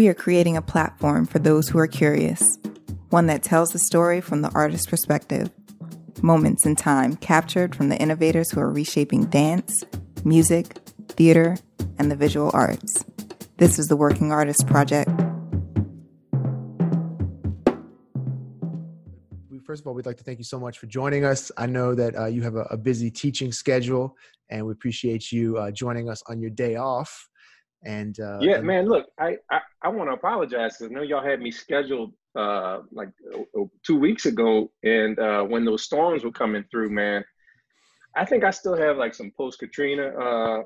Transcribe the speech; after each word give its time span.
We 0.00 0.08
are 0.08 0.14
creating 0.14 0.56
a 0.56 0.62
platform 0.62 1.26
for 1.26 1.40
those 1.40 1.68
who 1.68 1.78
are 1.78 1.86
curious, 1.86 2.58
one 3.10 3.26
that 3.26 3.42
tells 3.42 3.72
the 3.72 3.78
story 3.78 4.22
from 4.22 4.40
the 4.40 4.50
artist's 4.54 4.86
perspective. 4.86 5.50
Moments 6.22 6.64
in 6.64 6.74
time 6.74 7.16
captured 7.16 7.76
from 7.76 7.90
the 7.90 7.98
innovators 7.98 8.50
who 8.50 8.60
are 8.60 8.70
reshaping 8.70 9.26
dance, 9.26 9.84
music, 10.24 10.78
theater, 11.08 11.58
and 11.98 12.10
the 12.10 12.16
visual 12.16 12.50
arts. 12.54 13.04
This 13.58 13.78
is 13.78 13.88
the 13.88 13.96
Working 13.96 14.32
Artist 14.32 14.66
Project. 14.66 15.10
First 19.66 19.82
of 19.82 19.86
all, 19.86 19.92
we'd 19.92 20.06
like 20.06 20.16
to 20.16 20.24
thank 20.24 20.38
you 20.38 20.44
so 20.44 20.58
much 20.58 20.78
for 20.78 20.86
joining 20.86 21.26
us. 21.26 21.52
I 21.58 21.66
know 21.66 21.94
that 21.94 22.16
uh, 22.18 22.24
you 22.24 22.40
have 22.40 22.54
a, 22.54 22.62
a, 22.70 22.78
busy 22.78 23.10
teaching 23.10 23.52
schedule, 23.52 24.16
and 24.48 24.64
we 24.64 24.72
appreciate 24.72 25.30
you 25.30 25.58
uh, 25.58 25.70
joining 25.70 26.08
us 26.08 26.22
on 26.26 26.40
your 26.40 26.48
day 26.48 26.76
off. 26.76 27.28
And 27.84 28.18
uh, 28.20 28.38
yeah, 28.42 28.56
and- 28.56 28.66
man, 28.66 28.88
look, 28.88 29.06
I 29.18 29.38
I, 29.50 29.60
I 29.82 29.88
want 29.88 30.10
to 30.10 30.14
apologize 30.14 30.76
because 30.76 30.90
I 30.90 30.94
know 30.94 31.02
y'all 31.02 31.24
had 31.24 31.40
me 31.40 31.50
scheduled 31.50 32.12
uh, 32.36 32.80
like 32.92 33.08
two 33.84 33.98
weeks 33.98 34.26
ago, 34.26 34.70
and 34.82 35.18
uh, 35.18 35.42
when 35.42 35.64
those 35.64 35.82
storms 35.82 36.24
were 36.24 36.32
coming 36.32 36.64
through, 36.70 36.90
man, 36.90 37.24
I 38.16 38.24
think 38.24 38.44
I 38.44 38.50
still 38.50 38.76
have 38.76 38.98
like 38.98 39.14
some 39.14 39.32
post 39.36 39.58
Katrina 39.58 40.08
uh, 40.08 40.62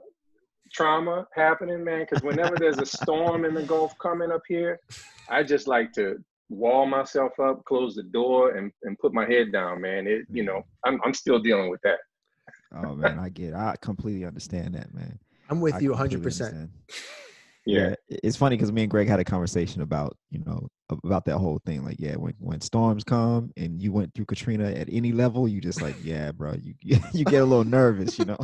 trauma 0.73 1.27
happening, 1.35 1.85
man. 1.85 2.01
Because 2.01 2.23
whenever 2.23 2.57
there's 2.59 2.79
a 2.79 2.87
storm 2.87 3.45
in 3.45 3.55
the 3.55 3.63
Gulf 3.63 3.93
coming 4.01 4.33
up 4.33 4.43
here, 4.49 4.81
I 5.29 5.43
just 5.43 5.69
like 5.69 5.93
to 5.93 6.17
wall 6.51 6.87
myself 6.87 7.33
up, 7.41 7.65
close 7.65 7.95
the 7.95 8.03
door, 8.03 8.57
and 8.57 8.73
and 8.83 8.99
put 8.99 9.15
my 9.15 9.25
head 9.27 9.53
down, 9.53 9.81
man. 9.81 10.07
It 10.07 10.23
you 10.31 10.43
know 10.43 10.63
I'm 10.85 11.01
I'm 11.05 11.15
still 11.15 11.39
dealing 11.39 11.71
with 11.71 11.81
that. 11.85 11.99
Oh 12.75 12.95
man, 12.97 13.19
I 13.19 13.29
get. 13.29 13.51
It. 13.51 13.55
I 13.55 13.77
completely 13.81 14.25
understand 14.25 14.75
that, 14.75 14.93
man. 14.93 15.19
I'm 15.51 15.61
with 15.61 15.75
I 15.75 15.79
you 15.81 15.91
100. 15.91 16.23
percent 16.23 16.71
yeah. 17.67 17.89
yeah, 17.89 17.95
it's 18.09 18.37
funny 18.37 18.57
because 18.57 18.73
me 18.73 18.83
and 18.83 18.91
Greg 18.91 19.09
had 19.09 19.21
a 19.21 19.25
conversation 19.25 19.83
about 19.83 20.17
you 20.31 20.41
know 20.45 20.69
about 20.91 21.25
that 21.25 21.39
whole 21.39 21.61
thing. 21.65 21.85
Like, 21.85 21.97
yeah, 21.99 22.15
when 22.17 22.35
when 22.39 22.61
storms 22.61 23.05
come 23.05 23.53
and 23.57 23.81
you 23.81 23.93
went 23.93 24.15
through 24.15 24.27
Katrina 24.27 24.71
at 24.71 24.89
any 24.91 25.13
level, 25.13 25.49
you 25.49 25.61
just 25.61 25.81
like, 25.81 25.97
yeah, 26.03 26.33
bro, 26.33 26.57
you 26.61 26.75
you 27.13 27.25
get 27.25 27.43
a 27.43 27.45
little 27.45 27.65
nervous, 27.65 28.19
you 28.19 28.27
know. 28.27 28.39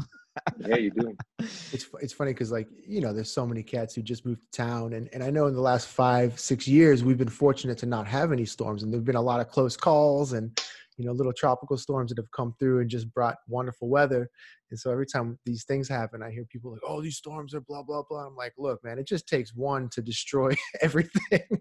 yeah, 0.58 0.76
you 0.76 0.90
do. 0.90 1.16
It's 1.72 1.86
it's 2.00 2.12
funny 2.12 2.32
because 2.32 2.50
like 2.50 2.68
you 2.86 3.00
know, 3.00 3.12
there's 3.12 3.30
so 3.30 3.46
many 3.46 3.62
cats 3.62 3.94
who 3.94 4.02
just 4.02 4.24
moved 4.24 4.40
to 4.52 4.56
town, 4.56 4.94
and 4.94 5.08
and 5.12 5.22
I 5.22 5.30
know 5.30 5.46
in 5.46 5.54
the 5.54 5.60
last 5.60 5.88
five 5.88 6.38
six 6.38 6.66
years 6.66 7.04
we've 7.04 7.18
been 7.18 7.28
fortunate 7.28 7.78
to 7.78 7.86
not 7.86 8.06
have 8.06 8.32
any 8.32 8.46
storms, 8.46 8.82
and 8.82 8.92
there've 8.92 9.04
been 9.04 9.16
a 9.16 9.20
lot 9.20 9.40
of 9.40 9.48
close 9.48 9.76
calls 9.76 10.32
and 10.32 10.58
you 10.96 11.04
know 11.04 11.12
little 11.12 11.32
tropical 11.32 11.76
storms 11.76 12.10
that 12.10 12.18
have 12.18 12.30
come 12.30 12.54
through 12.58 12.80
and 12.80 12.88
just 12.88 13.12
brought 13.12 13.36
wonderful 13.48 13.88
weather. 13.88 14.30
And 14.70 14.78
so 14.78 14.90
every 14.90 15.06
time 15.06 15.38
these 15.44 15.64
things 15.64 15.88
happen, 15.88 16.22
I 16.22 16.30
hear 16.30 16.44
people 16.44 16.72
like, 16.72 16.80
"Oh, 16.86 17.02
these 17.02 17.16
storms 17.16 17.54
are 17.54 17.60
blah 17.60 17.82
blah 17.82 18.02
blah." 18.08 18.26
I'm 18.26 18.36
like, 18.36 18.52
"Look, 18.56 18.82
man, 18.84 18.98
it 18.98 19.06
just 19.06 19.26
takes 19.26 19.54
one 19.54 19.88
to 19.90 20.02
destroy 20.02 20.52
everything." 20.80 21.20
and 21.30 21.60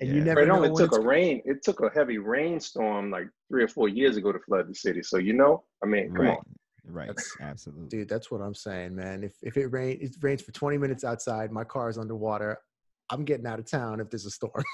yeah. 0.00 0.06
you 0.06 0.20
never 0.22 0.40
right 0.40 0.48
know. 0.48 0.62
it 0.64 0.74
took 0.76 0.96
a 0.96 1.00
rain. 1.00 1.42
It 1.44 1.62
took 1.62 1.80
a 1.80 1.90
heavy 1.94 2.18
rainstorm 2.18 3.10
like 3.10 3.28
three 3.48 3.62
or 3.62 3.68
four 3.68 3.88
years 3.88 4.16
ago 4.16 4.32
to 4.32 4.38
flood 4.40 4.68
the 4.68 4.74
city. 4.74 5.02
So 5.02 5.18
you 5.18 5.34
know, 5.34 5.64
I 5.82 5.86
mean, 5.86 6.14
come 6.14 6.26
right. 6.26 6.38
on. 6.38 6.44
Right. 6.90 7.08
That's, 7.08 7.36
Absolutely. 7.40 7.88
Dude, 7.88 8.08
that's 8.08 8.30
what 8.30 8.40
I'm 8.40 8.54
saying, 8.54 8.94
man. 8.94 9.22
If 9.22 9.34
if 9.42 9.56
it 9.56 9.66
rain 9.66 9.98
it 10.00 10.16
rains 10.22 10.42
for 10.42 10.52
20 10.52 10.78
minutes 10.78 11.04
outside, 11.04 11.52
my 11.52 11.64
car 11.64 11.88
is 11.88 11.98
underwater. 11.98 12.58
I'm 13.10 13.24
getting 13.24 13.46
out 13.46 13.58
of 13.58 13.70
town 13.70 14.00
if 14.00 14.10
there's 14.10 14.26
a 14.26 14.30
storm. 14.30 14.64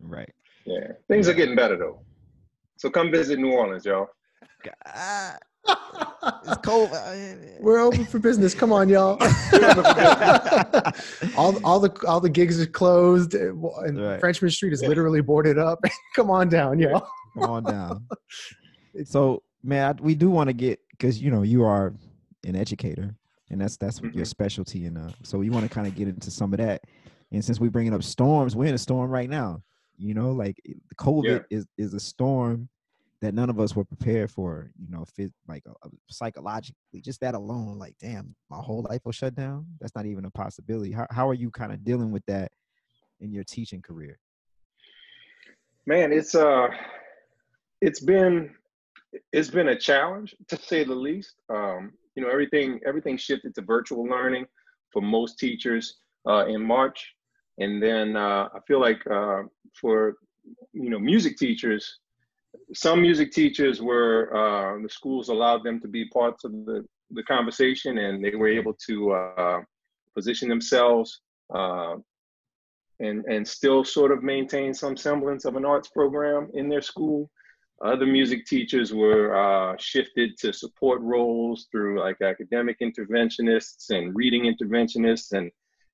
right. 0.00 0.30
Yeah. 0.66 0.92
Things 1.08 1.26
yeah. 1.26 1.32
are 1.32 1.36
getting 1.36 1.56
better 1.56 1.76
though. 1.76 2.00
So 2.76 2.90
come 2.90 3.10
visit 3.10 3.38
New 3.38 3.52
Orleans, 3.52 3.84
y'all. 3.84 4.08
Ah. 4.86 5.38
it's 6.46 6.56
cold. 6.58 6.90
We're 7.60 7.80
open 7.80 8.04
for 8.04 8.18
business. 8.18 8.54
Come 8.54 8.72
on, 8.72 8.88
y'all. 8.88 9.16
all, 11.36 11.64
all 11.64 11.80
the 11.80 11.92
all 12.06 12.20
the 12.20 12.30
gigs 12.30 12.60
are 12.60 12.66
closed, 12.66 13.34
and 13.34 13.62
right. 14.00 14.20
Frenchmen 14.20 14.50
Street 14.50 14.72
is 14.72 14.82
literally 14.82 15.20
boarded 15.20 15.58
up. 15.58 15.80
Come 16.16 16.30
on 16.30 16.48
down, 16.48 16.78
y'all. 16.78 17.06
Come 17.34 17.50
on 17.50 17.64
down. 17.64 18.06
so, 19.04 19.42
man, 19.62 19.98
we 20.00 20.14
do 20.14 20.30
want 20.30 20.48
to 20.48 20.54
get 20.54 20.80
because 20.90 21.20
you 21.20 21.30
know 21.30 21.42
you 21.42 21.64
are 21.64 21.94
an 22.44 22.56
educator, 22.56 23.14
and 23.50 23.60
that's 23.60 23.76
that's 23.76 24.00
mm-hmm. 24.00 24.16
your 24.16 24.26
specialty, 24.26 24.86
and 24.86 24.98
uh, 24.98 25.10
so 25.22 25.38
we 25.38 25.50
want 25.50 25.64
to 25.66 25.70
kind 25.72 25.86
of 25.86 25.94
get 25.94 26.08
into 26.08 26.30
some 26.30 26.52
of 26.52 26.58
that. 26.58 26.82
And 27.32 27.44
since 27.44 27.58
we're 27.58 27.70
bringing 27.70 27.94
up 27.94 28.02
storms, 28.02 28.54
we're 28.54 28.66
in 28.66 28.74
a 28.74 28.78
storm 28.78 29.10
right 29.10 29.28
now. 29.28 29.62
You 29.96 30.14
know, 30.14 30.32
like 30.32 30.60
COVID 30.96 31.44
yeah. 31.50 31.56
is 31.56 31.66
is 31.78 31.94
a 31.94 32.00
storm 32.00 32.68
that 33.24 33.34
none 33.34 33.50
of 33.50 33.58
us 33.58 33.74
were 33.74 33.84
prepared 33.84 34.30
for. 34.30 34.70
You 34.78 34.90
know, 34.90 35.04
like 35.48 35.64
uh, 35.68 35.88
psychologically, 36.10 37.00
just 37.00 37.20
that 37.20 37.34
alone, 37.34 37.78
like 37.78 37.94
damn, 38.00 38.34
my 38.50 38.58
whole 38.58 38.86
life 38.88 39.00
will 39.04 39.12
shut 39.12 39.34
down. 39.34 39.66
That's 39.80 39.94
not 39.94 40.06
even 40.06 40.24
a 40.24 40.30
possibility. 40.30 40.92
How 40.92 41.06
how 41.10 41.28
are 41.28 41.34
you 41.34 41.50
kind 41.50 41.72
of 41.72 41.84
dealing 41.84 42.10
with 42.10 42.24
that 42.26 42.52
in 43.20 43.32
your 43.32 43.44
teaching 43.44 43.82
career? 43.82 44.18
Man, 45.86 46.12
it's 46.12 46.34
uh, 46.34 46.68
it's 47.80 48.00
been 48.00 48.50
it's 49.32 49.50
been 49.50 49.68
a 49.68 49.78
challenge 49.78 50.34
to 50.48 50.56
say 50.56 50.84
the 50.84 50.94
least. 50.94 51.34
Um, 51.48 51.92
you 52.14 52.22
know, 52.22 52.30
everything 52.30 52.80
everything 52.86 53.16
shifted 53.16 53.54
to 53.54 53.62
virtual 53.62 54.04
learning 54.04 54.46
for 54.92 55.02
most 55.02 55.38
teachers 55.38 55.96
uh, 56.28 56.46
in 56.46 56.62
March. 56.62 57.14
And 57.58 57.82
then 57.82 58.16
uh, 58.16 58.48
I 58.54 58.58
feel 58.66 58.80
like 58.80 59.00
uh, 59.06 59.42
for 59.80 60.16
you 60.72 60.90
know 60.90 60.98
music 60.98 61.36
teachers, 61.36 62.00
some 62.72 63.00
music 63.00 63.32
teachers 63.32 63.80
were 63.80 64.34
uh, 64.34 64.82
the 64.82 64.88
schools 64.88 65.28
allowed 65.28 65.64
them 65.64 65.80
to 65.80 65.88
be 65.88 66.08
parts 66.08 66.44
of 66.44 66.52
the 66.52 66.84
the 67.10 67.22
conversation, 67.24 67.98
and 67.98 68.24
they 68.24 68.34
were 68.34 68.48
able 68.48 68.74
to 68.86 69.12
uh, 69.12 69.60
position 70.14 70.48
themselves 70.48 71.20
uh, 71.54 71.96
and 73.00 73.24
and 73.26 73.46
still 73.46 73.84
sort 73.84 74.12
of 74.12 74.22
maintain 74.22 74.72
some 74.74 74.96
semblance 74.96 75.44
of 75.44 75.56
an 75.56 75.64
arts 75.64 75.88
program 75.88 76.50
in 76.54 76.68
their 76.68 76.82
school. 76.82 77.30
Other 77.84 78.06
music 78.06 78.46
teachers 78.46 78.94
were 78.94 79.34
uh, 79.34 79.76
shifted 79.78 80.38
to 80.38 80.52
support 80.52 81.00
roles 81.02 81.66
through 81.70 82.00
like 82.00 82.22
academic 82.22 82.78
interventionists 82.80 83.90
and 83.90 84.14
reading 84.14 84.42
interventionists 84.44 85.32
and 85.32 85.50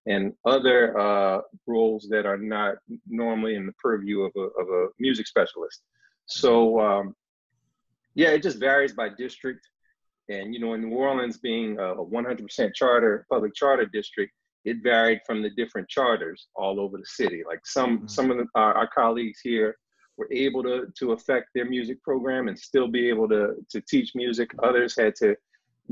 and 0.07 0.33
other 0.45 0.99
uh, 0.99 1.41
roles 1.67 2.07
that 2.11 2.27
are 2.27 2.39
not 2.39 2.77
normally 3.07 3.55
in 3.55 3.67
the 3.67 3.73
purview 3.73 4.23
of 4.23 4.33
a, 4.37 4.41
of 4.61 4.69
a 4.69 4.89
music 4.99 5.27
specialist. 5.27 5.83
So 6.31 6.81
um, 6.81 7.15
yeah, 8.15 8.31
it 8.31 8.43
just 8.43 8.59
varies 8.59 8.93
by 8.93 9.09
district. 9.09 9.67
And 10.29 10.55
you 10.55 10.61
know, 10.61 10.75
in 10.75 10.83
New 10.83 10.97
Orleans 10.97 11.39
being 11.39 11.79
a 11.79 11.95
100% 11.95 12.75
charter 12.75 13.27
public 13.31 13.55
charter 13.55 13.87
district, 13.87 14.33
it 14.65 14.83
varied 14.83 15.21
from 15.27 15.43
the 15.43 15.51
different 15.51 15.89
charters 15.89 16.49
all 16.55 16.79
over 16.79 16.99
the 16.99 17.07
city. 17.07 17.43
Like 17.47 17.61
some 17.65 17.99
mm-hmm. 17.99 18.07
some 18.07 18.31
of 18.31 18.37
the, 18.39 18.47
our, 18.55 18.75
our, 18.75 18.89
colleagues 18.89 19.41
here 19.43 19.77
were 20.17 20.29
able 20.31 20.63
to 20.63 20.87
to 20.99 21.13
affect 21.13 21.49
their 21.55 21.65
music 21.65 22.03
program 22.03 22.49
and 22.49 22.59
still 22.59 22.89
be 22.89 23.09
able 23.09 23.29
to 23.29 23.55
to 23.71 23.81
teach 23.81 24.13
music. 24.15 24.51
Others 24.63 24.97
had 24.97 25.15
to 25.17 25.35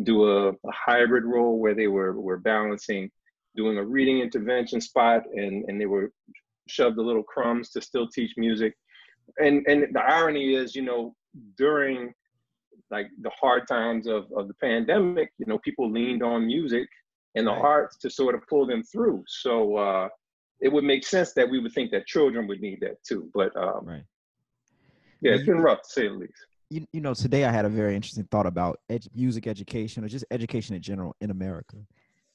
do 0.02 0.30
a, 0.30 0.50
a 0.50 0.72
hybrid 0.72 1.24
role 1.24 1.58
where 1.58 1.74
they 1.74 1.88
were 1.88 2.20
were 2.20 2.38
balancing 2.38 3.10
doing 3.56 3.78
a 3.78 3.84
reading 3.84 4.20
intervention 4.20 4.80
spot 4.80 5.24
and, 5.34 5.64
and 5.68 5.80
they 5.80 5.86
were 5.86 6.12
shoved 6.68 6.98
a 6.98 7.02
little 7.02 7.24
crumbs 7.24 7.70
to 7.70 7.80
still 7.80 8.06
teach 8.06 8.34
music. 8.36 8.76
And 9.38 9.66
and 9.66 9.94
the 9.94 10.00
irony 10.00 10.54
is, 10.54 10.74
you 10.74 10.82
know, 10.82 11.14
during 11.56 12.14
like 12.90 13.08
the 13.20 13.30
hard 13.30 13.68
times 13.68 14.06
of, 14.06 14.26
of 14.34 14.48
the 14.48 14.54
pandemic, 14.54 15.32
you 15.38 15.46
know, 15.46 15.58
people 15.58 15.90
leaned 15.90 16.22
on 16.22 16.46
music 16.46 16.88
and 17.34 17.46
the 17.46 17.50
right. 17.50 17.60
arts 17.60 17.98
to 17.98 18.10
sort 18.10 18.34
of 18.34 18.40
pull 18.48 18.66
them 18.66 18.82
through. 18.82 19.22
So 19.26 19.76
uh, 19.76 20.08
it 20.60 20.72
would 20.72 20.84
make 20.84 21.06
sense 21.06 21.32
that 21.34 21.48
we 21.48 21.58
would 21.60 21.72
think 21.72 21.90
that 21.90 22.06
children 22.06 22.46
would 22.48 22.60
need 22.60 22.80
that 22.80 23.02
too. 23.04 23.30
But 23.34 23.54
um, 23.56 23.84
right. 23.84 24.02
yeah, 25.20 25.32
it's 25.32 25.44
been 25.44 25.60
rough 25.60 25.82
to 25.82 25.88
say 25.88 26.08
the 26.08 26.14
least. 26.14 26.32
You, 26.70 26.86
you 26.92 27.00
know, 27.00 27.14
today 27.14 27.44
I 27.44 27.50
had 27.50 27.64
a 27.64 27.68
very 27.68 27.94
interesting 27.94 28.24
thought 28.30 28.46
about 28.46 28.80
ed- 28.90 29.06
music 29.14 29.46
education 29.46 30.04
or 30.04 30.08
just 30.08 30.24
education 30.30 30.74
in 30.74 30.82
general 30.82 31.16
in 31.20 31.30
America. 31.30 31.76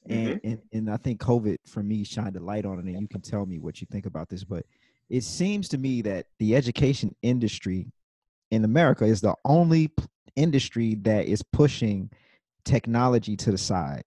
And, 0.06 0.28
mm-hmm. 0.28 0.48
and 0.48 0.58
and 0.72 0.90
I 0.90 0.98
think 0.98 1.20
COVID 1.20 1.56
for 1.66 1.82
me 1.82 2.04
shined 2.04 2.36
a 2.36 2.40
light 2.40 2.66
on 2.66 2.78
it, 2.78 2.84
and 2.84 3.00
you 3.00 3.08
can 3.08 3.22
tell 3.22 3.46
me 3.46 3.58
what 3.58 3.80
you 3.80 3.86
think 3.90 4.06
about 4.06 4.28
this. 4.28 4.44
But 4.44 4.66
it 5.10 5.22
seems 5.22 5.68
to 5.68 5.78
me 5.78 6.02
that 6.02 6.26
the 6.38 6.56
education 6.56 7.14
industry 7.22 7.92
in 8.50 8.64
America 8.64 9.04
is 9.04 9.20
the 9.20 9.34
only 9.44 9.92
industry 10.36 10.96
that 11.02 11.26
is 11.26 11.42
pushing 11.42 12.10
technology 12.64 13.36
to 13.36 13.50
the 13.50 13.58
side. 13.58 14.02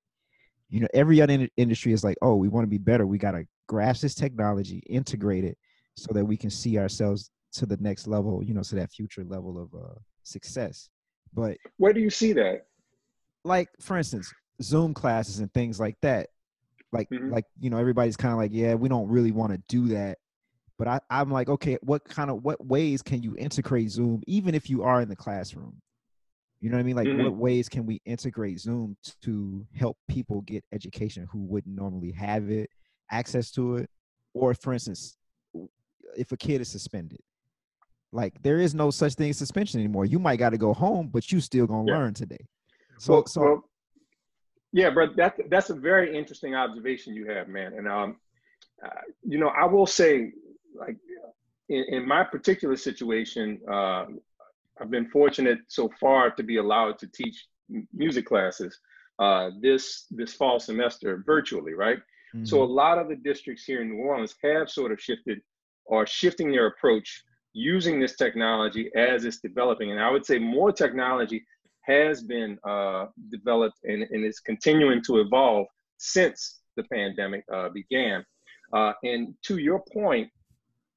You 0.70 0.82
know, 0.82 0.88
every 0.94 1.22
other 1.22 1.34
in- 1.34 1.50
industry 1.58 1.94
is 1.94 2.04
like, 2.04 2.18
oh, 2.22 2.36
we 2.36 2.50
want 2.50 2.64
to 2.64 2.70
be 2.70 2.78
better. 2.78 3.06
We 3.06 3.18
got 3.18 3.32
to 3.32 3.46
grasp 3.68 4.02
this 4.02 4.16
technology, 4.16 4.84
integrate 4.90 5.44
it, 5.44 5.58
so 5.96 6.14
that 6.14 6.26
we 6.26 6.38
can 6.38 6.50
see 6.50 6.78
ourselves 6.78 7.30
to 7.54 7.66
the 7.66 7.78
next 7.78 8.08
level. 8.08 8.44
You 8.44 8.54
know, 8.54 8.64
to 8.64 8.76
that 8.76 8.92
future 8.92 9.24
level 9.24 9.62
of 9.62 9.74
uh, 9.80 9.94
success. 10.24 10.90
But 11.34 11.58
where 11.78 11.94
do 11.94 12.02
you 12.02 12.10
see 12.10 12.34
that? 12.34 12.66
Like, 13.44 13.70
for 13.80 13.98
instance, 13.98 14.34
Zoom 14.62 14.94
classes 14.94 15.40
and 15.40 15.54
things 15.54 15.80
like 15.80 15.96
that. 16.02 16.30
Like 16.92 17.10
mm-hmm. 17.10 17.32
like 17.32 17.46
you 17.60 17.70
know 17.70 17.78
everybody's 17.78 18.16
kind 18.16 18.32
of 18.32 18.38
like 18.38 18.52
yeah 18.54 18.74
we 18.74 18.88
don't 18.88 19.10
really 19.10 19.32
want 19.32 19.52
to 19.52 19.62
do 19.68 19.88
that, 19.90 20.20
but 20.78 20.88
I 20.88 21.00
I'm 21.10 21.32
like 21.32 21.50
okay 21.50 21.78
what 21.82 22.04
kind 22.06 22.30
of 22.30 22.44
what 22.44 22.66
ways 22.66 23.02
can 23.02 23.22
you 23.24 23.36
integrate 23.38 23.90
Zoom 23.92 24.22
even 24.28 24.56
if 24.56 24.70
you 24.70 24.84
are 24.84 25.02
in 25.02 25.10
the 25.10 25.16
classroom? 25.16 25.82
You 26.60 26.70
know 26.70 26.78
what 26.78 26.82
I 26.82 26.84
mean? 26.84 26.96
Like 26.96 27.08
mm-hmm. 27.08 27.24
what 27.24 27.36
ways 27.36 27.70
can 27.70 27.86
we 27.86 28.02
integrate 28.06 28.60
Zoom 28.60 28.98
to 29.22 29.66
help 29.76 29.98
people 30.08 30.42
get 30.42 30.64
education 30.72 31.28
who 31.32 31.40
wouldn't 31.44 31.76
normally 31.76 32.12
have 32.12 32.50
it 32.50 32.70
access 33.12 33.52
to 33.52 33.78
it? 33.78 33.90
or 34.40 34.54
for 34.54 34.74
instance, 34.74 35.18
if 36.16 36.32
a 36.32 36.38
kid 36.38 36.62
is 36.62 36.70
suspended, 36.70 37.20
like 38.12 38.42
there 38.42 38.60
is 38.60 38.74
no 38.74 38.90
such 38.90 39.16
thing 39.16 39.30
as 39.30 39.38
suspension 39.38 39.80
anymore. 39.80 40.06
You 40.06 40.20
might 40.20 40.38
got 40.38 40.52
to 40.52 40.58
go 40.58 40.74
home, 40.74 41.10
but 41.12 41.32
you 41.32 41.42
still 41.42 41.68
gonna 41.68 41.90
yeah. 41.90 41.98
learn 41.98 42.14
today. 42.14 42.46
So, 43.00 43.14
well, 43.14 43.26
so 43.26 43.42
well, 43.42 43.70
yeah, 44.72 44.90
but 44.90 45.16
that 45.18 45.36
that's 45.50 45.70
a 45.70 45.76
very 45.76 46.18
interesting 46.18 46.56
observation 46.56 47.14
you 47.14 47.28
have, 47.30 47.48
man. 47.48 47.74
And 47.74 47.88
um, 47.88 48.18
uh, 48.84 48.90
you 49.24 49.38
know, 49.38 49.50
I 49.50 49.66
will 49.66 49.86
say, 49.88 50.32
like 50.78 50.98
in, 51.70 51.86
in 51.90 52.08
my 52.08 52.24
particular 52.24 52.78
situation, 52.78 53.60
uh, 53.70 54.06
I've 54.80 54.92
been 54.92 55.10
fortunate 55.10 55.60
so 55.68 55.90
far 56.00 56.32
to 56.32 56.44
be 56.44 56.58
allowed 56.58 57.00
to 57.00 57.08
teach 57.08 57.48
music 57.94 58.26
classes 58.26 58.80
uh, 59.20 59.50
this 59.60 60.06
this 60.12 60.34
fall 60.34 60.60
semester 60.60 61.24
virtually, 61.26 61.74
right? 61.74 61.98
Mm-hmm. 62.36 62.46
So 62.46 62.64
a 62.64 62.66
lot 62.66 62.98
of 62.98 63.10
the 63.10 63.16
districts 63.16 63.64
here 63.64 63.82
in 63.82 63.90
New 63.90 63.98
Orleans 63.98 64.36
have 64.44 64.70
sort 64.70 64.92
of 64.92 65.02
shifted 65.02 65.42
or 65.86 66.06
shifting 66.06 66.52
their 66.52 66.68
approach 66.68 67.24
using 67.54 68.00
this 68.00 68.16
technology 68.16 68.92
as 68.96 69.26
it's 69.26 69.40
developing. 69.40 69.92
And 69.92 70.00
I 70.00 70.12
would 70.12 70.26
say 70.26 70.38
more 70.38 70.72
technology 70.72 71.46
has 71.82 72.22
been 72.22 72.60
uh, 72.64 73.08
developed 73.30 73.80
and, 73.86 74.04
and 74.04 74.24
is 74.26 74.40
continuing 74.40 75.02
to 75.04 75.20
evolve 75.22 75.66
since 75.98 76.60
the 76.76 76.84
pandemic 76.84 77.44
uh, 77.52 77.70
began. 77.70 78.24
Uh, 78.74 78.94
and 79.04 79.34
to 79.44 79.58
your 79.58 79.82
point, 79.92 80.30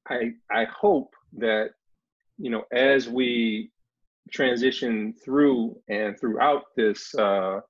I, 0.09 0.33
I 0.51 0.65
hope 0.65 1.13
that, 1.37 1.71
you 2.37 2.49
know, 2.49 2.63
as 2.71 3.07
we 3.07 3.71
transition 4.31 5.13
through 5.23 5.79
and 5.89 6.19
throughout 6.19 6.63
this 6.75 7.13
uh, 7.15 7.59
uh, 7.59 7.61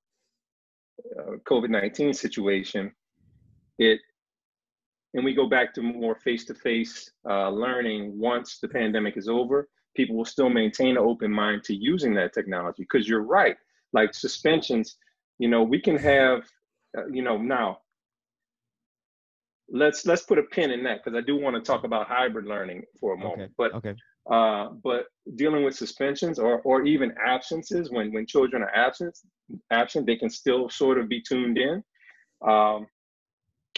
COVID-19 1.49 2.15
situation, 2.15 2.91
it 3.77 3.99
and 5.13 5.25
we 5.25 5.33
go 5.33 5.47
back 5.47 5.73
to 5.73 5.81
more 5.81 6.15
face-to-face 6.15 7.11
uh, 7.29 7.49
learning 7.49 8.17
once 8.17 8.59
the 8.59 8.67
pandemic 8.69 9.17
is 9.17 9.27
over 9.27 9.67
people 9.93 10.15
will 10.15 10.25
still 10.25 10.49
maintain 10.49 10.91
an 10.91 11.03
open 11.03 11.29
mind 11.29 11.63
to 11.65 11.75
using 11.75 12.13
that 12.13 12.33
technology. 12.33 12.83
Because 12.83 13.09
you're 13.09 13.23
right 13.23 13.57
like 13.93 14.13
suspensions 14.13 14.95
you 15.39 15.47
know 15.47 15.63
we 15.63 15.79
can 15.79 15.97
have 15.97 16.43
uh, 16.97 17.07
you 17.07 17.21
know 17.21 17.37
now 17.37 17.79
let's 19.71 20.05
let's 20.05 20.23
put 20.23 20.37
a 20.37 20.43
pin 20.43 20.71
in 20.71 20.83
that 20.83 21.03
because 21.03 21.17
i 21.17 21.21
do 21.21 21.35
want 21.37 21.55
to 21.55 21.61
talk 21.61 21.83
about 21.83 22.07
hybrid 22.07 22.45
learning 22.45 22.83
for 22.99 23.13
a 23.13 23.17
moment 23.17 23.43
okay. 23.43 23.53
but 23.57 23.73
okay 23.73 23.95
uh, 24.29 24.69
but 24.83 25.05
dealing 25.35 25.63
with 25.63 25.75
suspensions 25.75 26.37
or 26.37 26.61
or 26.61 26.83
even 26.83 27.11
absences 27.25 27.89
when 27.89 28.13
when 28.13 28.25
children 28.25 28.61
are 28.61 28.75
absent 28.75 29.17
absent 29.71 30.05
they 30.05 30.15
can 30.15 30.29
still 30.29 30.69
sort 30.69 30.99
of 30.99 31.09
be 31.09 31.21
tuned 31.21 31.57
in 31.57 31.83
um, 32.47 32.85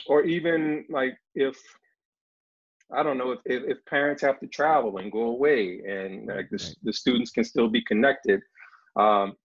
or 0.07 0.23
even 0.23 0.85
like 0.89 1.15
if 1.35 1.57
I 2.93 3.01
don't 3.01 3.17
know 3.17 3.31
if, 3.31 3.39
if, 3.45 3.63
if, 3.63 3.85
parents 3.85 4.21
have 4.21 4.39
to 4.41 4.47
travel 4.47 4.97
and 4.97 5.11
go 5.11 5.23
away 5.23 5.81
and 5.87 6.27
like 6.27 6.49
the, 6.51 6.75
the 6.83 6.93
students 6.93 7.31
can 7.31 7.43
still 7.43 7.67
be 7.67 7.81
connected. 7.83 8.41
Um, 8.95 9.35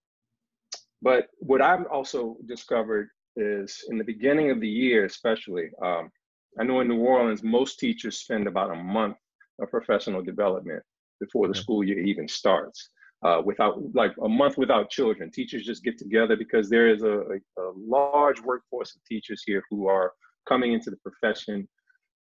but 1.00 1.28
what 1.38 1.62
I've 1.62 1.86
also 1.86 2.36
discovered 2.46 3.08
is 3.36 3.84
in 3.88 3.96
the 3.96 4.04
beginning 4.04 4.50
of 4.50 4.60
the 4.60 4.68
year, 4.68 5.04
especially, 5.04 5.70
um, 5.82 6.10
I 6.58 6.64
know 6.64 6.80
in 6.80 6.88
New 6.88 7.00
Orleans, 7.00 7.42
most 7.42 7.78
teachers 7.78 8.18
spend 8.18 8.46
about 8.46 8.70
a 8.70 8.74
month 8.74 9.16
of 9.60 9.70
professional 9.70 10.22
development 10.22 10.82
before 11.20 11.48
the 11.48 11.54
school 11.54 11.84
year 11.84 11.98
even 11.98 12.28
starts. 12.28 12.90
Uh, 13.24 13.42
without 13.44 13.82
like 13.94 14.12
a 14.22 14.28
month 14.28 14.56
without 14.56 14.90
children, 14.90 15.28
teachers 15.30 15.64
just 15.64 15.82
get 15.82 15.98
together 15.98 16.36
because 16.36 16.70
there 16.70 16.88
is 16.88 17.02
a, 17.02 17.18
a, 17.18 17.60
a 17.60 17.72
large 17.76 18.40
workforce 18.40 18.94
of 18.94 19.02
teachers 19.04 19.42
here 19.44 19.62
who 19.70 19.88
are 19.88 20.12
coming 20.48 20.72
into 20.72 20.88
the 20.88 20.96
profession 20.98 21.68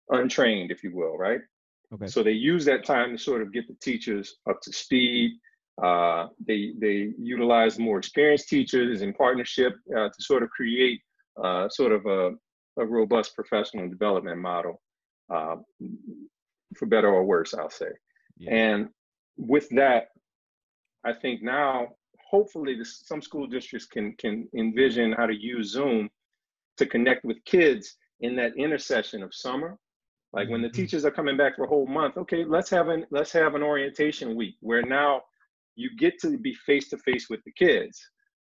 untrained, 0.10 0.72
if 0.72 0.82
you 0.84 0.96
will, 0.96 1.18
right? 1.18 1.42
Okay. 1.94 2.08
So 2.08 2.24
they 2.24 2.32
use 2.32 2.64
that 2.66 2.86
time 2.86 3.12
to 3.12 3.22
sort 3.22 3.42
of 3.42 3.52
get 3.52 3.68
the 3.68 3.76
teachers 3.82 4.38
up 4.50 4.62
to 4.62 4.72
speed. 4.72 5.32
Uh, 5.84 6.28
they 6.46 6.74
they 6.80 7.12
utilize 7.18 7.80
more 7.80 7.98
experienced 7.98 8.50
teachers 8.50 9.02
in 9.02 9.14
partnership 9.14 9.74
uh, 9.96 10.08
to 10.10 10.22
sort 10.22 10.44
of 10.44 10.50
create 10.50 11.02
uh, 11.44 11.68
sort 11.70 11.92
of 11.92 12.06
a, 12.06 12.32
a 12.80 12.86
robust 12.86 13.36
professional 13.36 13.88
development 13.88 14.40
model, 14.40 14.82
uh, 15.34 15.58
for 16.76 16.86
better 16.86 17.10
or 17.10 17.24
worse, 17.24 17.54
I'll 17.54 17.70
say. 17.70 17.92
Yeah. 18.38 18.54
And 18.54 18.90
with 19.38 19.70
that, 19.70 20.08
I 21.06 21.14
think 21.14 21.42
now 21.42 21.90
hopefully 22.30 22.76
this, 22.76 23.02
some 23.06 23.22
school 23.22 23.48
districts 23.48 23.88
can 23.88 24.14
can 24.14 24.48
envision 24.56 25.14
how 25.14 25.26
to 25.26 25.36
use 25.36 25.72
Zoom 25.72 26.10
to 26.78 26.86
connect 26.86 27.26
with 27.26 27.44
kids 27.46 27.98
in 28.22 28.36
that 28.36 28.56
intercession 28.58 29.24
of 29.24 29.34
summer 29.34 29.78
like 30.34 30.50
when 30.50 30.62
the 30.62 30.68
mm-hmm. 30.68 30.76
teachers 30.76 31.06
are 31.06 31.12
coming 31.12 31.38
back 31.38 31.56
for 31.56 31.66
a 31.66 31.68
whole 31.68 31.88
month 31.88 32.18
okay 32.18 32.44
let's 32.44 32.70
have 32.70 32.90
an 32.90 33.06
let's 33.12 33.32
have 33.32 33.56
an 33.56 33.64
orientation 33.64 34.36
week 34.36 34.56
where 34.62 34.82
now 34.84 35.22
you 35.76 35.90
get 35.98 36.20
to 36.20 36.38
be 36.38 36.54
face 36.54 36.90
to 36.90 36.98
face 36.98 37.30
with 37.30 37.44
the 37.46 37.52
kids 37.52 38.00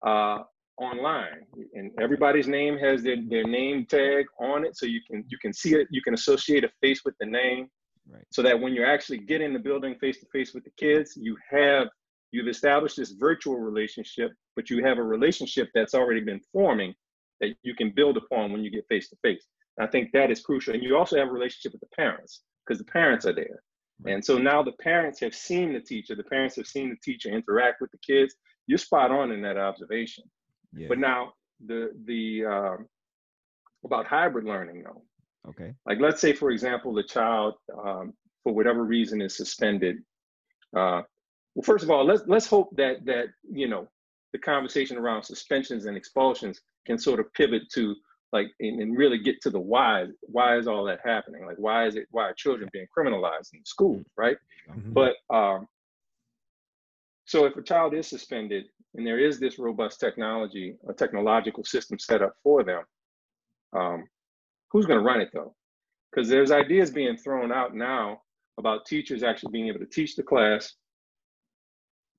uh, 0.05 0.39
online 0.79 1.45
and 1.73 1.91
everybody's 1.99 2.47
name 2.47 2.77
has 2.77 3.03
their, 3.03 3.17
their 3.29 3.43
name 3.43 3.85
tag 3.85 4.25
on 4.39 4.65
it 4.65 4.77
so 4.77 4.85
you 4.85 5.01
can 5.09 5.23
you 5.27 5.37
can 5.37 5.53
see 5.53 5.75
it 5.75 5.87
you 5.91 6.01
can 6.01 6.13
associate 6.13 6.63
a 6.63 6.69
face 6.81 7.01
with 7.03 7.15
the 7.19 7.25
name 7.25 7.67
right. 8.09 8.23
so 8.31 8.41
that 8.41 8.59
when 8.59 8.73
you're 8.73 8.85
actually 8.85 9.17
getting 9.17 9.47
in 9.47 9.53
the 9.53 9.59
building 9.59 9.95
face 9.99 10.19
to 10.19 10.25
face 10.31 10.53
with 10.53 10.63
the 10.63 10.71
kids 10.77 11.17
you 11.19 11.35
have 11.49 11.87
you've 12.31 12.47
established 12.47 12.97
this 12.97 13.11
virtual 13.11 13.57
relationship 13.57 14.31
but 14.55 14.69
you 14.69 14.83
have 14.83 14.97
a 14.97 15.03
relationship 15.03 15.69
that's 15.73 15.93
already 15.93 16.21
been 16.21 16.41
forming 16.53 16.93
that 17.41 17.55
you 17.63 17.75
can 17.75 17.91
build 17.91 18.17
upon 18.17 18.51
when 18.51 18.63
you 18.63 18.71
get 18.71 18.87
face 18.87 19.09
to 19.09 19.15
face 19.21 19.45
I 19.79 19.87
think 19.87 20.11
that 20.11 20.29
is 20.29 20.41
crucial. 20.41 20.73
And 20.73 20.83
you 20.83 20.97
also 20.97 21.17
have 21.17 21.29
a 21.29 21.31
relationship 21.31 21.71
with 21.71 21.81
the 21.81 21.95
parents 21.95 22.41
because 22.65 22.79
the 22.79 22.91
parents 22.91 23.25
are 23.25 23.33
there. 23.33 23.61
Right. 24.01 24.13
And 24.13 24.23
so 24.23 24.37
now 24.37 24.61
the 24.61 24.73
parents 24.73 25.19
have 25.21 25.33
seen 25.33 25.73
the 25.73 25.79
teacher, 25.79 26.15
the 26.15 26.23
parents 26.23 26.55
have 26.57 26.67
seen 26.67 26.89
the 26.89 26.97
teacher 27.03 27.29
interact 27.29 27.81
with 27.81 27.91
the 27.91 27.97
kids. 27.97 28.35
You're 28.67 28.77
spot 28.77 29.11
on 29.11 29.31
in 29.31 29.41
that 29.41 29.57
observation. 29.57 30.25
Yeah. 30.73 30.87
But 30.89 30.99
now 30.99 31.33
the 31.65 31.91
the 32.05 32.45
um, 32.45 32.87
about 33.83 34.05
hybrid 34.05 34.45
learning 34.45 34.83
though. 34.83 35.03
Okay. 35.49 35.73
Like 35.85 35.99
let's 35.99 36.21
say 36.21 36.33
for 36.33 36.51
example 36.51 36.93
the 36.93 37.03
child 37.03 37.55
um, 37.77 38.13
for 38.43 38.53
whatever 38.53 38.83
reason 38.83 39.21
is 39.21 39.35
suspended. 39.35 39.97
Uh, 40.75 41.01
well, 41.55 41.63
first 41.63 41.83
of 41.83 41.89
all, 41.89 42.05
let's 42.05 42.23
let's 42.27 42.47
hope 42.47 42.69
that 42.77 43.05
that 43.05 43.27
you 43.51 43.67
know 43.67 43.87
the 44.33 44.39
conversation 44.39 44.97
around 44.97 45.23
suspensions 45.23 45.85
and 45.85 45.97
expulsions 45.97 46.61
can 46.85 46.97
sort 46.97 47.19
of 47.19 47.31
pivot 47.33 47.63
to 47.73 47.95
like 48.31 48.47
and, 48.59 48.79
and, 48.81 48.97
really 48.97 49.17
get 49.17 49.41
to 49.41 49.49
the 49.49 49.59
why 49.59 50.05
why 50.21 50.55
is 50.55 50.67
all 50.67 50.83
that 50.85 50.99
happening 51.03 51.45
like 51.45 51.57
why 51.57 51.87
is 51.87 51.95
it 51.95 52.07
why 52.11 52.23
are 52.23 52.33
children 52.33 52.69
being 52.71 52.85
criminalized 52.95 53.53
in 53.53 53.65
school 53.65 53.95
mm-hmm. 53.95 54.21
right 54.21 54.37
mm-hmm. 54.69 54.93
but 54.93 55.15
um 55.35 55.67
so 57.25 57.45
if 57.45 57.55
a 57.57 57.63
child 57.63 57.93
is 57.93 58.07
suspended 58.07 58.65
and 58.95 59.05
there 59.05 59.19
is 59.19 59.39
this 59.39 59.59
robust 59.59 59.99
technology 59.99 60.75
a 60.87 60.93
technological 60.93 61.63
system 61.63 61.99
set 61.99 62.21
up 62.21 62.33
for 62.43 62.63
them. 62.63 62.83
Um 63.73 64.05
who's 64.71 64.85
going 64.85 64.99
to 64.99 65.05
run 65.05 65.21
it 65.21 65.29
though? 65.33 65.55
Because 66.11 66.27
there's 66.29 66.51
ideas 66.51 66.91
being 66.91 67.17
thrown 67.17 67.51
out 67.51 67.75
now 67.75 68.21
about 68.57 68.85
teachers 68.85 69.23
actually 69.23 69.51
being 69.51 69.67
able 69.67 69.79
to 69.79 69.85
teach 69.85 70.15
the 70.15 70.23
class 70.23 70.75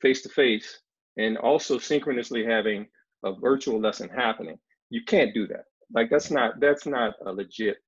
face 0.01 0.23
to 0.23 0.29
face 0.29 0.81
and 1.17 1.37
also 1.37 1.79
synchronously 1.79 2.45
having 2.45 2.87
a 3.25 3.33
virtual 3.35 3.81
lesson 3.81 4.09
happening. 4.09 4.59
You 4.89 5.03
can't 5.05 5.35
do 5.35 5.47
that. 5.49 5.65
Like 5.93 6.09
that's 6.11 6.31
not 6.31 6.61
that's 6.61 6.87
not 6.87 7.15
a 7.27 7.33
legit 7.33 7.79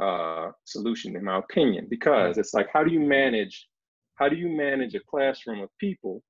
uh, 0.00 0.50
solution 0.64 1.16
in 1.16 1.24
my 1.24 1.38
opinion 1.38 1.86
because 1.88 2.36
it's 2.36 2.52
like 2.52 2.68
how 2.72 2.82
do 2.82 2.92
you 2.92 3.00
manage 3.00 3.68
how 4.16 4.28
do 4.28 4.36
you 4.36 4.48
manage 4.48 4.94
a 4.94 5.00
classroom 5.08 5.60
of 5.60 5.68
people 5.78 6.22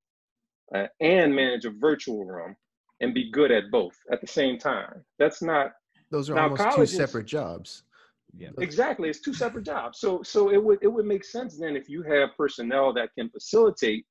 uh, 0.75 0.87
and 1.00 1.35
manage 1.35 1.64
a 1.64 1.71
virtual 1.71 2.25
room 2.25 2.54
and 3.00 3.12
be 3.12 3.30
good 3.30 3.50
at 3.50 3.71
both 3.71 3.97
at 4.12 4.21
the 4.21 4.26
same 4.26 4.59
time 4.59 5.04
that's 5.18 5.42
not 5.42 5.73
those 6.11 6.30
are 6.30 6.38
almost 6.38 6.76
two 6.76 6.87
separate 6.87 7.26
jobs 7.26 7.83
yeah 8.37 8.50
exactly 8.59 9.09
it's 9.09 9.21
two 9.21 9.35
separate 9.35 9.64
jobs 9.64 9.99
so 9.99 10.23
so 10.23 10.50
it 10.50 10.62
would 10.62 10.78
it 10.83 10.88
would 10.88 11.06
make 11.06 11.25
sense 11.25 11.59
then 11.59 11.76
if 11.76 11.88
you 11.88 12.02
have 12.02 12.30
personnel 12.37 12.92
that 12.92 13.11
can 13.16 13.28
facilitate 13.30 14.06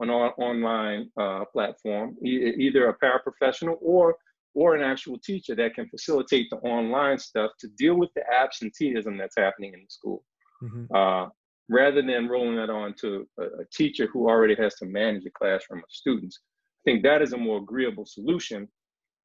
an 0.00 0.10
on, 0.10 0.30
online 0.38 1.10
uh, 1.20 1.44
platform 1.52 2.16
e- 2.24 2.54
either 2.58 2.88
a 2.88 2.98
paraprofessional 2.98 3.76
or 3.80 4.16
or 4.54 4.76
an 4.76 4.82
actual 4.82 5.18
teacher 5.18 5.54
that 5.54 5.74
can 5.74 5.88
facilitate 5.88 6.48
the 6.50 6.56
online 6.58 7.18
stuff 7.18 7.50
to 7.58 7.68
deal 7.76 7.96
with 7.96 8.10
the 8.14 8.22
absenteeism 8.32 9.16
that's 9.16 9.34
happening 9.36 9.74
in 9.74 9.80
the 9.80 9.90
school. 9.90 10.24
Mm-hmm. 10.62 10.94
Uh, 10.94 11.28
rather 11.68 12.02
than 12.02 12.28
rolling 12.28 12.56
that 12.56 12.70
on 12.70 12.94
to 13.00 13.26
a, 13.38 13.42
a, 13.42 13.64
teacher 13.72 14.06
who 14.12 14.28
already 14.28 14.54
has 14.54 14.74
to 14.76 14.86
manage 14.86 15.24
a 15.24 15.30
classroom 15.30 15.80
of 15.80 15.90
students. 15.90 16.40
I 16.86 16.90
think 16.90 17.02
that 17.04 17.22
is 17.22 17.32
a 17.32 17.38
more 17.38 17.58
agreeable 17.58 18.04
solution. 18.04 18.68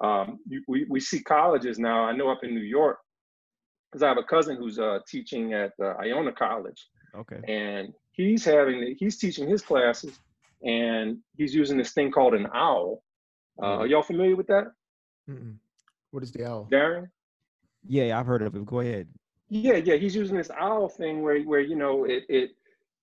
Um, 0.02 0.40
you, 0.48 0.64
we, 0.68 0.86
we 0.90 1.00
see 1.00 1.22
colleges 1.22 1.78
now, 1.80 2.06
I 2.06 2.14
know 2.14 2.30
up 2.30 2.44
in 2.44 2.56
New 2.56 2.62
York, 2.62 2.98
because 3.92 4.04
I 4.04 4.08
have 4.08 4.18
a 4.18 4.24
cousin 4.24 4.56
who's 4.56 4.80
uh, 4.80 5.00
teaching 5.08 5.54
at 5.54 5.74
uh, 5.82 5.96
Iona 6.02 6.32
College. 6.32 6.88
Okay. 7.18 7.42
And 7.48 7.94
he's 8.12 8.46
having, 8.46 8.96
he's 8.98 9.18
teaching 9.18 9.50
his 9.50 9.62
classes 9.62 10.20
and 10.64 11.18
he's 11.38 11.54
using 11.54 11.78
this 11.78 11.92
thing 11.92 12.12
called 12.12 12.34
an 12.34 12.48
owl. 12.54 13.04
Uh, 13.62 13.66
mm-hmm. 13.66 13.82
Are 13.82 13.88
y'all 13.88 14.04
familiar 14.04 14.36
with 14.36 14.48
that? 14.48 14.72
Mm-mm. 15.30 15.56
What 16.12 16.24
is 16.24 16.32
the 16.32 16.46
owl? 16.46 16.68
Darren? 16.72 17.08
Yeah, 17.88 18.18
I've 18.20 18.26
heard 18.26 18.42
of 18.42 18.56
it. 18.56 18.66
Go 18.66 18.80
ahead. 18.80 19.08
Yeah, 19.50 19.78
yeah, 19.78 19.96
he's 19.96 20.16
using 20.16 20.38
this 20.38 20.52
owl 20.52 20.90
thing 20.90 21.22
where 21.22 21.42
where 21.42 21.60
you 21.62 21.76
know 21.76 22.06
it 22.06 22.24
it 22.30 22.52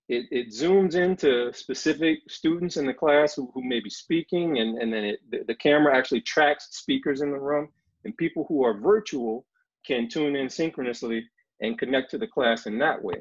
it, 0.09 0.25
it 0.31 0.47
zooms 0.49 0.95
into 0.95 1.51
specific 1.53 2.19
students 2.29 2.77
in 2.77 2.85
the 2.85 2.93
class 2.93 3.35
who, 3.35 3.51
who 3.53 3.63
may 3.63 3.79
be 3.81 3.89
speaking 3.89 4.59
and, 4.59 4.77
and 4.77 4.93
then 4.93 5.03
it, 5.03 5.19
the, 5.29 5.43
the 5.47 5.55
camera 5.55 5.97
actually 5.97 6.21
tracks 6.21 6.69
speakers 6.71 7.21
in 7.21 7.31
the 7.31 7.39
room 7.39 7.69
and 8.05 8.15
people 8.17 8.45
who 8.47 8.63
are 8.63 8.79
virtual 8.79 9.45
can 9.85 10.07
tune 10.09 10.35
in 10.35 10.49
synchronously 10.49 11.25
and 11.61 11.77
connect 11.79 12.11
to 12.11 12.17
the 12.17 12.27
class 12.27 12.67
in 12.67 12.79
that 12.79 13.03
way. 13.03 13.15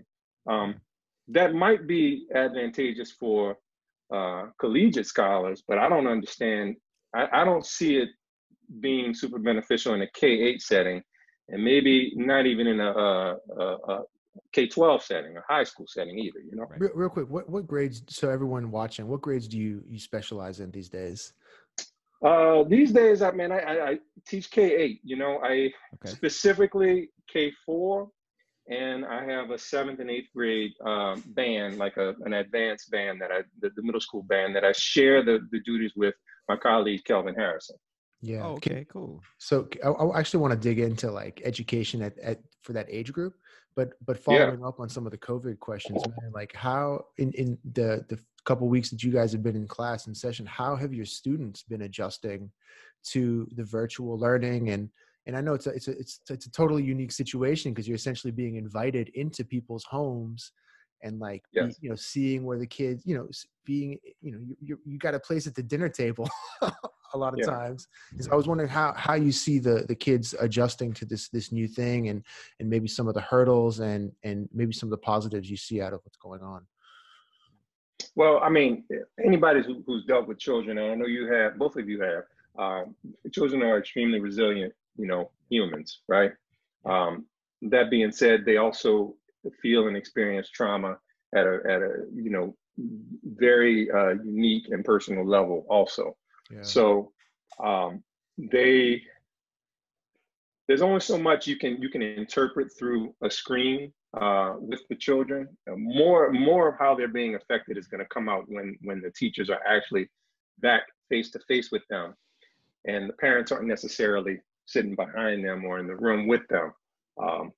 Um, 0.48 0.76
that 1.28 1.54
might 1.54 1.88
be 1.88 2.26
advantageous 2.34 3.10
for 3.12 3.56
uh, 4.14 4.44
collegiate 4.60 5.06
scholars, 5.06 5.62
but 5.66 5.78
I 5.78 5.88
don't 5.88 6.06
understand. 6.06 6.76
I, 7.14 7.26
I 7.32 7.44
don't 7.44 7.66
see 7.66 7.96
it 7.96 8.10
being 8.80 9.14
super 9.14 9.38
beneficial 9.38 9.94
in 9.94 10.02
a 10.02 10.08
K 10.14 10.28
eight 10.28 10.62
setting, 10.62 11.02
and 11.48 11.62
maybe 11.62 12.12
not 12.16 12.46
even 12.46 12.66
in 12.66 12.80
a, 12.80 12.90
a, 12.90 13.36
a, 13.60 14.02
K 14.52 14.66
twelve 14.66 15.02
setting, 15.02 15.36
a 15.36 15.42
high 15.48 15.64
school 15.64 15.86
setting 15.88 16.18
either. 16.18 16.40
You 16.40 16.56
know. 16.56 16.66
Real, 16.76 16.90
real, 16.94 17.08
quick, 17.08 17.28
what 17.28 17.48
what 17.48 17.66
grades? 17.66 18.02
So 18.08 18.28
everyone 18.30 18.70
watching, 18.70 19.08
what 19.08 19.22
grades 19.22 19.48
do 19.48 19.58
you 19.58 19.82
you 19.88 19.98
specialize 19.98 20.60
in 20.60 20.70
these 20.70 20.88
days? 20.88 21.32
Uh, 22.24 22.64
these 22.64 22.92
days, 22.92 23.22
I 23.22 23.30
mean, 23.30 23.52
I, 23.52 23.58
I, 23.58 23.88
I 23.90 23.98
teach 24.26 24.50
K 24.50 24.76
eight. 24.76 25.00
You 25.04 25.16
know, 25.16 25.40
I 25.42 25.72
okay. 25.94 26.10
specifically 26.10 27.10
K 27.32 27.52
four, 27.64 28.10
and 28.68 29.04
I 29.04 29.24
have 29.24 29.50
a 29.50 29.58
seventh 29.58 30.00
and 30.00 30.10
eighth 30.10 30.28
grade 30.34 30.72
um, 30.84 31.22
band, 31.28 31.78
like 31.78 31.96
a 31.96 32.14
an 32.24 32.34
advanced 32.34 32.90
band 32.90 33.20
that 33.20 33.30
I 33.30 33.42
the, 33.60 33.70
the 33.76 33.82
middle 33.82 34.00
school 34.00 34.22
band 34.22 34.54
that 34.56 34.64
I 34.64 34.72
share 34.72 35.24
the 35.24 35.40
the 35.50 35.60
duties 35.60 35.92
with 35.96 36.14
my 36.48 36.56
colleague 36.56 37.04
Kelvin 37.04 37.34
Harrison. 37.34 37.76
Yeah. 38.22 38.42
Oh, 38.44 38.54
okay. 38.54 38.86
Cool. 38.88 39.22
So 39.38 39.68
I, 39.84 39.88
I 39.88 40.18
actually 40.18 40.40
want 40.40 40.52
to 40.52 40.58
dig 40.58 40.78
into 40.78 41.10
like 41.10 41.42
education 41.44 42.02
at, 42.02 42.18
at 42.18 42.40
for 42.62 42.72
that 42.72 42.86
age 42.88 43.12
group, 43.12 43.34
but 43.74 43.90
but 44.04 44.18
following 44.18 44.60
yeah. 44.60 44.66
up 44.66 44.80
on 44.80 44.88
some 44.88 45.06
of 45.06 45.12
the 45.12 45.18
COVID 45.18 45.58
questions, 45.58 46.02
man, 46.06 46.32
like 46.32 46.54
how 46.54 47.04
in 47.18 47.32
in 47.32 47.58
the 47.72 48.04
the 48.08 48.18
couple 48.44 48.68
weeks 48.68 48.90
that 48.90 49.02
you 49.02 49.10
guys 49.10 49.32
have 49.32 49.42
been 49.42 49.56
in 49.56 49.66
class 49.66 50.06
and 50.06 50.16
session, 50.16 50.46
how 50.46 50.76
have 50.76 50.94
your 50.94 51.04
students 51.04 51.62
been 51.64 51.82
adjusting 51.82 52.50
to 53.04 53.46
the 53.54 53.64
virtual 53.64 54.18
learning 54.18 54.70
and 54.70 54.88
and 55.26 55.36
I 55.36 55.40
know 55.40 55.54
it's 55.54 55.66
a 55.66 55.70
it's 55.70 55.88
a 55.88 55.98
it's, 55.98 56.20
it's 56.30 56.46
a 56.46 56.50
totally 56.50 56.84
unique 56.84 57.12
situation 57.12 57.72
because 57.72 57.86
you're 57.86 57.96
essentially 57.96 58.30
being 58.30 58.56
invited 58.56 59.10
into 59.10 59.44
people's 59.44 59.84
homes 59.84 60.52
and 61.02 61.18
like 61.18 61.42
yes. 61.52 61.76
you 61.80 61.88
know 61.88 61.96
seeing 61.96 62.44
where 62.44 62.58
the 62.58 62.66
kids 62.66 63.02
you 63.06 63.16
know 63.16 63.28
being 63.64 63.98
you 64.20 64.32
know 64.32 64.38
you 64.40 64.56
you, 64.60 64.78
you 64.84 64.98
got 64.98 65.14
a 65.14 65.20
place 65.20 65.46
at 65.46 65.54
the 65.54 65.62
dinner 65.62 65.88
table 65.88 66.28
a 66.62 67.18
lot 67.18 67.32
of 67.32 67.38
yeah. 67.38 67.46
times 67.46 67.88
so 68.20 68.30
i 68.32 68.34
was 68.34 68.46
wondering 68.46 68.68
how 68.68 68.92
how 68.96 69.14
you 69.14 69.32
see 69.32 69.58
the 69.58 69.84
the 69.88 69.94
kids 69.94 70.34
adjusting 70.40 70.92
to 70.92 71.04
this 71.04 71.28
this 71.28 71.52
new 71.52 71.68
thing 71.68 72.08
and 72.08 72.22
and 72.60 72.68
maybe 72.68 72.88
some 72.88 73.08
of 73.08 73.14
the 73.14 73.20
hurdles 73.20 73.80
and 73.80 74.12
and 74.24 74.48
maybe 74.52 74.72
some 74.72 74.86
of 74.88 74.90
the 74.90 74.98
positives 74.98 75.50
you 75.50 75.56
see 75.56 75.80
out 75.80 75.92
of 75.92 76.00
what's 76.04 76.18
going 76.18 76.42
on 76.42 76.66
well 78.14 78.40
i 78.42 78.48
mean 78.48 78.84
anybody 79.24 79.62
who, 79.62 79.82
who's 79.86 80.04
dealt 80.04 80.26
with 80.26 80.38
children 80.38 80.78
and 80.78 80.92
i 80.92 80.94
know 80.94 81.06
you 81.06 81.30
have 81.30 81.56
both 81.58 81.76
of 81.76 81.88
you 81.88 82.00
have 82.00 82.24
um, 82.58 82.94
children 83.32 83.62
are 83.62 83.78
extremely 83.78 84.18
resilient 84.18 84.72
you 84.96 85.06
know 85.06 85.30
humans 85.50 86.00
right 86.08 86.32
um, 86.86 87.26
that 87.62 87.90
being 87.90 88.12
said 88.12 88.44
they 88.44 88.56
also 88.56 89.14
feel 89.62 89.88
and 89.88 89.96
experience 89.96 90.50
trauma 90.50 90.96
at 91.34 91.46
a 91.46 91.60
at 91.68 91.82
a 91.82 92.04
you 92.14 92.30
know 92.30 92.56
very 93.24 93.90
uh, 93.90 94.14
unique 94.24 94.68
and 94.70 94.84
personal 94.84 95.26
level 95.26 95.66
also. 95.68 96.16
Yeah. 96.50 96.62
So 96.62 97.12
um, 97.62 98.02
they 98.38 99.02
there's 100.68 100.82
only 100.82 101.00
so 101.00 101.18
much 101.18 101.46
you 101.46 101.56
can 101.56 101.80
you 101.80 101.88
can 101.88 102.02
interpret 102.02 102.70
through 102.76 103.14
a 103.22 103.30
screen 103.30 103.92
uh, 104.20 104.54
with 104.58 104.80
the 104.88 104.96
children. 104.96 105.48
Uh, 105.70 105.76
more 105.76 106.32
more 106.32 106.68
of 106.68 106.78
how 106.78 106.94
they're 106.94 107.08
being 107.08 107.34
affected 107.34 107.78
is 107.78 107.86
going 107.86 108.02
to 108.02 108.08
come 108.08 108.28
out 108.28 108.44
when 108.48 108.76
when 108.82 109.00
the 109.00 109.10
teachers 109.10 109.50
are 109.50 109.60
actually 109.66 110.08
back 110.60 110.82
face 111.08 111.30
to 111.30 111.38
face 111.46 111.70
with 111.70 111.82
them, 111.88 112.14
and 112.86 113.08
the 113.08 113.14
parents 113.14 113.52
aren't 113.52 113.66
necessarily 113.66 114.40
sitting 114.66 114.96
behind 114.96 115.44
them 115.44 115.64
or 115.64 115.78
in 115.78 115.86
the 115.86 115.96
room 115.96 116.26
with 116.26 116.46
them. 116.48 116.72
Um, 117.22 117.52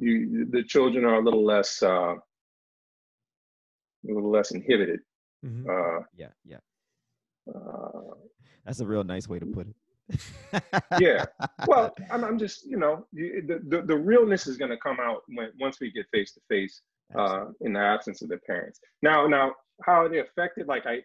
you, 0.00 0.46
the 0.50 0.62
children 0.62 1.04
are 1.04 1.16
a 1.16 1.24
little 1.24 1.44
less 1.44 1.82
uh, 1.82 2.14
a 2.16 2.18
little 4.04 4.30
less 4.30 4.50
inhibited. 4.50 5.00
Mm-hmm. 5.44 5.68
Uh, 5.68 6.04
yeah, 6.16 6.28
yeah. 6.44 6.58
Uh, 7.48 8.14
That's 8.64 8.80
a 8.80 8.86
real 8.86 9.04
nice 9.04 9.28
way 9.28 9.38
to 9.38 9.46
put 9.46 9.66
it. 9.68 10.62
yeah. 11.00 11.24
Well, 11.66 11.94
I'm, 12.10 12.24
I'm 12.24 12.38
just 12.38 12.66
you 12.66 12.76
know 12.76 13.06
the, 13.12 13.60
the, 13.68 13.82
the 13.82 13.96
realness 13.96 14.46
is 14.46 14.56
going 14.56 14.70
to 14.70 14.78
come 14.78 14.98
out 15.00 15.22
when 15.28 15.50
once 15.60 15.80
we 15.80 15.92
get 15.92 16.06
face 16.12 16.32
to 16.32 16.40
face 16.48 16.82
in 17.60 17.72
the 17.72 17.80
absence 17.80 18.22
of 18.22 18.28
their 18.28 18.40
parents. 18.46 18.80
Now, 19.02 19.26
now 19.26 19.52
how 19.84 20.04
are 20.04 20.08
they 20.08 20.20
affected? 20.20 20.66
Like 20.66 20.86
I, 20.86 21.00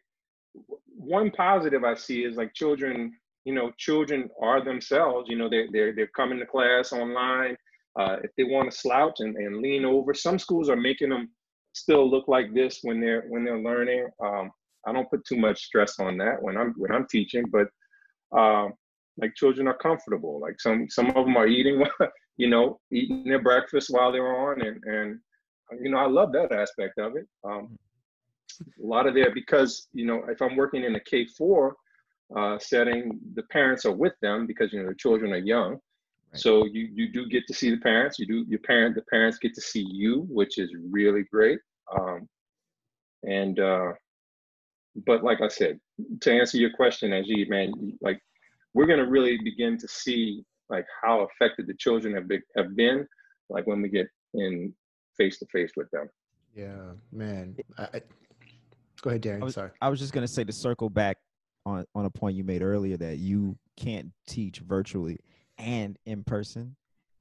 one 0.95 1.31
positive 1.31 1.83
I 1.83 1.95
see 1.95 2.23
is 2.23 2.35
like 2.35 2.53
children. 2.53 3.13
You 3.43 3.53
know, 3.53 3.71
children 3.77 4.29
are 4.41 4.63
themselves. 4.63 5.29
You 5.29 5.37
know, 5.37 5.49
they 5.49 5.67
they're 5.71 5.93
they're 5.93 6.07
coming 6.07 6.39
to 6.39 6.45
class 6.47 6.91
online 6.91 7.55
uh, 7.99 8.17
if 8.23 8.31
they 8.37 8.43
want 8.43 8.69
to 8.71 8.77
slouch 8.77 9.19
and, 9.19 9.35
and 9.35 9.61
lean 9.61 9.85
over, 9.85 10.13
some 10.13 10.37
schools 10.37 10.69
are 10.69 10.75
making 10.75 11.09
them 11.09 11.29
still 11.73 12.09
look 12.09 12.27
like 12.27 12.53
this 12.53 12.79
when 12.81 12.99
they're 12.99 13.25
when 13.27 13.43
they're 13.43 13.61
learning. 13.61 14.07
Um, 14.23 14.51
I 14.87 14.93
don't 14.93 15.09
put 15.09 15.25
too 15.25 15.37
much 15.37 15.63
stress 15.63 15.99
on 15.99 16.17
that 16.17 16.41
when 16.41 16.57
I'm 16.57 16.73
when 16.77 16.91
I'm 16.91 17.07
teaching, 17.07 17.45
but 17.51 17.67
um, 18.37 18.73
like 19.17 19.35
children 19.35 19.67
are 19.67 19.77
comfortable. 19.77 20.39
Like 20.39 20.59
some 20.59 20.87
some 20.89 21.07
of 21.07 21.25
them 21.25 21.37
are 21.37 21.47
eating, 21.47 21.83
you 22.37 22.49
know, 22.49 22.79
eating 22.91 23.25
their 23.25 23.41
breakfast 23.41 23.89
while 23.89 24.11
they're 24.11 24.51
on, 24.51 24.61
and 24.61 24.83
and 24.85 25.19
you 25.81 25.91
know 25.91 25.97
I 25.97 26.07
love 26.07 26.31
that 26.33 26.51
aspect 26.51 26.97
of 26.99 27.15
it. 27.15 27.27
Um, 27.43 27.77
a 28.61 28.85
lot 28.85 29.07
of 29.07 29.13
there 29.13 29.33
because 29.33 29.87
you 29.93 30.05
know 30.05 30.23
if 30.29 30.41
I'm 30.41 30.55
working 30.55 30.83
in 30.83 30.95
a 30.95 30.99
K 30.99 31.25
four 31.37 31.75
uh, 32.35 32.57
setting, 32.59 33.19
the 33.35 33.43
parents 33.43 33.85
are 33.85 33.95
with 33.95 34.13
them 34.21 34.47
because 34.47 34.73
you 34.73 34.81
know 34.81 34.89
the 34.89 34.95
children 34.95 35.31
are 35.31 35.37
young. 35.37 35.77
So 36.35 36.65
you 36.65 36.89
you 36.93 37.11
do 37.11 37.27
get 37.27 37.47
to 37.47 37.53
see 37.53 37.69
the 37.71 37.77
parents. 37.77 38.19
You 38.19 38.25
do 38.25 38.45
your 38.47 38.59
parent 38.59 38.95
the 38.95 39.03
parents 39.03 39.37
get 39.37 39.53
to 39.55 39.61
see 39.61 39.85
you, 39.89 40.25
which 40.29 40.57
is 40.57 40.69
really 40.89 41.23
great. 41.31 41.59
Um, 41.97 42.27
and 43.23 43.59
uh, 43.59 43.93
but 45.05 45.23
like 45.23 45.41
I 45.41 45.47
said, 45.47 45.79
to 46.21 46.31
answer 46.31 46.57
your 46.57 46.71
question, 46.71 47.11
Ajit, 47.11 47.49
man, 47.49 47.97
like 48.01 48.19
we're 48.73 48.85
gonna 48.85 49.07
really 49.07 49.37
begin 49.43 49.77
to 49.77 49.87
see 49.87 50.43
like 50.69 50.85
how 51.03 51.21
affected 51.27 51.67
the 51.67 51.75
children 51.75 52.13
have 52.15 52.27
been, 52.27 52.41
have 52.57 52.75
been, 52.75 53.07
like 53.49 53.67
when 53.67 53.81
we 53.81 53.89
get 53.89 54.07
in 54.33 54.73
face 55.17 55.37
to 55.39 55.45
face 55.51 55.71
with 55.75 55.89
them. 55.91 56.09
Yeah, 56.55 56.93
man. 57.11 57.55
I, 57.77 57.83
I, 57.83 58.01
go 59.01 59.09
ahead, 59.09 59.21
Darren. 59.21 59.41
I 59.41 59.45
was, 59.45 59.53
Sorry. 59.53 59.71
I 59.81 59.89
was 59.89 59.99
just 59.99 60.13
gonna 60.13 60.27
say 60.27 60.43
to 60.43 60.53
circle 60.53 60.89
back 60.89 61.17
on 61.65 61.85
on 61.95 62.05
a 62.05 62.09
point 62.09 62.35
you 62.35 62.43
made 62.43 62.61
earlier 62.61 62.97
that 62.97 63.17
you 63.17 63.57
can't 63.77 64.11
teach 64.27 64.59
virtually 64.59 65.19
and 65.57 65.97
in 66.05 66.23
person. 66.23 66.75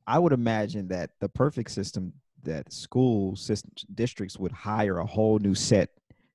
I 0.06 0.18
would 0.18 0.32
imagine 0.32 0.88
that 0.88 1.10
the 1.20 1.28
perfect 1.28 1.70
system 1.70 2.12
that 2.42 2.72
school 2.72 3.36
system, 3.36 3.72
districts 3.94 4.38
would 4.38 4.52
hire 4.52 4.98
a 4.98 5.06
whole 5.06 5.38
new 5.38 5.54
set 5.54 5.88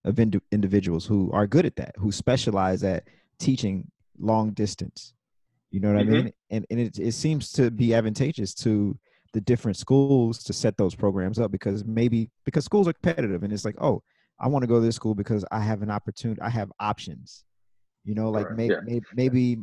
of 0.06 0.20
ind- 0.20 0.41
individuals 0.51 1.06
who 1.06 1.29
are 1.32 1.46
good 1.46 1.65
at 1.65 1.75
that, 1.75 1.94
who 1.98 2.12
specialize 2.12 2.84
at 2.84 3.03
teaching 3.39 3.89
long 4.18 4.51
distance. 4.51 5.13
You 5.72 5.79
know 5.79 5.94
what 5.94 6.06
mm-hmm. 6.06 6.13
I 6.13 6.18
mean? 6.24 6.34
And 6.50 6.65
and 6.70 6.79
it 6.79 6.98
it 6.98 7.12
seems 7.12 7.51
to 7.53 7.70
be 7.70 7.94
advantageous 7.94 8.53
to 8.56 8.98
the 9.34 9.41
different 9.41 9.77
schools 9.77 10.44
to 10.44 10.53
set 10.53 10.77
those 10.77 10.96
programs 10.96 11.39
up 11.39 11.51
because 11.51 11.86
maybe 11.86 12.29
because 12.46 12.65
schools 12.65 12.88
are 12.88 12.94
competitive 12.94 13.44
and 13.44 13.53
it's 13.53 13.65
like, 13.65 13.79
oh, 13.79 14.01
I 14.39 14.48
want 14.48 14.63
to 14.63 14.68
go 14.68 14.75
to 14.75 14.82
this 14.82 14.96
school 14.96 15.13
because 15.13 15.46
I 15.51 15.60
have 15.60 15.82
an 15.82 15.91
opportunity, 15.91 16.41
I 16.41 16.50
have 16.50 16.72
options. 16.79 17.44
You 18.06 18.15
know, 18.15 18.32
like 18.32 18.50
maybe, 18.51 18.74
yeah. 18.74 18.79
maybe 18.84 19.06
maybe 19.13 19.58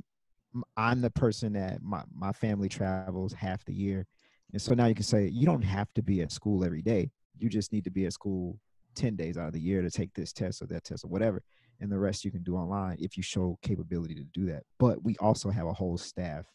I'm 0.76 1.00
the 1.00 1.10
person 1.10 1.52
that 1.54 1.82
my, 1.82 2.02
my 2.14 2.32
family 2.32 2.68
travels 2.68 3.32
half 3.32 3.64
the 3.64 3.74
year. 3.74 4.06
And 4.52 4.62
so 4.62 4.74
now 4.74 4.86
you 4.86 4.94
can 4.94 5.04
say, 5.04 5.28
you 5.28 5.46
don't 5.46 5.62
have 5.62 5.92
to 5.94 6.02
be 6.02 6.22
at 6.22 6.32
school 6.32 6.64
every 6.64 6.82
day. 6.82 7.10
You 7.38 7.48
just 7.48 7.72
need 7.72 7.84
to 7.84 7.90
be 7.90 8.06
at 8.06 8.12
school 8.12 8.58
10 8.94 9.16
days 9.16 9.36
out 9.36 9.48
of 9.48 9.52
the 9.52 9.60
year 9.60 9.82
to 9.82 9.90
take 9.90 10.14
this 10.14 10.32
test 10.32 10.62
or 10.62 10.66
that 10.66 10.84
test 10.84 11.04
or 11.04 11.08
whatever. 11.08 11.42
And 11.80 11.90
the 11.90 11.98
rest 11.98 12.24
you 12.24 12.30
can 12.30 12.42
do 12.42 12.56
online 12.56 12.96
if 13.00 13.16
you 13.16 13.22
show 13.22 13.58
capability 13.62 14.14
to 14.14 14.24
do 14.24 14.46
that. 14.46 14.62
But 14.78 15.02
we 15.04 15.16
also 15.18 15.50
have 15.50 15.66
a 15.66 15.72
whole 15.72 15.98
staff 15.98 16.46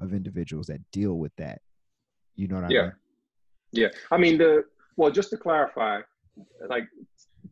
of 0.00 0.14
individuals 0.14 0.68
that 0.68 0.80
deal 0.90 1.18
with 1.18 1.32
that. 1.36 1.60
You 2.36 2.48
know 2.48 2.60
what 2.60 2.70
yeah. 2.70 2.80
I 2.80 2.82
mean? 2.82 2.92
Yeah. 3.72 3.82
Yeah. 3.82 3.88
I 4.10 4.16
mean, 4.16 4.38
the, 4.38 4.64
well, 4.96 5.10
just 5.10 5.30
to 5.30 5.36
clarify, 5.36 6.00
like 6.68 6.84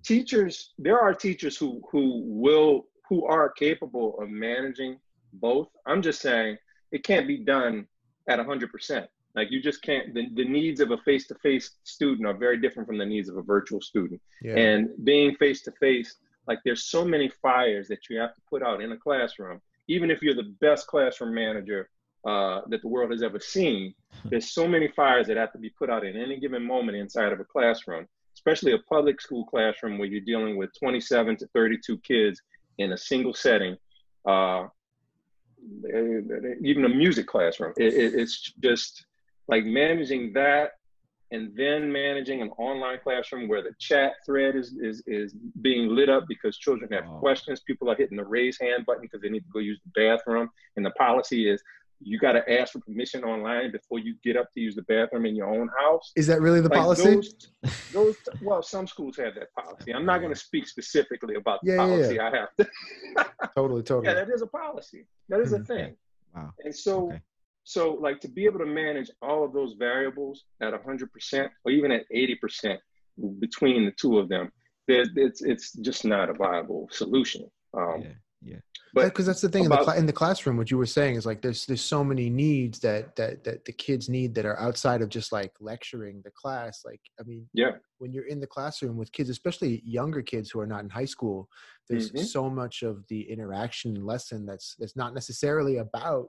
teachers, 0.02 0.72
there 0.78 0.98
are 0.98 1.12
teachers 1.12 1.56
who, 1.56 1.82
who 1.90 2.22
will, 2.24 2.86
who 3.08 3.26
are 3.26 3.50
capable 3.50 4.18
of 4.20 4.30
managing 4.30 4.98
both. 5.40 5.68
I'm 5.86 6.02
just 6.02 6.20
saying 6.20 6.56
it 6.92 7.04
can't 7.04 7.26
be 7.26 7.38
done 7.38 7.86
at 8.28 8.38
100%. 8.38 9.06
Like 9.34 9.50
you 9.50 9.60
just 9.60 9.82
can't, 9.82 10.14
the, 10.14 10.28
the 10.34 10.44
needs 10.44 10.80
of 10.80 10.90
a 10.90 10.96
face 10.98 11.26
to 11.28 11.34
face 11.36 11.72
student 11.84 12.26
are 12.26 12.36
very 12.36 12.58
different 12.58 12.88
from 12.88 12.98
the 12.98 13.04
needs 13.04 13.28
of 13.28 13.36
a 13.36 13.42
virtual 13.42 13.80
student. 13.80 14.20
Yeah. 14.40 14.56
And 14.56 14.88
being 15.04 15.34
face 15.36 15.62
to 15.62 15.72
face, 15.72 16.16
like 16.46 16.60
there's 16.64 16.84
so 16.84 17.04
many 17.04 17.30
fires 17.42 17.88
that 17.88 18.08
you 18.08 18.18
have 18.18 18.34
to 18.34 18.40
put 18.48 18.62
out 18.62 18.80
in 18.80 18.92
a 18.92 18.96
classroom, 18.96 19.60
even 19.88 20.10
if 20.10 20.22
you're 20.22 20.34
the 20.34 20.54
best 20.60 20.86
classroom 20.86 21.34
manager 21.34 21.90
uh, 22.26 22.62
that 22.68 22.82
the 22.82 22.88
world 22.88 23.10
has 23.10 23.22
ever 23.22 23.38
seen. 23.38 23.94
There's 24.24 24.50
so 24.50 24.66
many 24.66 24.88
fires 24.88 25.28
that 25.28 25.36
have 25.36 25.52
to 25.52 25.58
be 25.58 25.70
put 25.70 25.90
out 25.90 26.04
in 26.04 26.16
any 26.16 26.40
given 26.40 26.66
moment 26.66 26.96
inside 26.96 27.32
of 27.32 27.38
a 27.38 27.44
classroom, 27.44 28.06
especially 28.34 28.72
a 28.72 28.78
public 28.78 29.20
school 29.20 29.44
classroom 29.44 29.96
where 29.98 30.08
you're 30.08 30.22
dealing 30.22 30.56
with 30.56 30.70
27 30.78 31.36
to 31.36 31.46
32 31.54 31.98
kids 31.98 32.40
in 32.78 32.92
a 32.92 32.98
single 32.98 33.32
setting. 33.32 33.76
Uh, 34.26 34.66
even 36.62 36.84
a 36.84 36.88
music 36.88 37.26
classroom, 37.26 37.72
it, 37.76 37.94
it, 37.94 38.14
it's 38.14 38.52
just 38.60 39.06
like 39.48 39.64
managing 39.64 40.32
that 40.34 40.72
and 41.32 41.56
then 41.56 41.90
managing 41.90 42.40
an 42.40 42.50
online 42.50 42.98
classroom 43.02 43.48
where 43.48 43.62
the 43.62 43.74
chat 43.78 44.14
thread 44.24 44.54
is 44.54 44.76
is, 44.80 45.02
is 45.06 45.34
being 45.60 45.88
lit 45.88 46.08
up 46.08 46.24
because 46.28 46.56
children 46.56 46.90
have 46.92 47.04
oh. 47.08 47.18
questions. 47.18 47.60
People 47.60 47.90
are 47.90 47.96
hitting 47.96 48.16
the 48.16 48.24
raise 48.24 48.58
hand 48.60 48.86
button 48.86 49.02
because 49.02 49.20
they 49.20 49.28
need 49.28 49.40
to 49.40 49.50
go 49.52 49.58
use 49.58 49.80
the 49.84 50.00
bathroom. 50.00 50.48
And 50.76 50.86
the 50.86 50.92
policy 50.92 51.50
is 51.50 51.62
you 52.00 52.18
got 52.18 52.32
to 52.32 52.60
ask 52.60 52.72
for 52.72 52.80
permission 52.80 53.24
online 53.24 53.72
before 53.72 53.98
you 53.98 54.14
get 54.22 54.36
up 54.36 54.52
to 54.52 54.60
use 54.60 54.74
the 54.74 54.82
bathroom 54.82 55.26
in 55.26 55.34
your 55.34 55.48
own 55.48 55.68
house. 55.78 56.12
Is 56.16 56.26
that 56.26 56.40
really 56.40 56.60
the 56.60 56.68
like 56.68 56.78
policy? 56.78 57.14
Those, 57.14 57.34
those, 57.92 58.16
well, 58.42 58.62
some 58.62 58.86
schools 58.86 59.16
have 59.16 59.34
that 59.34 59.52
policy. 59.54 59.94
I'm 59.94 60.04
not 60.04 60.18
going 60.18 60.32
to 60.32 60.38
speak 60.38 60.68
specifically 60.68 61.36
about 61.36 61.60
the 61.62 61.72
yeah, 61.72 61.76
policy. 61.78 62.14
Yeah. 62.16 62.28
I 62.28 62.36
have 62.36 62.48
to. 62.58 62.68
totally, 63.54 63.82
totally. 63.82 64.06
Yeah, 64.06 64.14
that 64.14 64.30
is 64.30 64.42
a 64.42 64.46
policy. 64.46 65.06
That 65.28 65.40
is 65.40 65.52
a 65.52 65.56
mm-hmm. 65.56 65.64
thing. 65.64 65.96
Wow. 66.34 66.52
And 66.64 66.74
so, 66.74 67.08
okay. 67.08 67.20
so 67.64 67.94
like 67.94 68.20
to 68.20 68.28
be 68.28 68.44
able 68.44 68.58
to 68.58 68.66
manage 68.66 69.10
all 69.22 69.44
of 69.44 69.52
those 69.52 69.74
variables 69.78 70.44
at 70.60 70.74
100% 70.74 71.48
or 71.64 71.70
even 71.70 71.92
at 71.92 72.02
80% 72.14 72.78
between 73.38 73.86
the 73.86 73.92
two 73.92 74.18
of 74.18 74.28
them, 74.28 74.52
it's 74.88 75.42
it's 75.42 75.72
just 75.72 76.04
not 76.04 76.30
a 76.30 76.34
viable 76.34 76.88
solution. 76.92 77.50
Um, 77.76 78.04
yeah. 78.46 78.54
Yeah 78.54 78.60
because 79.04 79.26
that's 79.26 79.40
the 79.40 79.48
thing 79.48 79.66
about, 79.66 79.80
in, 79.80 79.84
the 79.84 79.90
cl- 79.90 79.98
in 79.98 80.06
the 80.06 80.12
classroom. 80.12 80.56
What 80.56 80.70
you 80.70 80.78
were 80.78 80.86
saying 80.86 81.16
is 81.16 81.26
like 81.26 81.42
there's 81.42 81.66
there's 81.66 81.82
so 81.82 82.02
many 82.02 82.30
needs 82.30 82.78
that 82.80 83.14
that 83.16 83.44
that 83.44 83.64
the 83.64 83.72
kids 83.72 84.08
need 84.08 84.34
that 84.34 84.46
are 84.46 84.58
outside 84.58 85.02
of 85.02 85.08
just 85.08 85.32
like 85.32 85.52
lecturing 85.60 86.22
the 86.24 86.30
class. 86.30 86.82
Like 86.84 87.00
I 87.20 87.22
mean, 87.24 87.48
yeah, 87.52 87.72
when 87.98 88.12
you're 88.12 88.26
in 88.26 88.40
the 88.40 88.46
classroom 88.46 88.96
with 88.96 89.12
kids, 89.12 89.28
especially 89.28 89.82
younger 89.84 90.22
kids 90.22 90.50
who 90.50 90.60
are 90.60 90.66
not 90.66 90.82
in 90.82 90.90
high 90.90 91.04
school, 91.04 91.48
there's 91.88 92.10
mm-hmm. 92.10 92.24
so 92.24 92.48
much 92.48 92.82
of 92.82 93.04
the 93.08 93.20
interaction 93.30 94.04
lesson 94.04 94.46
that's 94.46 94.76
that's 94.78 94.96
not 94.96 95.14
necessarily 95.14 95.78
about 95.78 96.28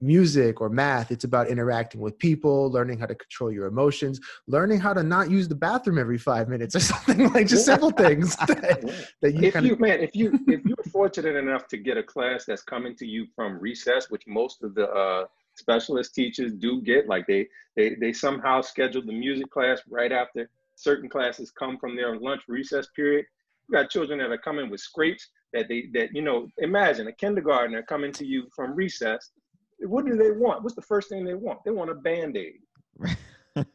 music 0.00 0.60
or 0.60 0.68
math 0.68 1.10
it's 1.10 1.24
about 1.24 1.48
interacting 1.48 2.00
with 2.00 2.18
people 2.18 2.70
learning 2.70 2.98
how 2.98 3.06
to 3.06 3.14
control 3.14 3.50
your 3.50 3.66
emotions 3.66 4.20
learning 4.46 4.78
how 4.78 4.92
to 4.92 5.02
not 5.02 5.30
use 5.30 5.48
the 5.48 5.54
bathroom 5.54 5.98
every 5.98 6.18
five 6.18 6.48
minutes 6.48 6.74
or 6.76 6.80
something 6.92 7.32
like 7.32 7.46
just 7.46 7.64
simple 7.64 7.90
things 7.90 8.36
that, 8.46 9.06
that 9.22 9.34
you 9.34 9.42
if 9.42 9.54
kind 9.54 9.66
you 9.66 9.76
man 9.76 10.00
if 10.00 10.14
you 10.14 10.38
if 10.48 10.64
you're 10.64 10.76
fortunate 10.90 11.36
enough 11.36 11.66
to 11.66 11.76
get 11.76 11.96
a 11.96 12.02
class 12.02 12.44
that's 12.44 12.62
coming 12.62 12.94
to 12.94 13.06
you 13.06 13.26
from 13.34 13.58
recess 13.58 14.10
which 14.10 14.22
most 14.26 14.62
of 14.62 14.74
the 14.74 14.88
uh, 14.90 15.24
specialist 15.54 16.14
teachers 16.14 16.52
do 16.52 16.82
get 16.82 17.08
like 17.08 17.26
they 17.26 17.46
they 17.76 17.94
they 17.94 18.12
somehow 18.12 18.60
schedule 18.60 19.02
the 19.02 19.12
music 19.12 19.50
class 19.50 19.80
right 19.88 20.12
after 20.12 20.48
certain 20.76 21.08
classes 21.08 21.50
come 21.50 21.78
from 21.78 21.96
their 21.96 22.16
lunch 22.16 22.42
recess 22.48 22.86
period. 22.94 23.26
You 23.68 23.72
got 23.72 23.90
children 23.90 24.18
that 24.20 24.30
are 24.30 24.38
coming 24.38 24.70
with 24.70 24.80
scrapes 24.80 25.28
that 25.52 25.68
they 25.68 25.88
that 25.94 26.14
you 26.14 26.22
know 26.22 26.48
imagine 26.58 27.08
a 27.08 27.12
kindergartner 27.12 27.82
coming 27.82 28.12
to 28.12 28.26
you 28.26 28.46
from 28.54 28.74
recess 28.74 29.30
what 29.80 30.06
do 30.06 30.16
they 30.16 30.30
want? 30.30 30.62
What's 30.62 30.74
the 30.76 30.82
first 30.82 31.08
thing 31.08 31.24
they 31.24 31.34
want? 31.34 31.60
They 31.64 31.70
want 31.70 31.90
a 31.90 31.94
band-aid. 31.94 32.60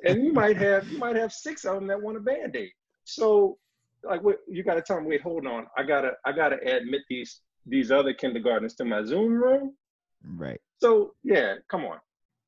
and 0.05 0.23
you 0.23 0.33
might 0.33 0.57
have 0.57 0.87
you 0.89 0.97
might 0.97 1.15
have 1.15 1.31
six 1.31 1.65
of 1.65 1.75
them 1.75 1.87
that 1.87 2.01
want 2.01 2.17
a 2.17 2.21
band-aid. 2.21 2.71
So 3.03 3.57
like 4.03 4.23
what 4.23 4.37
you 4.47 4.63
gotta 4.63 4.81
tell 4.81 4.97
them, 4.97 5.05
wait, 5.05 5.21
hold 5.21 5.45
on. 5.45 5.67
I 5.77 5.83
gotta 5.83 6.11
I 6.25 6.31
gotta 6.31 6.57
admit 6.63 7.01
these 7.09 7.41
these 7.65 7.91
other 7.91 8.13
kindergartners 8.13 8.75
to 8.75 8.85
my 8.85 9.03
Zoom 9.03 9.33
room. 9.33 9.75
Right. 10.23 10.59
So 10.79 11.13
yeah, 11.23 11.55
come 11.69 11.85
on. 11.85 11.97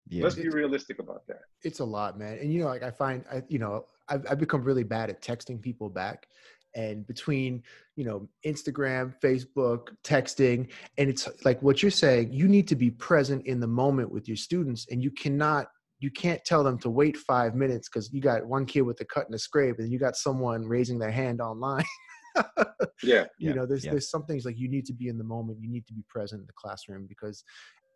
Yeah. 0.10 0.24
Let's 0.24 0.36
be 0.36 0.50
realistic 0.50 1.00
about 1.00 1.26
that. 1.28 1.42
It's 1.62 1.80
a 1.80 1.86
lot, 1.86 2.18
man. 2.18 2.38
And 2.40 2.52
you 2.52 2.62
know, 2.62 2.68
like 2.68 2.84
I 2.84 2.92
find 2.92 3.24
I 3.32 3.44
you 3.48 3.60
know, 3.60 3.86
I've, 4.10 4.26
I've 4.30 4.40
become 4.40 4.64
really 4.64 4.84
bad 4.84 5.10
at 5.10 5.22
texting 5.22 5.62
people 5.62 5.90
back 5.90 6.28
and 6.76 7.06
between 7.08 7.62
you 7.96 8.06
know 8.06 8.28
instagram 8.46 9.14
facebook 9.22 9.90
texting 10.04 10.70
and 10.98 11.10
it's 11.10 11.28
like 11.46 11.62
what 11.62 11.82
you're 11.82 11.92
saying 11.92 12.32
you 12.32 12.48
need 12.48 12.68
to 12.68 12.76
be 12.76 12.90
present 12.90 13.46
in 13.46 13.60
the 13.60 13.68
moment 13.68 14.12
with 14.12 14.28
your 14.28 14.38
students 14.38 14.88
and 14.90 15.04
you 15.04 15.12
cannot 15.12 15.68
you 16.00 16.12
can't 16.12 16.44
tell 16.44 16.64
them 16.64 16.78
to 16.78 16.90
wait 16.90 17.16
five 17.16 17.56
minutes 17.56 17.88
because 17.88 18.12
you 18.12 18.20
got 18.20 18.46
one 18.46 18.66
kid 18.66 18.82
with 18.82 19.00
a 19.00 19.06
cut 19.06 19.26
and 19.26 19.36
a 19.36 19.40
scrape 19.40 19.80
and 19.80 19.90
you 19.92 19.98
got 19.98 20.18
someone 20.18 20.68
raising 20.68 21.00
their 21.00 21.12
hand 21.12 21.40
online. 21.40 21.86
Yeah 23.04 23.26
you 23.38 23.54
know 23.54 23.66
there's 23.66 23.86
yeah. 23.86 23.92
there's 23.92 24.10
some 24.10 24.26
things 24.26 24.46
like 24.46 24.58
you 24.58 24.68
need 24.68 24.86
to 24.86 24.94
be 24.94 25.08
in 25.08 25.18
the 25.18 25.24
moment 25.24 25.60
you 25.62 25.70
need 25.70 25.86
to 25.88 25.94
be 25.94 26.04
present 26.10 26.42
in 26.42 26.48
the 26.48 26.54
classroom 26.54 27.06
because 27.08 27.44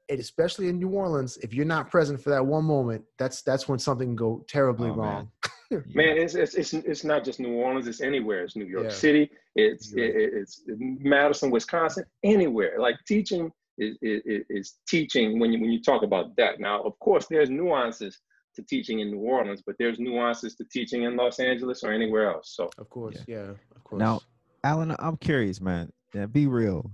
it, 0.09 0.19
especially 0.19 0.67
in 0.67 0.77
new 0.77 0.89
orleans 0.89 1.37
if 1.37 1.53
you're 1.53 1.65
not 1.65 1.89
present 1.89 2.21
for 2.21 2.29
that 2.29 2.45
one 2.45 2.63
moment 2.63 3.03
that's 3.17 3.41
that's 3.41 3.67
when 3.67 3.79
something 3.79 4.15
go 4.15 4.45
terribly 4.47 4.89
oh, 4.89 4.93
wrong. 4.93 5.15
Man, 5.15 5.31
it's, 5.71 6.35
it's 6.35 6.55
it's 6.55 6.73
it's 6.73 7.03
not 7.03 7.23
just 7.23 7.39
New 7.39 7.53
Orleans. 7.53 7.87
It's 7.87 8.01
anywhere. 8.01 8.43
It's 8.43 8.55
New 8.55 8.65
York 8.65 8.85
yeah. 8.85 8.91
City. 8.91 9.29
It's 9.55 9.93
it, 9.93 10.13
it's 10.15 10.63
Madison, 10.67 11.51
Wisconsin. 11.51 12.05
Anywhere. 12.23 12.79
Like 12.79 12.95
teaching 13.07 13.51
is, 13.77 13.97
is, 14.01 14.43
is 14.49 14.73
teaching 14.87 15.39
when 15.39 15.51
you 15.51 15.59
when 15.59 15.71
you 15.71 15.81
talk 15.81 16.03
about 16.03 16.35
that. 16.37 16.59
Now, 16.59 16.81
of 16.83 16.97
course, 16.99 17.27
there's 17.29 17.49
nuances 17.49 18.19
to 18.55 18.63
teaching 18.63 18.99
in 18.99 19.11
New 19.11 19.19
Orleans, 19.19 19.61
but 19.65 19.75
there's 19.77 19.99
nuances 19.99 20.55
to 20.55 20.65
teaching 20.71 21.03
in 21.03 21.15
Los 21.15 21.39
Angeles 21.39 21.83
or 21.83 21.91
anywhere 21.91 22.31
else. 22.31 22.53
So, 22.55 22.69
of 22.77 22.89
course, 22.89 23.23
yeah, 23.27 23.35
yeah 23.35 23.51
of 23.75 23.83
course. 23.83 23.99
Now, 23.99 24.21
Allen, 24.63 24.95
I'm 24.99 25.17
curious, 25.17 25.61
man. 25.61 25.91
Yeah, 26.13 26.25
be 26.25 26.47
real. 26.47 26.91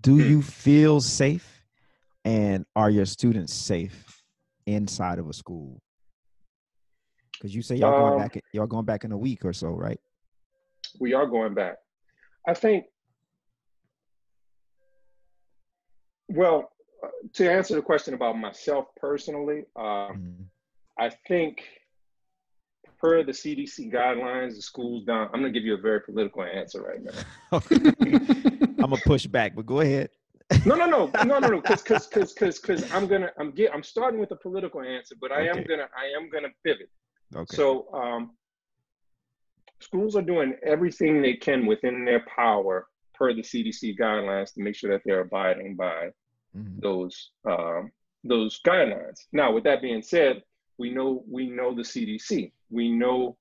Do 0.00 0.14
hmm. 0.14 0.20
you 0.20 0.42
feel 0.42 1.00
safe, 1.00 1.64
and 2.24 2.64
are 2.76 2.90
your 2.90 3.06
students 3.06 3.52
safe 3.52 4.22
inside 4.66 5.18
of 5.18 5.28
a 5.28 5.32
school? 5.32 5.80
Because 7.42 7.56
you 7.56 7.62
say 7.62 7.74
y'all 7.74 7.92
um, 7.92 8.10
going 8.10 8.18
back, 8.20 8.44
y'all 8.52 8.68
going 8.68 8.84
back 8.84 9.02
in 9.02 9.10
a 9.10 9.18
week 9.18 9.44
or 9.44 9.52
so, 9.52 9.70
right? 9.70 9.98
We 11.00 11.12
are 11.12 11.26
going 11.26 11.54
back. 11.54 11.78
I 12.46 12.54
think. 12.54 12.84
Well, 16.28 16.70
uh, 17.02 17.08
to 17.32 17.50
answer 17.50 17.74
the 17.74 17.82
question 17.82 18.14
about 18.14 18.38
myself 18.38 18.86
personally, 18.96 19.64
um, 19.74 19.84
mm-hmm. 19.84 20.42
I 20.96 21.10
think 21.26 21.64
per 23.00 23.24
the 23.24 23.32
CDC 23.32 23.92
guidelines, 23.92 24.54
the 24.54 24.62
schools 24.62 25.04
down. 25.04 25.28
I'm 25.34 25.40
going 25.40 25.52
to 25.52 25.58
give 25.58 25.66
you 25.66 25.74
a 25.74 25.80
very 25.80 26.00
political 26.00 26.44
answer 26.44 26.80
right 26.80 27.02
now. 27.02 27.60
I'm 28.84 28.90
gonna 28.90 28.96
push 29.04 29.26
back, 29.26 29.56
but 29.56 29.66
go 29.66 29.80
ahead. 29.80 30.10
no, 30.64 30.76
no, 30.76 30.86
no, 30.86 31.10
no, 31.24 31.38
no, 31.40 31.48
no, 31.48 31.60
because 31.60 31.82
because 31.82 32.06
because 32.06 32.60
because 32.60 32.92
I'm 32.92 33.08
gonna 33.08 33.30
I'm 33.38 33.50
get 33.50 33.74
I'm 33.74 33.82
starting 33.82 34.20
with 34.20 34.30
a 34.30 34.36
political 34.36 34.80
answer, 34.82 35.16
but 35.20 35.32
I 35.32 35.48
okay. 35.48 35.58
am 35.58 35.64
gonna 35.64 35.88
I 35.96 36.16
am 36.16 36.30
gonna 36.30 36.48
pivot. 36.64 36.88
Okay. 37.34 37.56
So 37.56 37.92
um, 37.92 38.30
schools 39.80 40.16
are 40.16 40.22
doing 40.22 40.54
everything 40.64 41.20
they 41.20 41.34
can 41.34 41.66
within 41.66 42.04
their 42.04 42.24
power 42.26 42.86
per 43.14 43.34
the 43.34 43.42
CDC 43.42 43.98
guidelines 43.98 44.54
to 44.54 44.62
make 44.62 44.74
sure 44.74 44.90
that 44.90 45.02
they're 45.04 45.20
abiding 45.20 45.76
by 45.76 46.10
mm-hmm. 46.56 46.80
those 46.80 47.30
um, 47.48 47.90
those 48.24 48.60
guidelines. 48.66 49.26
Now, 49.32 49.52
with 49.52 49.64
that 49.64 49.82
being 49.82 50.02
said, 50.02 50.42
we 50.78 50.90
know 50.90 51.24
we 51.28 51.48
know 51.48 51.74
the 51.74 51.82
CDC. 51.82 52.52
We 52.70 52.90
know 52.90 53.36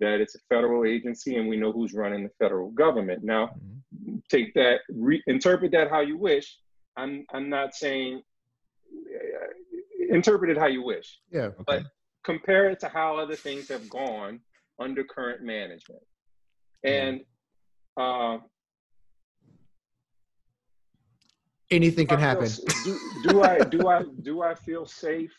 that 0.00 0.20
it's 0.20 0.36
a 0.36 0.40
federal 0.48 0.84
agency, 0.84 1.36
and 1.36 1.48
we 1.48 1.56
know 1.56 1.72
who's 1.72 1.92
running 1.92 2.22
the 2.22 2.30
federal 2.38 2.70
government. 2.70 3.24
Now, 3.24 3.46
mm-hmm. 3.46 4.18
take 4.28 4.54
that, 4.54 4.80
re- 4.88 5.22
interpret 5.26 5.72
that 5.72 5.90
how 5.90 6.00
you 6.00 6.16
wish. 6.16 6.58
I'm 6.96 7.24
I'm 7.32 7.48
not 7.48 7.74
saying 7.74 8.22
uh, 8.92 10.14
interpret 10.14 10.50
it 10.50 10.58
how 10.58 10.66
you 10.66 10.82
wish. 10.82 11.20
Yeah. 11.30 11.40
Okay. 11.40 11.64
But 11.66 11.82
compare 12.28 12.68
it 12.68 12.78
to 12.78 12.88
how 12.88 13.16
other 13.16 13.34
things 13.34 13.68
have 13.68 13.88
gone 13.88 14.38
under 14.78 15.02
current 15.02 15.42
management. 15.42 16.02
And 16.84 17.22
uh, 17.96 18.36
anything 21.70 22.06
can 22.06 22.18
happen. 22.18 22.50
do, 22.84 23.00
do 23.26 23.42
I 23.42 23.60
do 23.60 23.88
I 23.88 24.02
do 24.22 24.42
I 24.42 24.54
feel 24.54 24.84
safe? 24.84 25.34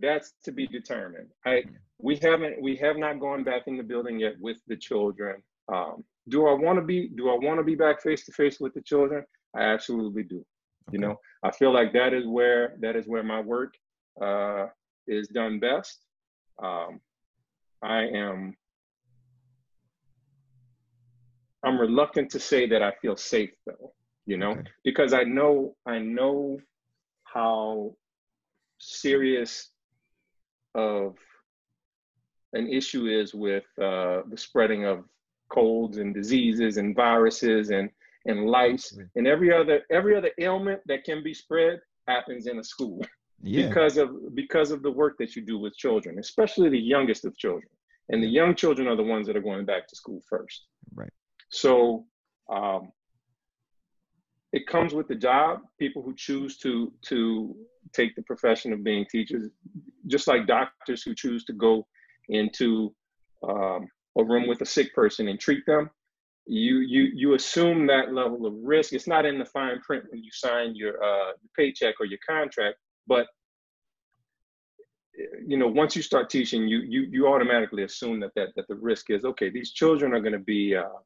That's 0.00 0.34
to 0.44 0.50
be 0.50 0.66
determined. 0.66 1.28
I 1.46 1.62
we 1.98 2.16
haven't 2.16 2.60
we 2.60 2.74
have 2.76 2.96
not 2.96 3.20
gone 3.20 3.44
back 3.44 3.62
in 3.68 3.76
the 3.76 3.84
building 3.84 4.18
yet 4.18 4.34
with 4.40 4.58
the 4.66 4.76
children. 4.76 5.36
Um, 5.72 6.04
do 6.28 6.48
I 6.48 6.52
want 6.52 6.80
to 6.80 6.84
be 6.84 7.10
do 7.16 7.30
I 7.30 7.36
want 7.46 7.58
to 7.60 7.64
be 7.64 7.76
back 7.76 8.02
face 8.02 8.24
to 8.26 8.32
face 8.32 8.58
with 8.58 8.74
the 8.74 8.82
children? 8.82 9.24
I 9.56 9.62
absolutely 9.62 10.24
do. 10.24 10.36
Okay. 10.38 10.94
You 10.94 10.98
know, 10.98 11.16
I 11.44 11.52
feel 11.52 11.72
like 11.72 11.92
that 11.92 12.12
is 12.12 12.26
where 12.26 12.76
that 12.80 12.96
is 12.96 13.06
where 13.06 13.22
my 13.22 13.40
work 13.40 13.74
uh, 14.20 14.66
is 15.06 15.28
done 15.28 15.60
best. 15.60 16.07
Um, 16.62 17.00
I 17.82 18.02
am 18.06 18.56
I'm 21.64 21.80
reluctant 21.80 22.30
to 22.30 22.40
say 22.40 22.66
that 22.68 22.82
I 22.82 22.92
feel 23.02 23.16
safe 23.16 23.50
though, 23.66 23.92
you 24.26 24.36
know, 24.36 24.52
okay. 24.52 24.62
because 24.84 25.12
I 25.12 25.24
know 25.24 25.76
I 25.86 25.98
know 25.98 26.58
how 27.24 27.94
serious 28.78 29.70
of 30.74 31.16
an 32.52 32.68
issue 32.68 33.06
is 33.06 33.34
with 33.34 33.64
uh, 33.80 34.22
the 34.30 34.36
spreading 34.36 34.84
of 34.84 35.04
colds 35.52 35.98
and 35.98 36.14
diseases 36.14 36.76
and 36.76 36.94
viruses 36.94 37.70
and 37.70 37.90
and 38.26 38.46
lice 38.46 38.96
and 39.16 39.26
every 39.26 39.52
other 39.52 39.82
every 39.90 40.16
other 40.16 40.30
ailment 40.38 40.80
that 40.86 41.04
can 41.04 41.22
be 41.22 41.32
spread 41.34 41.80
happens 42.06 42.46
in 42.46 42.58
a 42.58 42.64
school. 42.64 43.00
Yeah. 43.42 43.68
because 43.68 43.96
of 43.96 44.34
because 44.34 44.70
of 44.70 44.82
the 44.82 44.90
work 44.90 45.16
that 45.18 45.36
you 45.36 45.42
do 45.42 45.58
with 45.58 45.76
children, 45.76 46.18
especially 46.18 46.70
the 46.70 46.78
youngest 46.78 47.24
of 47.24 47.36
children. 47.36 47.68
And 48.10 48.22
the 48.22 48.28
young 48.28 48.54
children 48.54 48.88
are 48.88 48.96
the 48.96 49.02
ones 49.02 49.26
that 49.26 49.36
are 49.36 49.42
going 49.42 49.66
back 49.66 49.86
to 49.88 49.96
school 49.96 50.20
first. 50.28 50.66
Right. 50.94 51.12
So 51.50 52.06
um, 52.50 52.90
it 54.52 54.66
comes 54.66 54.94
with 54.94 55.08
the 55.08 55.14
job. 55.14 55.60
People 55.78 56.02
who 56.02 56.14
choose 56.14 56.58
to 56.58 56.92
to 57.02 57.54
take 57.92 58.14
the 58.16 58.22
profession 58.22 58.72
of 58.72 58.82
being 58.82 59.06
teachers, 59.10 59.48
just 60.06 60.26
like 60.26 60.46
doctors 60.46 61.02
who 61.02 61.14
choose 61.14 61.44
to 61.44 61.52
go 61.52 61.86
into 62.28 62.94
um, 63.48 63.88
a 64.18 64.24
room 64.24 64.48
with 64.48 64.60
a 64.62 64.66
sick 64.66 64.94
person 64.94 65.28
and 65.28 65.38
treat 65.38 65.64
them, 65.66 65.90
you 66.46 66.78
you 66.78 67.10
you 67.14 67.34
assume 67.34 67.86
that 67.86 68.12
level 68.12 68.46
of 68.46 68.54
risk. 68.62 68.92
It's 68.92 69.06
not 69.06 69.26
in 69.26 69.38
the 69.38 69.44
fine 69.44 69.80
print 69.80 70.04
when 70.10 70.22
you 70.24 70.30
sign 70.32 70.74
your 70.74 71.02
uh, 71.02 71.32
paycheck 71.56 71.96
or 72.00 72.06
your 72.06 72.18
contract, 72.28 72.78
but 73.08 73.26
you 75.46 75.56
know 75.56 75.66
once 75.66 75.96
you 75.96 76.02
start 76.02 76.30
teaching, 76.30 76.68
you 76.68 76.78
you 76.80 77.00
you 77.10 77.26
automatically 77.26 77.82
assume 77.82 78.20
that 78.20 78.32
that 78.36 78.50
that 78.56 78.68
the 78.68 78.76
risk 78.76 79.10
is 79.10 79.24
okay. 79.24 79.48
These 79.50 79.72
children 79.72 80.12
are 80.14 80.20
going 80.20 80.34
to 80.34 80.38
be 80.38 80.76
uh, 80.76 80.98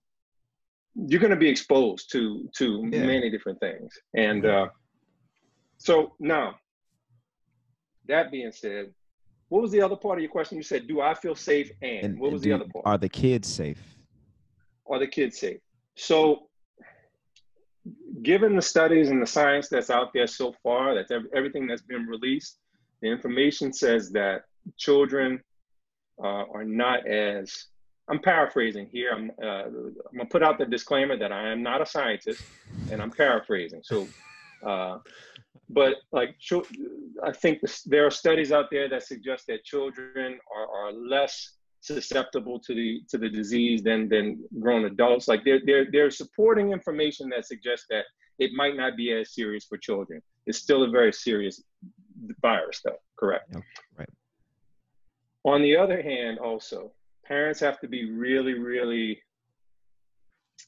you're 0.95 1.21
going 1.21 1.31
to 1.31 1.45
be 1.47 1.49
exposed 1.49 2.11
to 2.13 2.49
to 2.59 2.67
Yeah. 2.93 3.07
many 3.07 3.31
different 3.31 3.59
things, 3.61 3.91
and 4.15 4.45
uh, 4.45 4.69
so 5.79 6.15
now 6.19 6.57
that 8.07 8.31
being 8.31 8.53
said. 8.53 8.93
What 9.49 9.61
was 9.61 9.71
the 9.71 9.83
other 9.83 9.97
part 9.97 10.17
of 10.17 10.23
your 10.23 10.31
question? 10.31 10.57
You 10.57 10.63
said, 10.63 10.87
"Do 10.89 11.03
I 11.03 11.13
feel 11.13 11.35
safe?" 11.35 11.71
And, 11.83 12.05
And, 12.05 12.19
what 12.19 12.33
was 12.33 12.41
the 12.41 12.53
other 12.53 12.65
part? 12.73 12.87
Are 12.87 12.97
the 12.97 13.09
kids 13.09 13.47
safe? 13.49 13.83
are 14.87 14.99
the 14.99 15.07
kids 15.07 15.39
safe? 15.39 15.61
So, 15.95 16.49
given 18.21 18.55
the 18.57 18.63
studies 18.63 19.09
and 19.09 19.23
the 19.23 19.27
science 19.27 19.69
that's 19.69 19.91
out 19.91 20.13
there 20.13 20.27
so 20.27 20.55
far, 20.63 20.95
that's 20.95 21.11
everything 21.35 21.67
that's 21.67 21.83
been 21.83 22.07
released, 22.07 22.59
the 23.01 23.09
information 23.09 23.73
says 23.73 24.11
that 24.11 24.43
children 24.77 25.41
uh, 26.23 26.45
are 26.53 26.65
not 26.65 27.07
as 27.07 27.67
I'm 28.09 28.21
paraphrasing 28.21 28.89
here. 28.91 29.13
I'm, 29.13 29.31
uh, 29.43 29.65
I'm 29.65 29.95
gonna 30.17 30.29
put 30.29 30.43
out 30.43 30.59
the 30.59 30.67
disclaimer 30.67 31.17
that 31.17 31.33
I 31.33 31.51
am 31.51 31.63
not 31.63 31.81
a 31.81 31.87
scientist, 31.87 32.43
and 32.91 33.01
I'm 33.01 33.11
paraphrasing. 33.11 33.81
So, 33.83 34.07
uh, 34.67 34.99
but 35.71 35.97
like, 36.11 36.37
I 37.25 37.33
think 37.33 37.61
this, 37.61 37.83
there 37.83 38.07
are 38.07 38.11
studies 38.11 38.53
out 38.53 38.67
there 38.71 38.89
that 38.89 39.05
suggest 39.05 39.47
that 39.47 39.65
children 39.65 40.39
are, 40.55 40.69
are 40.69 40.93
less 40.93 41.53
susceptible 41.83 42.61
to 42.61 42.75
the 42.75 43.03
to 43.09 43.19
the 43.19 43.29
disease 43.29 43.83
than 43.83 44.09
than 44.09 44.43
grown 44.61 44.85
adults. 44.87 45.29
Like 45.29 45.45
they're 45.45 45.61
they're 45.67 45.87
they're 45.91 46.11
supporting 46.11 46.73
information 46.73 47.29
that 47.31 47.45
suggests 47.45 47.87
that 47.91 48.05
it 48.39 48.53
might 48.55 48.77
not 48.77 48.97
be 48.97 49.13
as 49.13 49.35
serious 49.35 49.65
for 49.65 49.77
children. 49.77 50.23
It's 50.47 50.59
still 50.59 50.85
a 50.85 50.91
very 50.91 51.13
serious 51.13 51.63
virus, 52.41 52.81
though. 52.85 52.97
Correct. 53.19 53.51
Yep, 53.53 53.63
right. 53.99 54.09
On 55.45 55.61
the 55.61 55.77
other 55.77 56.01
hand, 56.01 56.39
also 56.39 56.93
parents 57.25 57.61
have 57.61 57.81
to 57.81 57.89
be 57.89 58.11
really 58.11 58.55
really 58.55 59.21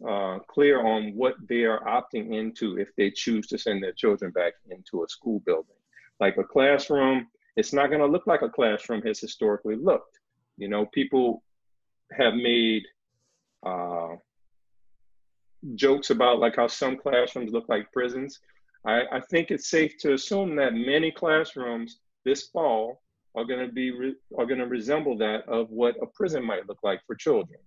uh, 0.07 0.41
clear 0.49 0.85
on 0.85 1.15
what 1.15 1.35
they 1.49 1.63
are 1.63 1.85
opting 1.85 2.35
into 2.35 2.77
if 2.79 2.89
they 2.97 3.11
choose 3.11 3.47
to 3.47 3.57
send 3.57 3.83
their 3.83 3.93
children 3.93 4.33
back 4.33 4.55
into 4.69 5.05
a 5.05 5.09
school 5.09 5.41
building. 5.47 5.77
Like 6.19 6.37
a 6.39 6.45
classroom, 6.45 7.29
it's 7.57 7.73
not 7.73 7.89
going 7.89 8.01
to 8.01 8.07
look 8.07 8.27
like 8.27 8.43
a 8.43 8.49
classroom 8.49 9.03
has 9.03 9.21
historically 9.21 9.77
looked. 9.77 10.19
You 10.57 10.69
know, 10.69 10.87
people 10.87 11.43
have 12.13 12.35
made 12.35 12.85
uh, 13.65 14.15
jokes 15.75 16.11
about 16.11 16.39
like 16.39 16.57
how 16.57 16.67
some 16.67 16.97
classrooms 16.97 17.53
look 17.53 17.69
like 17.69 17.93
prisons. 17.93 18.41
I, 18.87 19.03
I 19.13 19.21
think 19.21 19.51
it's 19.51 19.69
safe 19.69 19.97
to 20.01 20.15
assume 20.15 20.57
that 20.57 20.75
many 20.75 21.11
classrooms 21.11 21.99
this 22.25 22.49
fall 22.49 23.03
are 23.35 23.45
going 23.45 23.67
to 23.67 23.73
be 23.73 23.91
re- 23.91 24.17
are 24.39 24.47
going 24.47 24.61
to 24.61 24.67
resemble 24.67 25.17
that 25.19 25.49
of 25.49 25.71
what 25.71 25.97
a 26.03 26.07
prison 26.07 26.45
might 26.45 26.69
look 26.69 26.79
like 26.83 27.01
for 27.07 27.15
children. 27.17 27.59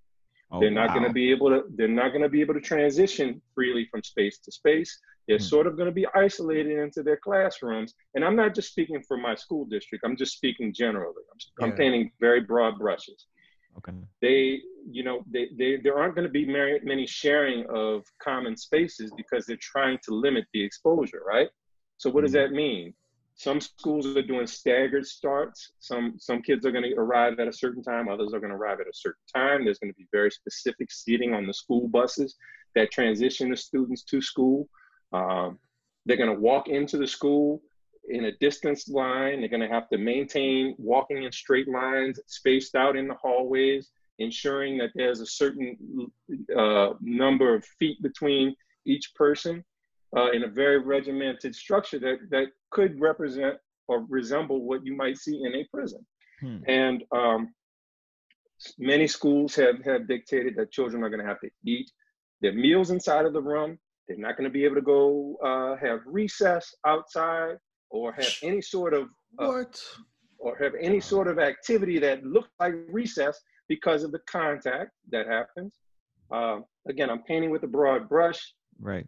Oh, 0.51 0.59
they're 0.61 0.71
not 0.71 0.93
going 0.93 1.05
to 1.05 1.11
be 1.13 1.29
able 1.31 1.49
to. 1.49 1.63
They're 1.75 1.87
not 1.87 2.09
going 2.09 2.21
to 2.21 2.29
be 2.29 2.41
able 2.41 2.53
to 2.53 2.61
transition 2.61 3.41
freely 3.53 3.85
from 3.91 4.01
space 4.03 4.39
to 4.39 4.51
space. 4.51 4.97
They're 5.27 5.37
Hmm. 5.37 5.43
sort 5.43 5.67
of 5.67 5.75
going 5.75 5.87
to 5.87 5.93
be 5.93 6.07
isolated 6.15 6.77
into 6.79 7.03
their 7.03 7.17
classrooms. 7.17 7.93
And 8.15 8.23
I'm 8.23 8.35
not 8.37 8.55
just 8.55 8.69
speaking 8.69 9.03
for 9.05 9.17
my 9.17 9.35
school 9.35 9.65
district. 9.65 10.05
I'm 10.05 10.15
just 10.15 10.33
speaking 10.37 10.73
generally. 10.73 11.23
I'm, 11.31 11.63
I'm 11.65 11.69
Yeah. 11.71 11.75
painting 11.77 12.11
very 12.21 12.41
broad 12.41 12.77
brushes 12.79 13.25
Okay. 13.77 13.93
they 14.21 14.61
you 14.89 15.03
know 15.03 15.23
they, 15.29 15.49
they 15.59 15.75
there 15.77 15.97
aren't 15.99 16.15
going 16.15 16.25
to 16.25 16.31
be 16.31 16.45
many, 16.45 16.79
many 16.83 17.05
sharing 17.05 17.65
of 17.69 18.03
common 18.23 18.55
spaces 18.57 19.11
because 19.15 19.45
they're 19.45 19.57
trying 19.73 19.99
to 20.01 20.11
limit 20.15 20.45
the 20.53 20.63
exposure 20.63 21.21
right 21.27 21.49
so 21.97 22.09
what 22.09 22.21
does 22.21 22.31
Mhm. 22.31 22.41
that 22.41 22.51
mean 22.53 22.93
some 23.37 23.61
schools 23.61 24.07
are 24.17 24.21
doing 24.23 24.47
staggered 24.47 25.05
starts. 25.05 25.71
Some 25.79 26.15
some 26.17 26.41
kids 26.41 26.65
are 26.65 26.71
going 26.71 26.83
to 26.83 26.95
arrive 26.95 27.39
at 27.39 27.47
a 27.47 27.53
certain 27.53 27.83
time 27.83 28.09
others 28.09 28.33
are 28.33 28.39
going 28.39 28.49
to 28.49 28.57
arrive 28.57 28.79
at 28.81 28.87
a 28.87 28.93
certain 28.93 29.21
time. 29.33 29.63
There's 29.63 29.77
going 29.77 29.93
to 29.93 29.97
be 29.97 30.07
very 30.11 30.31
specific 30.31 30.91
seating 30.91 31.35
on 31.35 31.45
the 31.45 31.53
school 31.53 31.87
buses 31.87 32.35
that 32.73 32.91
transition 32.91 33.51
the 33.51 33.57
students 33.57 34.03
to 34.05 34.21
school. 34.21 34.67
Um, 35.13 35.59
they're 36.05 36.17
going 36.17 36.33
to 36.33 36.41
walk 36.41 36.67
into 36.67 36.97
the 36.97 37.05
school 37.05 37.61
in 38.09 38.25
a 38.25 38.31
distance 38.37 38.87
line. 38.87 39.39
They're 39.39 39.49
going 39.49 39.67
to 39.67 39.73
have 39.73 39.89
to 39.89 39.99
maintain 39.99 40.73
walking 40.79 41.23
in 41.23 41.31
straight 41.31 41.69
lines, 41.69 42.19
spaced 42.25 42.73
out 42.73 42.95
in 42.95 43.07
the 43.07 43.13
hallways, 43.13 43.91
ensuring 44.17 44.79
that 44.79 44.91
there's 44.95 45.19
a 45.19 45.27
certain 45.27 45.77
uh, 46.57 46.93
number 47.01 47.53
of 47.53 47.63
feet 47.77 48.01
between 48.01 48.55
each 48.85 49.13
person 49.13 49.63
uh, 50.15 50.31
in 50.31 50.43
a 50.43 50.47
very 50.47 50.79
regimented 50.79 51.55
structure 51.55 51.99
that, 51.99 52.17
that 52.29 52.47
could 52.71 52.99
represent 52.99 53.55
or 53.87 54.05
resemble 54.09 54.65
what 54.65 54.85
you 54.85 54.95
might 54.95 55.17
see 55.17 55.43
in 55.43 55.55
a 55.55 55.65
prison. 55.73 56.05
Hmm. 56.41 56.57
And 56.67 57.03
um, 57.11 57.53
many 58.77 59.07
schools 59.07 59.55
have, 59.55 59.83
have 59.85 60.07
dictated 60.07 60.55
that 60.57 60.71
children 60.71 61.03
are 61.03 61.09
going 61.09 61.21
to 61.21 61.27
have 61.27 61.39
to 61.41 61.49
eat 61.65 61.89
their 62.41 62.53
meals 62.53 62.91
inside 62.91 63.25
of 63.25 63.33
the 63.33 63.41
room. 63.41 63.77
They're 64.07 64.17
not 64.17 64.37
going 64.37 64.49
to 64.49 64.53
be 64.53 64.63
able 64.63 64.75
to 64.75 64.81
go 64.81 65.35
uh, 65.43 65.75
have 65.85 65.99
recess 66.05 66.73
outside 66.85 67.57
or 67.89 68.13
have 68.13 68.33
any 68.43 68.61
sort 68.61 68.93
of 68.93 69.03
uh, 69.39 69.47
What? 69.47 69.81
or 70.39 70.57
have 70.57 70.73
any 70.79 70.99
sort 70.99 71.27
of 71.27 71.39
activity 71.39 71.99
that 71.99 72.23
looks 72.23 72.49
like 72.59 72.73
recess 72.89 73.39
because 73.67 74.03
of 74.03 74.11
the 74.11 74.19
contact 74.29 74.91
that 75.11 75.27
happens. 75.27 75.75
Um, 76.31 76.65
again, 76.87 77.09
I'm 77.09 77.23
painting 77.23 77.49
with 77.49 77.63
a 77.63 77.67
broad 77.67 78.07
brush. 78.07 78.53
Right. 78.79 79.07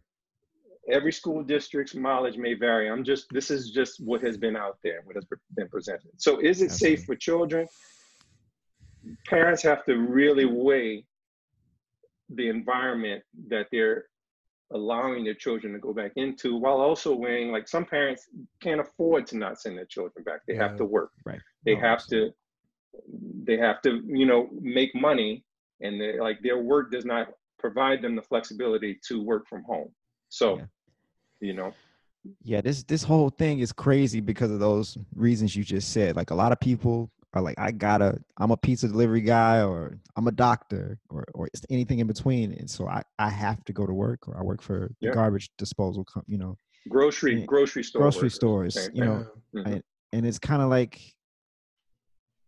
Every 0.92 1.12
school 1.12 1.44
district's 1.44 1.96
mileage 1.96 2.38
may 2.38 2.54
vary. 2.54 2.90
I'm 2.90 3.04
just 3.04 3.28
this 3.32 3.52
is 3.52 3.72
just 3.72 4.00
what 4.04 4.22
has 4.22 4.38
been 4.38 4.56
out 4.56 4.78
there, 4.84 5.02
what 5.04 5.16
has 5.16 5.26
been 5.56 5.70
presented. 5.70 6.12
So, 6.18 6.40
is 6.40 6.62
it 6.62 6.72
safe 6.72 7.06
for 7.06 7.16
children? 7.16 7.68
Parents 9.28 9.62
have 9.64 9.86
to 9.86 9.96
really 9.98 10.46
weigh 10.46 11.06
the 12.30 12.50
environment 12.50 13.24
that 13.48 13.68
they're 13.72 14.06
allowing 14.72 15.24
their 15.24 15.34
children 15.34 15.74
to 15.74 15.80
go 15.80 15.94
back 15.94 16.12
into 16.16 16.56
while 16.56 16.80
also 16.80 17.16
weighing 17.16 17.52
like 17.52 17.68
some 17.68 17.86
parents 17.86 18.28
can't 18.62 18.80
afford 18.80 19.26
to 19.26 19.36
not 19.38 19.60
send 19.60 19.76
their 19.78 19.86
children 19.86 20.24
back 20.24 20.42
they 20.48 20.54
Yeah. 20.54 20.68
have 20.68 20.78
to 20.78 20.86
work 20.86 21.12
Right. 21.26 21.42
they 21.66 21.74
No, 21.74 21.82
have 21.82 22.06
to 22.08 22.32
they 23.44 23.58
have 23.58 23.82
to 23.82 24.04
you 24.06 24.28
know 24.28 24.48
make 24.62 24.94
money 24.94 25.44
and 25.82 26.00
they 26.00 26.20
like 26.20 26.40
their 26.44 26.60
work 26.60 26.92
does 26.92 27.04
not 27.06 27.30
provide 27.58 28.04
them 28.04 28.16
the 28.16 28.22
flexibility 28.22 29.00
to 29.08 29.24
work 29.24 29.48
from 29.48 29.64
home 29.64 29.92
so 30.30 30.58
Yeah. 30.58 30.66
You 31.40 31.54
know 31.54 31.74
Yeah, 32.44 32.62
this 32.62 32.84
this 32.84 33.04
whole 33.04 33.30
thing 33.30 33.60
is 33.60 33.72
crazy 33.72 34.20
because 34.20 34.52
of 34.52 34.60
those 34.60 34.98
reasons 35.16 35.56
you 35.56 35.64
just 35.64 35.92
said. 35.94 36.16
Like 36.16 36.32
a 36.32 36.36
lot 36.36 36.52
of 36.52 36.60
people 36.60 37.10
are 37.34 37.42
like, 37.42 37.58
I 37.60 37.72
gotta, 37.72 38.20
I'm 38.38 38.52
a 38.52 38.58
pizza 38.58 38.88
delivery 38.88 39.22
guy, 39.22 39.62
or 39.64 40.00
I'm 40.18 40.28
a 40.28 40.32
doctor, 40.32 40.98
or 41.10 41.24
or 41.34 41.48
it's 41.54 41.66
anything 41.70 42.00
in 42.00 42.08
between, 42.08 42.52
and 42.54 42.70
so 42.70 42.88
I 42.88 43.04
I 43.20 43.30
have 43.30 43.64
to 43.66 43.74
go 43.74 43.86
to 43.86 43.94
work, 43.94 44.28
or 44.28 44.38
I 44.38 44.42
work 44.44 44.62
for 44.62 44.92
the 45.02 45.12
garbage 45.12 45.50
disposal, 45.58 46.04
com- 46.04 46.24
you 46.28 46.38
know, 46.38 46.58
grocery 46.90 47.40
Yeah. 47.40 47.46
grocery 47.46 47.84
store 47.84 48.02
grocery 48.02 48.20
workers, 48.28 48.34
stores, 48.36 48.74
same 48.76 48.92
you 48.96 49.04
know, 49.06 49.26
Mhm. 49.56 49.82
and 50.12 50.26
it's 50.26 50.40
kind 50.40 50.62
of 50.62 50.70
like 50.70 51.00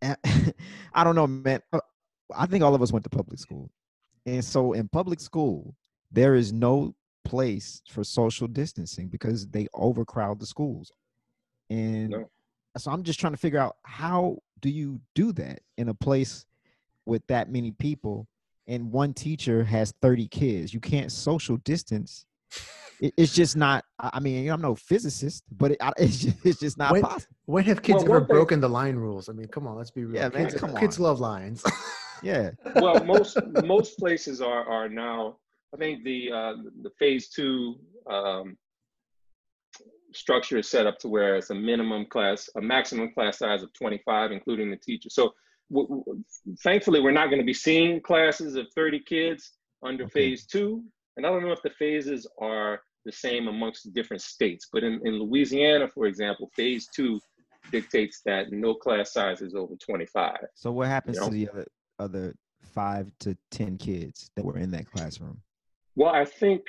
eh, 0.02 0.14
I 0.94 1.04
don't 1.04 1.14
know, 1.14 1.26
man. 1.26 1.60
Uh, 1.72 1.80
I 2.34 2.46
think 2.46 2.62
all 2.64 2.74
of 2.74 2.82
us 2.82 2.92
went 2.92 3.04
to 3.04 3.10
public 3.10 3.38
school, 3.38 3.70
and 4.26 4.44
so 4.44 4.72
in 4.74 4.88
public 4.88 5.20
school 5.20 5.74
there 6.10 6.34
is 6.34 6.52
no 6.52 6.94
place 7.24 7.82
for 7.88 8.04
social 8.04 8.46
distancing 8.48 9.08
because 9.08 9.46
they 9.48 9.66
overcrowd 9.74 10.40
the 10.40 10.46
schools, 10.46 10.90
and 11.70 12.10
No. 12.10 12.30
so 12.76 12.90
I'm 12.90 13.02
just 13.02 13.20
trying 13.20 13.32
to 13.32 13.38
figure 13.38 13.58
out 13.58 13.76
how 13.84 14.38
do 14.60 14.68
you 14.70 15.00
do 15.14 15.32
that 15.32 15.60
in 15.76 15.88
a 15.88 15.94
place 15.94 16.46
with 17.06 17.26
that 17.28 17.50
many 17.50 17.72
people, 17.72 18.26
and 18.66 18.92
one 18.92 19.12
teacher 19.14 19.64
has 19.64 19.92
30 20.02 20.28
kids. 20.28 20.72
You 20.72 20.80
can't 20.80 21.10
social 21.10 21.56
distance. 21.58 22.26
It, 23.00 23.12
it's 23.16 23.34
just 23.34 23.56
not. 23.56 23.84
I 23.98 24.10
I 24.14 24.20
mean, 24.20 24.48
I'm 24.48 24.60
no 24.60 24.74
physicist, 24.76 25.42
but 25.50 25.72
it, 25.72 25.78
it's 25.98 26.18
just, 26.18 26.36
it's 26.46 26.60
just 26.60 26.78
not 26.78 26.92
When- 26.92 27.02
possible. 27.02 27.34
When 27.46 27.64
have 27.64 27.82
kids 27.82 27.96
Well, 28.04 28.04
ever 28.04 28.18
one 28.20 28.26
broken 28.28 28.60
the 28.60 28.68
line 28.68 28.94
rules? 28.96 29.28
I 29.28 29.32
mean, 29.32 29.48
come 29.48 29.66
on, 29.66 29.76
let's 29.76 29.90
be 29.90 30.04
real. 30.04 30.14
Yeah, 30.14 30.28
man, 30.28 30.46
kids, 30.46 30.54
come 30.60 30.76
kids 30.76 30.98
on. 30.98 31.04
love 31.04 31.20
lines. 31.20 31.62
Yeah. 32.24 32.52
well 32.76 33.02
most 33.04 33.36
most 33.64 33.98
places 33.98 34.40
are 34.40 34.62
are 34.64 34.88
now 34.88 35.38
i 35.74 35.76
think 35.76 36.04
the 36.04 36.30
uh 36.32 36.54
the 36.82 36.90
phase 36.98 37.28
two 37.28 37.76
um 38.10 38.56
structure 40.14 40.58
is 40.58 40.68
set 40.68 40.86
up 40.86 40.98
to 40.98 41.08
where 41.08 41.36
it's 41.36 41.50
a 41.50 41.54
minimum 41.54 42.06
class, 42.06 42.48
a 42.56 42.60
maximum 42.60 43.12
class 43.12 43.38
size 43.38 43.62
of 43.62 43.72
25, 43.72 44.32
including 44.32 44.70
the 44.70 44.76
teacher. 44.76 45.08
So 45.10 45.32
thankfully, 46.62 47.00
we're 47.00 47.12
not 47.12 47.26
going 47.26 47.38
to 47.38 47.44
be 47.44 47.54
seeing 47.54 48.00
classes 48.00 48.56
of 48.56 48.66
30 48.74 49.00
kids 49.00 49.52
under 49.82 50.04
okay. 50.04 50.12
phase 50.12 50.46
two. 50.46 50.82
And 51.16 51.26
I 51.26 51.30
don't 51.30 51.42
know 51.42 51.52
if 51.52 51.62
the 51.62 51.70
phases 51.70 52.26
are 52.38 52.80
the 53.04 53.12
same 53.12 53.48
amongst 53.48 53.92
different 53.92 54.22
states, 54.22 54.68
but 54.72 54.84
in, 54.84 55.00
in 55.04 55.18
Louisiana, 55.18 55.88
for 55.88 56.06
example, 56.06 56.50
phase 56.54 56.88
two 56.94 57.20
dictates 57.70 58.20
that 58.24 58.52
no 58.52 58.74
class 58.74 59.12
size 59.12 59.40
is 59.40 59.54
over 59.54 59.74
25. 59.76 60.36
So 60.54 60.72
what 60.72 60.88
happens 60.88 61.16
you 61.16 61.20
know? 61.20 61.28
to 61.28 61.32
the 61.32 61.48
other, 61.48 61.66
other 61.98 62.34
five 62.62 63.10
to 63.20 63.36
10 63.50 63.78
kids 63.78 64.30
that 64.36 64.44
were 64.44 64.58
in 64.58 64.70
that 64.70 64.90
classroom? 64.90 65.40
Well, 65.94 66.14
I 66.14 66.24
think 66.24 66.62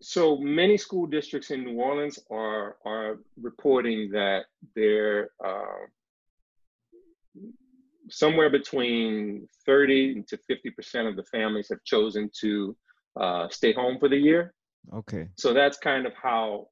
so 0.00 0.36
many 0.36 0.76
school 0.76 1.06
districts 1.06 1.50
in 1.50 1.64
New 1.64 1.80
Orleans 1.80 2.18
are 2.30 2.76
are 2.84 3.18
reporting 3.40 4.10
that 4.12 4.44
they're 4.74 5.30
uh, 5.44 5.86
somewhere 8.08 8.50
between 8.50 9.48
30 9.66 10.24
to 10.28 10.36
50 10.36 10.70
percent 10.70 11.08
of 11.08 11.16
the 11.16 11.24
families 11.24 11.68
have 11.70 11.82
chosen 11.84 12.30
to 12.40 12.76
uh, 13.20 13.48
stay 13.50 13.72
home 13.72 13.98
for 13.98 14.08
the 14.08 14.16
year. 14.16 14.54
Okay. 14.94 15.28
So 15.36 15.52
that's 15.52 15.78
kind 15.78 16.06
of 16.06 16.14
how 16.14 16.68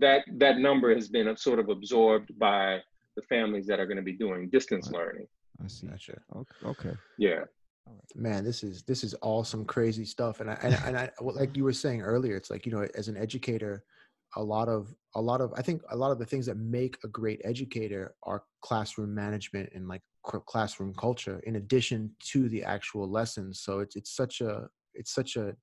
that 0.00 0.24
that 0.38 0.58
number 0.58 0.94
has 0.94 1.08
been 1.08 1.34
sort 1.36 1.58
of 1.58 1.68
absorbed 1.68 2.36
by 2.38 2.80
the 3.16 3.22
families 3.22 3.66
that 3.66 3.80
are 3.80 3.86
going 3.86 3.96
to 3.96 4.02
be 4.02 4.12
doing 4.12 4.50
distance 4.50 4.90
learning. 4.90 5.26
I 5.62 5.68
see. 5.68 5.86
Gotcha. 5.86 6.20
Okay. 6.64 6.92
Yeah. 7.18 7.44
Man, 8.14 8.44
this 8.44 8.62
is 8.62 8.82
this 8.82 9.04
is 9.04 9.14
all 9.14 9.44
some 9.44 9.64
crazy 9.64 10.04
stuff, 10.04 10.40
and 10.40 10.50
I 10.50 10.58
and, 10.62 10.74
and 10.86 10.96
I 10.96 11.10
like 11.20 11.56
you 11.56 11.64
were 11.64 11.72
saying 11.72 12.02
earlier, 12.02 12.36
it's 12.36 12.50
like 12.50 12.66
you 12.66 12.72
know, 12.72 12.86
as 12.94 13.08
an 13.08 13.16
educator, 13.16 13.84
a 14.36 14.42
lot 14.42 14.68
of 14.68 14.94
a 15.14 15.20
lot 15.20 15.40
of 15.40 15.52
I 15.56 15.62
think 15.62 15.82
a 15.90 15.96
lot 15.96 16.10
of 16.10 16.18
the 16.18 16.24
things 16.24 16.46
that 16.46 16.56
make 16.56 16.98
a 17.04 17.08
great 17.08 17.40
educator 17.44 18.14
are 18.22 18.44
classroom 18.62 19.14
management 19.14 19.70
and 19.74 19.86
like 19.86 20.02
classroom 20.22 20.94
culture, 20.94 21.40
in 21.44 21.56
addition 21.56 22.10
to 22.32 22.48
the 22.48 22.64
actual 22.64 23.08
lessons. 23.08 23.60
So 23.60 23.80
it's 23.80 23.96
it's 23.96 24.14
such 24.14 24.40
a 24.40 24.68
it's 24.94 25.12
such 25.12 25.36
a 25.36 25.54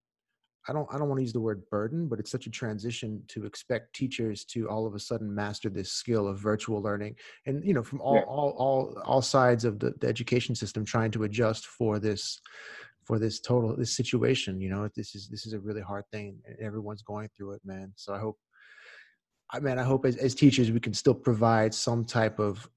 I 0.68 0.74
don't 0.74 0.88
I 0.94 0.98
don't 0.98 1.10
want 1.10 1.20
to 1.20 1.24
use 1.24 1.34
the 1.34 1.42
word 1.42 1.62
burden, 1.70 2.08
but 2.08 2.20
it's 2.20 2.32
such 2.32 2.48
a 2.48 2.50
transition 2.50 3.22
to 3.30 3.46
expect 3.46 3.94
teachers 3.94 4.46
to 4.46 4.70
all 4.70 4.86
of 4.86 4.96
a 4.96 5.00
sudden 5.00 5.34
master 5.34 5.70
this 5.70 5.92
skill 5.92 6.28
of 6.28 6.40
virtual 6.40 6.82
learning, 6.82 7.16
and 7.46 7.64
you 7.66 7.74
know 7.74 7.84
from 7.84 8.00
all 8.02 8.16
yeah. 8.16 8.22
all 8.22 8.50
all 8.58 9.02
all 9.06 9.22
sides 9.22 9.66
of 9.66 9.80
the, 9.80 9.94
the 10.00 10.08
education 10.08 10.56
system 10.56 10.86
trying 10.86 11.12
to 11.12 11.24
adjust 11.24 11.66
for 11.68 12.00
this 12.00 12.40
for 13.04 13.20
this 13.20 13.42
total 13.42 13.76
this 13.76 13.96
situation. 13.96 14.62
You 14.62 14.70
know 14.70 14.90
this 14.96 15.16
is 15.16 15.28
this 15.28 15.46
is 15.46 15.54
a 15.54 15.60
really 15.60 15.82
hard 15.82 16.06
thing, 16.12 16.38
and 16.46 16.58
everyone's 16.60 17.02
going 17.02 17.30
through 17.36 17.54
it, 17.54 17.62
man. 17.66 17.92
So 17.98 18.14
I 18.14 18.20
hope, 18.20 18.38
I 19.52 19.60
mean, 19.60 19.78
I 19.78 19.84
hope 19.84 20.06
as, 20.06 20.16
as 20.16 20.34
teachers 20.34 20.72
we 20.72 20.80
can 20.80 20.94
still 20.94 21.16
provide 21.16 21.74
some 21.74 22.06
type 22.06 22.40
of 22.40 22.70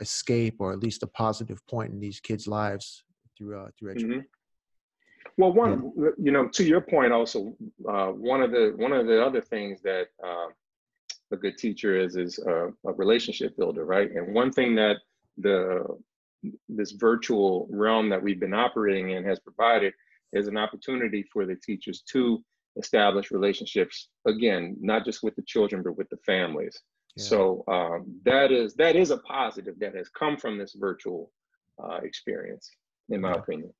escape 0.00 0.56
or 0.58 0.72
at 0.72 0.80
least 0.80 1.02
a 1.02 1.06
positive 1.06 1.66
point 1.66 1.92
in 1.92 2.00
these 2.00 2.20
kids' 2.20 2.46
lives 2.46 3.04
through 3.38 3.58
uh, 3.58 3.68
through 3.78 3.92
education. 3.92 4.10
Mm-hmm. 4.10 4.41
Well, 5.38 5.52
one, 5.52 5.92
yeah. 5.96 6.10
you 6.18 6.30
know, 6.30 6.48
to 6.48 6.64
your 6.64 6.80
point, 6.80 7.12
also, 7.12 7.56
uh, 7.88 8.08
one 8.08 8.42
of 8.42 8.50
the 8.50 8.74
one 8.76 8.92
of 8.92 9.06
the 9.06 9.24
other 9.24 9.40
things 9.40 9.80
that 9.82 10.08
uh, 10.24 10.48
a 11.32 11.36
good 11.36 11.58
teacher 11.58 11.98
is 11.98 12.16
is 12.16 12.38
a, 12.38 12.68
a, 12.86 12.92
relationship 12.92 13.56
builder, 13.56 13.84
right? 13.84 14.10
And 14.10 14.34
one 14.34 14.52
thing 14.52 14.74
that 14.76 14.96
the 15.38 15.84
this 16.68 16.92
virtual 16.92 17.68
realm 17.70 18.08
that 18.10 18.22
we've 18.22 18.40
been 18.40 18.54
operating 18.54 19.10
in 19.10 19.24
has 19.24 19.38
provided 19.40 19.92
is 20.32 20.48
an 20.48 20.56
opportunity 20.56 21.24
for 21.32 21.46
the 21.46 21.56
teachers 21.56 22.02
to 22.12 22.42
establish 22.76 23.30
relationships 23.30 24.08
again, 24.26 24.76
not 24.80 25.04
just 25.04 25.22
with 25.22 25.36
the 25.36 25.42
children 25.42 25.82
but 25.82 25.96
with 25.96 26.08
the 26.10 26.16
families. 26.26 26.78
Yeah. 27.16 27.24
So 27.24 27.64
um, 27.68 28.20
that 28.24 28.50
is 28.50 28.74
that 28.74 28.96
is 28.96 29.10
a 29.10 29.18
positive 29.18 29.78
that 29.80 29.94
has 29.94 30.08
come 30.08 30.36
from 30.36 30.58
this 30.58 30.74
virtual 30.78 31.30
uh, 31.82 31.98
experience, 32.02 32.70
in 33.08 33.20
my 33.20 33.32
yeah. 33.32 33.38
opinion. 33.38 33.72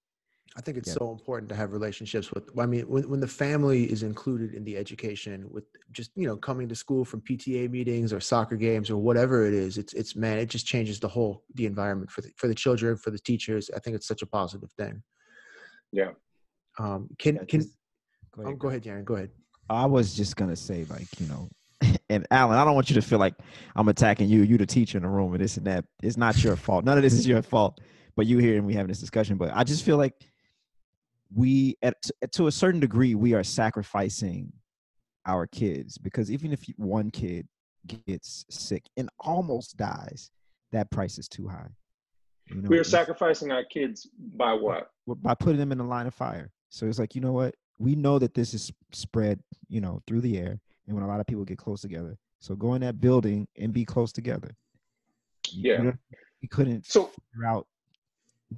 I 0.56 0.60
think 0.60 0.76
it's 0.76 0.88
yeah. 0.88 0.96
so 0.98 1.10
important 1.10 1.48
to 1.48 1.54
have 1.54 1.72
relationships 1.72 2.30
with. 2.32 2.50
I 2.58 2.66
mean, 2.66 2.82
when 2.82 3.08
when 3.08 3.20
the 3.20 3.28
family 3.28 3.90
is 3.90 4.02
included 4.02 4.52
in 4.52 4.64
the 4.64 4.76
education, 4.76 5.46
with 5.50 5.64
just 5.92 6.10
you 6.14 6.26
know 6.26 6.36
coming 6.36 6.68
to 6.68 6.74
school 6.74 7.04
from 7.04 7.22
PTA 7.22 7.70
meetings 7.70 8.12
or 8.12 8.20
soccer 8.20 8.56
games 8.56 8.90
or 8.90 8.98
whatever 8.98 9.46
it 9.46 9.54
is, 9.54 9.78
it's 9.78 9.94
it's 9.94 10.14
man, 10.14 10.38
it 10.38 10.46
just 10.46 10.66
changes 10.66 11.00
the 11.00 11.08
whole 11.08 11.44
the 11.54 11.64
environment 11.64 12.10
for 12.10 12.20
the 12.20 12.30
for 12.36 12.48
the 12.48 12.54
children, 12.54 12.96
for 12.96 13.10
the 13.10 13.18
teachers. 13.18 13.70
I 13.74 13.78
think 13.78 13.96
it's 13.96 14.06
such 14.06 14.20
a 14.20 14.26
positive 14.26 14.70
thing. 14.72 15.02
Yeah. 15.90 16.10
Um. 16.78 17.08
Can 17.18 17.36
yeah, 17.36 17.44
can. 17.44 17.60
Just, 17.60 17.76
go 18.32 18.42
ahead, 18.42 18.52
um, 18.52 18.58
go 18.58 18.68
ahead, 18.68 18.82
Darren. 18.82 19.04
Go 19.04 19.14
ahead. 19.14 19.30
I 19.70 19.86
was 19.86 20.14
just 20.14 20.36
gonna 20.36 20.56
say, 20.56 20.84
like 20.90 21.08
you 21.18 21.28
know, 21.28 21.48
and 22.10 22.26
Allen, 22.30 22.58
I 22.58 22.64
don't 22.64 22.74
want 22.74 22.90
you 22.90 22.94
to 22.96 23.02
feel 23.02 23.18
like 23.18 23.34
I'm 23.74 23.88
attacking 23.88 24.28
you. 24.28 24.42
You 24.42 24.58
the 24.58 24.66
teacher 24.66 24.98
in 24.98 25.02
the 25.02 25.08
room, 25.08 25.32
and 25.32 25.42
this 25.42 25.56
and 25.56 25.66
that. 25.66 25.86
It's 26.02 26.18
not 26.18 26.44
your 26.44 26.56
fault. 26.56 26.84
None 26.84 26.98
of 26.98 27.02
this 27.02 27.14
is 27.14 27.26
your 27.26 27.40
fault. 27.40 27.80
But 28.14 28.26
you 28.26 28.36
here 28.36 28.58
and 28.58 28.66
we 28.66 28.74
having 28.74 28.88
this 28.88 29.00
discussion. 29.00 29.38
But 29.38 29.52
I 29.54 29.64
just 29.64 29.86
feel 29.86 29.96
like 29.96 30.12
we 31.34 31.76
at 31.82 31.94
to 32.32 32.46
a 32.46 32.52
certain 32.52 32.80
degree 32.80 33.14
we 33.14 33.34
are 33.34 33.44
sacrificing 33.44 34.52
our 35.26 35.46
kids 35.46 35.98
because 35.98 36.30
even 36.30 36.52
if 36.52 36.64
one 36.76 37.10
kid 37.10 37.46
gets 38.06 38.44
sick 38.50 38.84
and 38.96 39.08
almost 39.20 39.76
dies 39.76 40.30
that 40.72 40.90
price 40.90 41.18
is 41.18 41.28
too 41.28 41.46
high. 41.46 41.68
You 42.48 42.62
know, 42.62 42.68
we 42.68 42.78
are 42.78 42.84
sacrificing 42.84 43.52
our 43.52 43.64
kids 43.64 44.08
by 44.36 44.52
what? 44.52 44.90
by 45.06 45.34
putting 45.34 45.58
them 45.58 45.72
in 45.72 45.78
the 45.78 45.84
line 45.84 46.06
of 46.06 46.14
fire. 46.14 46.50
So 46.70 46.86
it's 46.86 46.98
like 46.98 47.14
you 47.14 47.20
know 47.20 47.32
what? 47.32 47.54
We 47.78 47.94
know 47.94 48.18
that 48.18 48.34
this 48.34 48.54
is 48.54 48.72
spread 48.92 49.40
you 49.68 49.80
know 49.80 50.02
through 50.06 50.22
the 50.22 50.38
air 50.38 50.60
and 50.86 50.96
when 50.96 51.04
a 51.04 51.08
lot 51.08 51.20
of 51.20 51.26
people 51.26 51.44
get 51.44 51.58
close 51.58 51.80
together. 51.80 52.18
So 52.40 52.56
go 52.56 52.74
in 52.74 52.80
that 52.80 53.00
building 53.00 53.46
and 53.56 53.72
be 53.72 53.84
close 53.84 54.12
together. 54.12 54.56
Yeah. 55.50 55.78
you, 55.78 55.84
know, 55.84 55.92
we 56.40 56.48
couldn't 56.48 56.86
so, 56.86 57.04
figure 57.04 57.46
out 57.46 57.66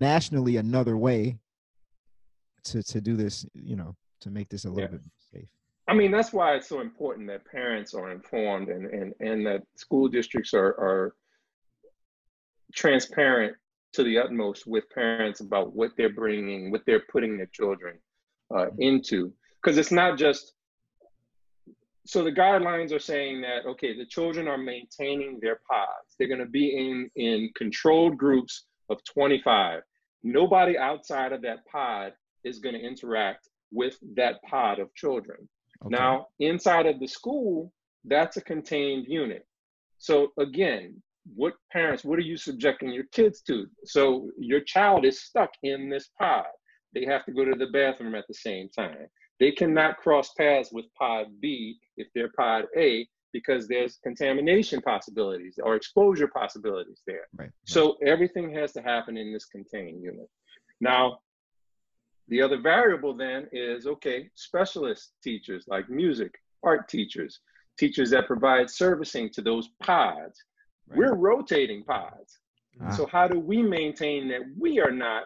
nationally 0.00 0.56
another 0.56 0.96
way 0.96 1.38
to 2.64 2.82
to 2.82 3.00
do 3.00 3.16
this, 3.16 3.46
you 3.54 3.76
know, 3.76 3.96
to 4.20 4.30
make 4.30 4.48
this 4.48 4.64
a 4.64 4.68
little 4.68 4.82
yeah. 4.82 4.98
bit 4.98 5.02
safe. 5.32 5.48
I 5.86 5.94
mean, 5.94 6.10
that's 6.10 6.32
why 6.32 6.54
it's 6.54 6.68
so 6.68 6.80
important 6.80 7.28
that 7.28 7.44
parents 7.44 7.94
are 7.94 8.10
informed 8.10 8.68
and 8.68 8.86
and 8.86 9.14
and 9.20 9.46
that 9.46 9.62
school 9.76 10.08
districts 10.08 10.54
are 10.54 10.68
are 10.68 11.14
transparent 12.74 13.56
to 13.92 14.02
the 14.02 14.18
utmost 14.18 14.66
with 14.66 14.84
parents 14.90 15.40
about 15.40 15.74
what 15.74 15.92
they're 15.96 16.12
bringing, 16.12 16.70
what 16.70 16.82
they're 16.86 17.04
putting 17.12 17.36
their 17.36 17.50
children 17.52 17.96
uh, 18.52 18.66
mm-hmm. 18.66 18.82
into, 18.82 19.32
because 19.62 19.78
it's 19.78 19.92
not 19.92 20.18
just. 20.18 20.52
So 22.06 22.22
the 22.22 22.32
guidelines 22.32 22.92
are 22.92 22.98
saying 22.98 23.40
that 23.42 23.64
okay, 23.66 23.96
the 23.96 24.06
children 24.06 24.48
are 24.48 24.58
maintaining 24.58 25.38
their 25.40 25.60
pods. 25.70 26.16
They're 26.18 26.28
going 26.28 26.40
to 26.40 26.46
be 26.46 26.76
in 26.76 27.10
in 27.16 27.50
controlled 27.54 28.18
groups 28.18 28.64
of 28.90 29.02
25. 29.04 29.80
Nobody 30.22 30.76
outside 30.78 31.32
of 31.32 31.42
that 31.42 31.66
pod 31.70 32.12
is 32.44 32.58
going 32.58 32.74
to 32.74 32.80
interact 32.80 33.48
with 33.72 33.98
that 34.16 34.36
pod 34.48 34.78
of 34.78 34.94
children. 34.94 35.48
Okay. 35.84 35.96
Now, 35.96 36.28
inside 36.38 36.86
of 36.86 37.00
the 37.00 37.06
school, 37.06 37.72
that's 38.04 38.36
a 38.36 38.42
contained 38.42 39.06
unit. 39.08 39.46
So 39.98 40.32
again, 40.38 41.02
what 41.34 41.54
parents, 41.72 42.04
what 42.04 42.18
are 42.18 42.22
you 42.22 42.36
subjecting 42.36 42.90
your 42.90 43.04
kids 43.12 43.40
to? 43.42 43.66
So 43.84 44.30
your 44.38 44.60
child 44.60 45.04
is 45.04 45.22
stuck 45.22 45.50
in 45.62 45.88
this 45.88 46.10
pod. 46.20 46.44
They 46.94 47.04
have 47.06 47.24
to 47.24 47.32
go 47.32 47.44
to 47.44 47.56
the 47.56 47.72
bathroom 47.72 48.14
at 48.14 48.26
the 48.28 48.34
same 48.34 48.68
time. 48.68 49.06
They 49.40 49.50
cannot 49.50 49.96
cross 49.96 50.32
paths 50.38 50.70
with 50.72 50.84
pod 50.96 51.26
B 51.40 51.76
if 51.96 52.06
they're 52.14 52.30
pod 52.36 52.66
A 52.76 53.08
because 53.32 53.66
there's 53.66 53.98
contamination 54.02 54.80
possibilities 54.80 55.58
or 55.60 55.74
exposure 55.74 56.28
possibilities 56.28 57.02
there. 57.06 57.26
Right, 57.36 57.46
right. 57.46 57.50
So 57.66 57.96
everything 58.06 58.54
has 58.54 58.72
to 58.72 58.82
happen 58.82 59.16
in 59.16 59.32
this 59.32 59.46
contained 59.46 60.02
unit. 60.02 60.28
Now, 60.80 61.18
the 62.28 62.40
other 62.40 62.58
variable 62.58 63.14
then 63.14 63.48
is 63.52 63.86
okay, 63.86 64.30
specialist 64.34 65.12
teachers 65.22 65.64
like 65.68 65.88
music, 65.90 66.34
art 66.62 66.88
teachers, 66.88 67.40
teachers 67.78 68.10
that 68.10 68.26
provide 68.26 68.70
servicing 68.70 69.30
to 69.30 69.42
those 69.42 69.68
pods. 69.82 70.42
Right. 70.88 70.98
We're 70.98 71.14
rotating 71.14 71.84
pods. 71.84 72.38
Ah. 72.82 72.90
So, 72.90 73.06
how 73.06 73.28
do 73.28 73.38
we 73.38 73.62
maintain 73.62 74.28
that 74.28 74.42
we 74.58 74.80
are 74.80 74.90
not 74.90 75.24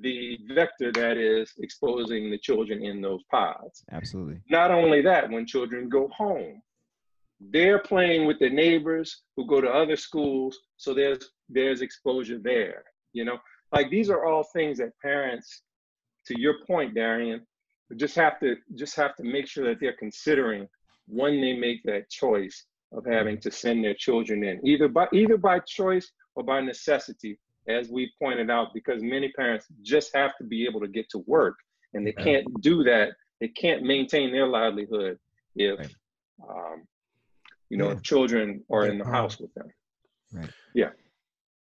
the 0.00 0.38
vector 0.54 0.92
that 0.92 1.16
is 1.16 1.52
exposing 1.58 2.30
the 2.30 2.38
children 2.38 2.84
in 2.84 3.00
those 3.00 3.22
pods? 3.30 3.84
Absolutely. 3.90 4.40
Not 4.50 4.70
only 4.70 5.02
that, 5.02 5.30
when 5.30 5.46
children 5.46 5.88
go 5.88 6.08
home, 6.08 6.62
they're 7.40 7.78
playing 7.78 8.26
with 8.26 8.38
their 8.38 8.50
neighbors 8.50 9.22
who 9.36 9.46
go 9.46 9.60
to 9.60 9.68
other 9.68 9.96
schools, 9.96 10.58
so 10.76 10.94
there's 10.94 11.30
there's 11.48 11.80
exposure 11.80 12.38
there. 12.38 12.84
You 13.12 13.24
know, 13.24 13.38
like 13.72 13.90
these 13.90 14.10
are 14.10 14.24
all 14.24 14.44
things 14.44 14.78
that 14.78 14.98
parents 15.00 15.62
to 16.28 16.38
your 16.38 16.54
point, 16.66 16.94
Darian, 16.94 17.40
we 17.90 17.96
just 17.96 18.14
have 18.16 18.38
to 18.40 18.56
just 18.74 18.94
have 18.96 19.16
to 19.16 19.24
make 19.24 19.46
sure 19.46 19.66
that 19.68 19.80
they're 19.80 19.96
considering 19.98 20.68
when 21.06 21.40
they 21.40 21.54
make 21.54 21.82
that 21.84 22.08
choice 22.10 22.66
of 22.92 23.04
having 23.06 23.38
to 23.40 23.50
send 23.50 23.82
their 23.84 23.94
children 23.94 24.44
in, 24.44 24.60
either 24.66 24.88
by 24.88 25.06
either 25.12 25.36
by 25.36 25.58
choice 25.60 26.12
or 26.34 26.42
by 26.44 26.60
necessity, 26.60 27.38
as 27.66 27.88
we 27.90 28.12
pointed 28.22 28.50
out, 28.50 28.68
because 28.74 29.02
many 29.02 29.30
parents 29.32 29.66
just 29.82 30.14
have 30.14 30.36
to 30.38 30.44
be 30.44 30.64
able 30.66 30.80
to 30.80 30.88
get 30.88 31.08
to 31.10 31.18
work, 31.26 31.56
and 31.94 32.06
they 32.06 32.12
can't 32.12 32.46
do 32.60 32.82
that. 32.84 33.12
They 33.40 33.48
can't 33.48 33.82
maintain 33.82 34.32
their 34.32 34.46
livelihood 34.46 35.18
if 35.56 35.78
right. 35.78 35.94
um, 36.48 36.82
you 37.70 37.76
know, 37.76 37.88
Yeah. 37.88 37.94
if 37.96 38.02
children 38.02 38.64
are 38.70 38.86
in 38.86 38.98
the 38.98 39.04
house 39.04 39.38
with 39.38 39.52
them. 39.54 39.68
Right. 40.32 40.50
Yeah. 40.74 40.90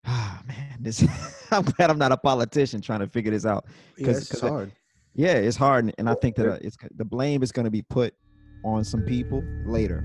Ah 0.06 0.42
man, 0.48 0.78
this 0.80 1.04
I'm 1.52 1.64
glad 1.64 1.90
I'm 1.90 1.98
not 1.98 2.12
a 2.12 2.18
politician 2.18 2.82
trying 2.82 3.00
to 3.00 3.08
figure 3.08 3.32
this 3.32 3.46
out. 3.46 3.66
Yeah, 3.98 4.08
'Cause- 4.08 4.18
it's 4.22 4.32
'cause 4.32 4.44
I- 4.44 4.50
hard. 4.50 4.72
Yeah, 5.18 5.34
it's 5.36 5.56
hard, 5.58 5.86
and- 5.86 5.94
and 5.98 6.10
I 6.10 6.16
think 6.16 6.36
that 6.36 6.48
uh, 6.48 6.58
it's 6.62 6.76
the 6.96 7.06
blame 7.06 7.42
is 7.42 7.52
going 7.54 7.64
to 7.66 7.72
be 7.72 7.82
put 7.82 8.14
on 8.66 8.84
some 8.84 9.02
people 9.04 9.42
later. 9.66 10.04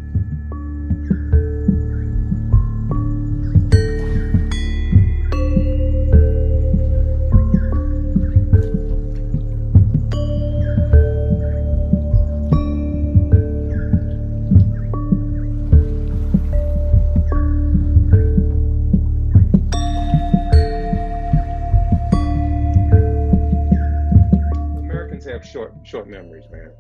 Short 25.91 26.09
memories, 26.09 26.45
man. 26.51 26.71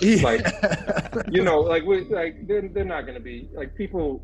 Yeah. 0.00 0.22
Like- 0.22 0.46
You 1.36 1.42
know, 1.42 1.60
like 1.60 1.84
we 1.84 2.04
like 2.20 2.46
they're, 2.46 2.68
they're 2.74 2.84
not 2.96 3.02
going 3.06 3.18
to 3.22 3.26
be 3.32 3.48
like 3.60 3.74
people. 3.74 4.22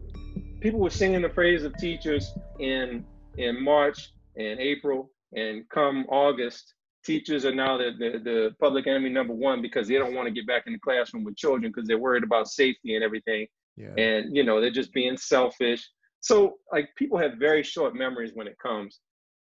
People 0.61 0.79
were 0.81 0.91
singing 1.03 1.23
the 1.23 1.29
praise 1.41 1.63
of 1.65 1.73
teachers 1.79 2.25
in 2.61 3.05
in 3.39 3.53
March 3.63 3.99
and 4.37 4.61
April, 4.61 5.11
and 5.43 5.69
come 5.71 6.05
August, 6.09 6.75
teachers 7.05 7.45
are 7.45 7.55
now 7.55 7.77
the, 7.79 7.89
the 7.99 8.11
the 8.31 8.39
public 8.61 8.87
enemy 8.87 9.09
number 9.11 9.35
one 9.35 9.61
because 9.63 9.89
they 9.89 9.99
don't 10.03 10.15
want 10.15 10.27
to 10.29 10.33
get 10.39 10.47
back 10.47 10.65
in 10.67 10.73
the 10.75 10.79
classroom 10.79 11.25
with 11.25 11.37
children 11.37 11.73
because 11.73 11.87
they're 11.89 11.99
worried 12.09 12.23
about 12.25 12.47
safety 12.49 12.95
and 12.95 13.03
everything. 13.09 13.47
yeah. 13.77 13.95
and 14.07 14.37
you 14.37 14.45
know 14.45 14.61
they're 14.61 14.79
just 14.83 14.93
being 14.93 15.17
selfish 15.17 15.83
so 16.21 16.35
like 16.75 16.87
people 17.01 17.19
have 17.25 17.33
very 17.49 17.63
short 17.75 17.93
memories 18.05 18.33
when 18.35 18.47
it 18.53 18.57
comes 18.69 18.91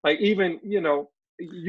like 0.06 0.18
even 0.30 0.48
you 0.74 0.80
know 0.80 0.98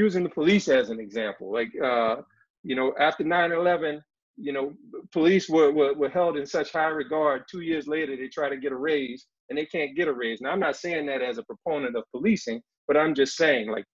using 0.04 0.24
the 0.24 0.30
police 0.40 0.68
as 0.80 0.90
an 0.94 1.00
example 1.08 1.48
like 1.60 1.72
uh 1.92 2.16
you 2.64 2.76
know 2.76 2.94
after 3.00 3.24
9-11 3.24 4.02
you 4.38 4.54
know 4.54 4.74
police 5.12 5.50
were, 5.50 5.72
were 5.72 5.94
were 5.94 6.10
held 6.10 6.38
in 6.38 6.46
such 6.46 6.72
high 6.72 6.88
regard 6.88 7.44
two 7.50 7.62
years 7.62 7.88
later 7.88 8.16
they 8.16 8.28
try 8.28 8.50
to 8.50 8.58
get 8.58 8.72
a 8.72 8.76
raise 8.76 9.28
and 9.50 9.58
they 9.58 9.66
can't 9.66 9.96
get 9.96 10.08
a 10.08 10.14
raise 10.14 10.42
now 10.42 10.52
i'm 10.52 10.60
not 10.60 10.76
saying 10.76 11.06
that 11.06 11.22
as 11.22 11.38
a 11.38 11.44
proponent 11.44 11.96
of 11.96 12.04
policing 12.12 12.62
but 12.88 12.98
i'm 12.98 13.14
just 13.14 13.36
saying 13.36 13.70
like 13.70 13.86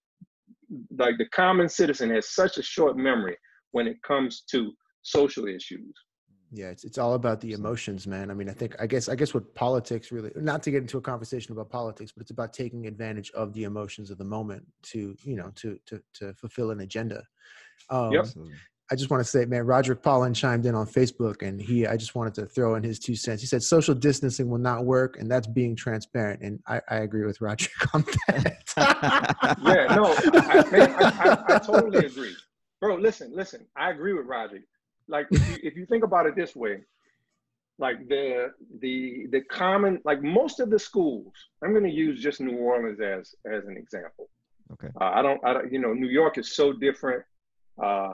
like 0.97 1.17
the 1.17 1.27
common 1.30 1.69
citizen 1.69 2.10
has 2.10 2.30
such 2.30 2.58
a 2.58 2.63
short 2.63 2.97
memory 2.97 3.38
when 3.71 3.88
it 3.88 4.01
comes 4.03 4.43
to 4.49 4.71
social 5.01 5.47
issues 5.47 5.93
Yeah, 6.51 6.67
it's 6.67 6.86
it's 6.86 6.97
all 6.97 7.13
about 7.13 7.41
the 7.41 7.51
emotions, 7.51 8.08
man. 8.08 8.32
I 8.32 8.34
mean, 8.34 8.49
I 8.49 8.53
think 8.53 8.75
I 8.80 8.88
guess 8.88 9.10
I 9.10 9.15
guess 9.15 9.34
what 9.34 9.53
politics 9.53 10.13
really 10.13 10.32
not 10.36 10.63
to 10.63 10.71
get 10.71 10.82
into 10.82 10.97
a 10.97 11.01
conversation 11.01 11.51
about 11.51 11.69
politics, 11.69 12.13
but 12.13 12.21
it's 12.21 12.32
about 12.32 12.53
taking 12.53 12.88
advantage 12.88 13.32
of 13.32 13.53
the 13.53 13.65
emotions 13.65 14.12
of 14.12 14.17
the 14.17 14.23
moment 14.23 14.65
to, 14.84 15.13
you 15.23 15.36
know, 15.36 15.51
to 15.56 15.77
to 15.88 16.01
to 16.13 16.34
fulfill 16.36 16.71
an 16.71 16.80
agenda. 16.80 17.21
Um 17.89 18.11
Yep. 18.11 18.25
I 18.89 18.95
just 18.95 19.09
want 19.09 19.21
to 19.21 19.29
say, 19.29 19.43
man, 19.43 19.65
Roderick 19.65 20.01
Paulin 20.01 20.33
chimed 20.33 20.65
in 20.65 20.73
on 20.73 20.87
Facebook 20.87 21.45
and 21.45 21.61
he 21.61 21.85
I 21.85 21.97
just 21.97 22.15
wanted 22.15 22.33
to 22.35 22.45
throw 22.45 22.75
in 22.75 22.83
his 22.83 22.99
two 22.99 23.15
cents. 23.15 23.41
He 23.41 23.47
said 23.47 23.61
social 23.61 23.93
distancing 23.93 24.49
will 24.49 24.59
not 24.59 24.85
work, 24.85 25.17
and 25.19 25.29
that's 25.29 25.47
being 25.47 25.75
transparent. 25.75 26.41
And 26.41 26.61
I, 26.67 26.81
I 26.89 26.97
agree 26.97 27.25
with 27.25 27.41
Roderick 27.41 27.71
on 27.93 28.05
that. 28.27 28.63
yeah, 28.77 29.93
no, 29.93 30.15
I, 30.33 30.71
man, 30.71 30.95
I, 31.03 31.45
I, 31.49 31.55
I 31.55 31.59
totally 31.59 32.05
agree, 32.05 32.35
bro. 32.79 32.95
Listen, 32.95 33.33
listen, 33.35 33.65
I 33.75 33.91
agree 33.91 34.13
with 34.13 34.25
Roger. 34.25 34.63
Like, 35.09 35.27
if 35.31 35.49
you, 35.49 35.57
if 35.63 35.75
you 35.75 35.85
think 35.85 36.03
about 36.03 36.25
it 36.25 36.35
this 36.35 36.55
way, 36.55 36.79
like 37.79 38.07
the 38.07 38.53
the 38.79 39.27
the 39.31 39.41
common, 39.41 39.99
like 40.05 40.23
most 40.23 40.61
of 40.61 40.69
the 40.69 40.79
schools, 40.79 41.33
I'm 41.61 41.71
going 41.71 41.83
to 41.83 41.91
use 41.91 42.21
just 42.21 42.39
New 42.39 42.57
Orleans 42.57 42.99
as 43.01 43.35
as 43.45 43.65
an 43.65 43.75
example. 43.77 44.29
Okay. 44.73 44.89
Uh, 44.99 45.11
I 45.13 45.21
don't, 45.21 45.43
I 45.45 45.53
don't, 45.53 45.71
you 45.71 45.79
know, 45.79 45.93
New 45.93 46.09
York 46.09 46.37
is 46.37 46.55
so 46.55 46.73
different. 46.73 47.23
Uh, 47.81 48.13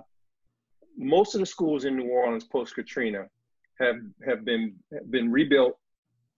most 0.97 1.36
of 1.36 1.39
the 1.39 1.45
schools 1.45 1.86
in 1.86 1.95
New 1.97 2.10
Orleans 2.10 2.43
post 2.43 2.76
Katrina 2.76 3.28
have 3.80 3.97
have 4.26 4.45
been 4.45 4.76
have 4.93 5.10
been 5.10 5.32
rebuilt. 5.32 5.78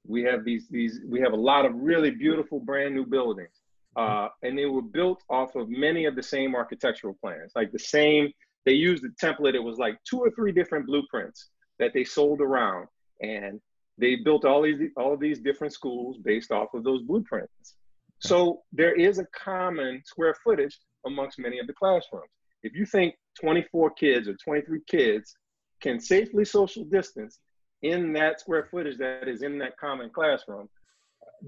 We 0.07 0.23
have 0.23 0.45
these 0.45 0.67
these 0.69 1.01
we 1.07 1.19
have 1.21 1.33
a 1.33 1.37
lot 1.51 1.65
of 1.65 1.73
really 1.75 2.11
beautiful 2.11 2.59
brand 2.59 2.95
new 2.95 3.05
buildings 3.05 3.61
uh, 3.95 4.27
and 4.43 4.57
they 4.57 4.65
were 4.65 4.81
built 4.81 5.23
off 5.29 5.55
of 5.55 5.69
many 5.69 6.05
of 6.05 6.15
the 6.15 6.23
same 6.23 6.55
architectural 6.55 7.15
plans, 7.21 7.53
like 7.55 7.71
the 7.71 7.79
same. 7.79 8.31
They 8.65 8.73
used 8.73 9.05
a 9.05 9.25
template. 9.25 9.55
It 9.55 9.63
was 9.63 9.77
like 9.77 9.97
two 10.03 10.19
or 10.19 10.31
three 10.31 10.51
different 10.51 10.85
blueprints 10.85 11.49
that 11.79 11.93
they 11.93 12.03
sold 12.03 12.41
around, 12.41 12.87
and 13.21 13.61
they 13.97 14.15
built 14.15 14.43
all 14.43 14.63
these 14.63 14.91
all 14.97 15.13
of 15.13 15.19
these 15.19 15.39
different 15.39 15.73
schools 15.73 16.17
based 16.17 16.51
off 16.51 16.73
of 16.73 16.83
those 16.83 17.03
blueprints. 17.03 17.75
So 18.19 18.63
there 18.73 18.93
is 18.93 19.19
a 19.19 19.25
common 19.33 20.01
square 20.05 20.35
footage 20.43 20.77
amongst 21.05 21.39
many 21.39 21.59
of 21.59 21.67
the 21.67 21.73
classrooms. 21.73 22.29
If 22.65 22.73
you 22.73 22.85
think 22.85 23.15
24 23.39 23.91
kids 23.91 24.27
or 24.27 24.33
23 24.43 24.81
kids 24.87 25.35
can 25.81 25.99
safely 25.99 26.43
social 26.43 26.83
distance 26.83 27.39
in 27.83 28.11
that 28.13 28.39
square 28.39 28.67
footage 28.71 28.97
that 28.97 29.27
is 29.27 29.43
in 29.43 29.59
that 29.59 29.77
common 29.77 30.09
classroom, 30.09 30.67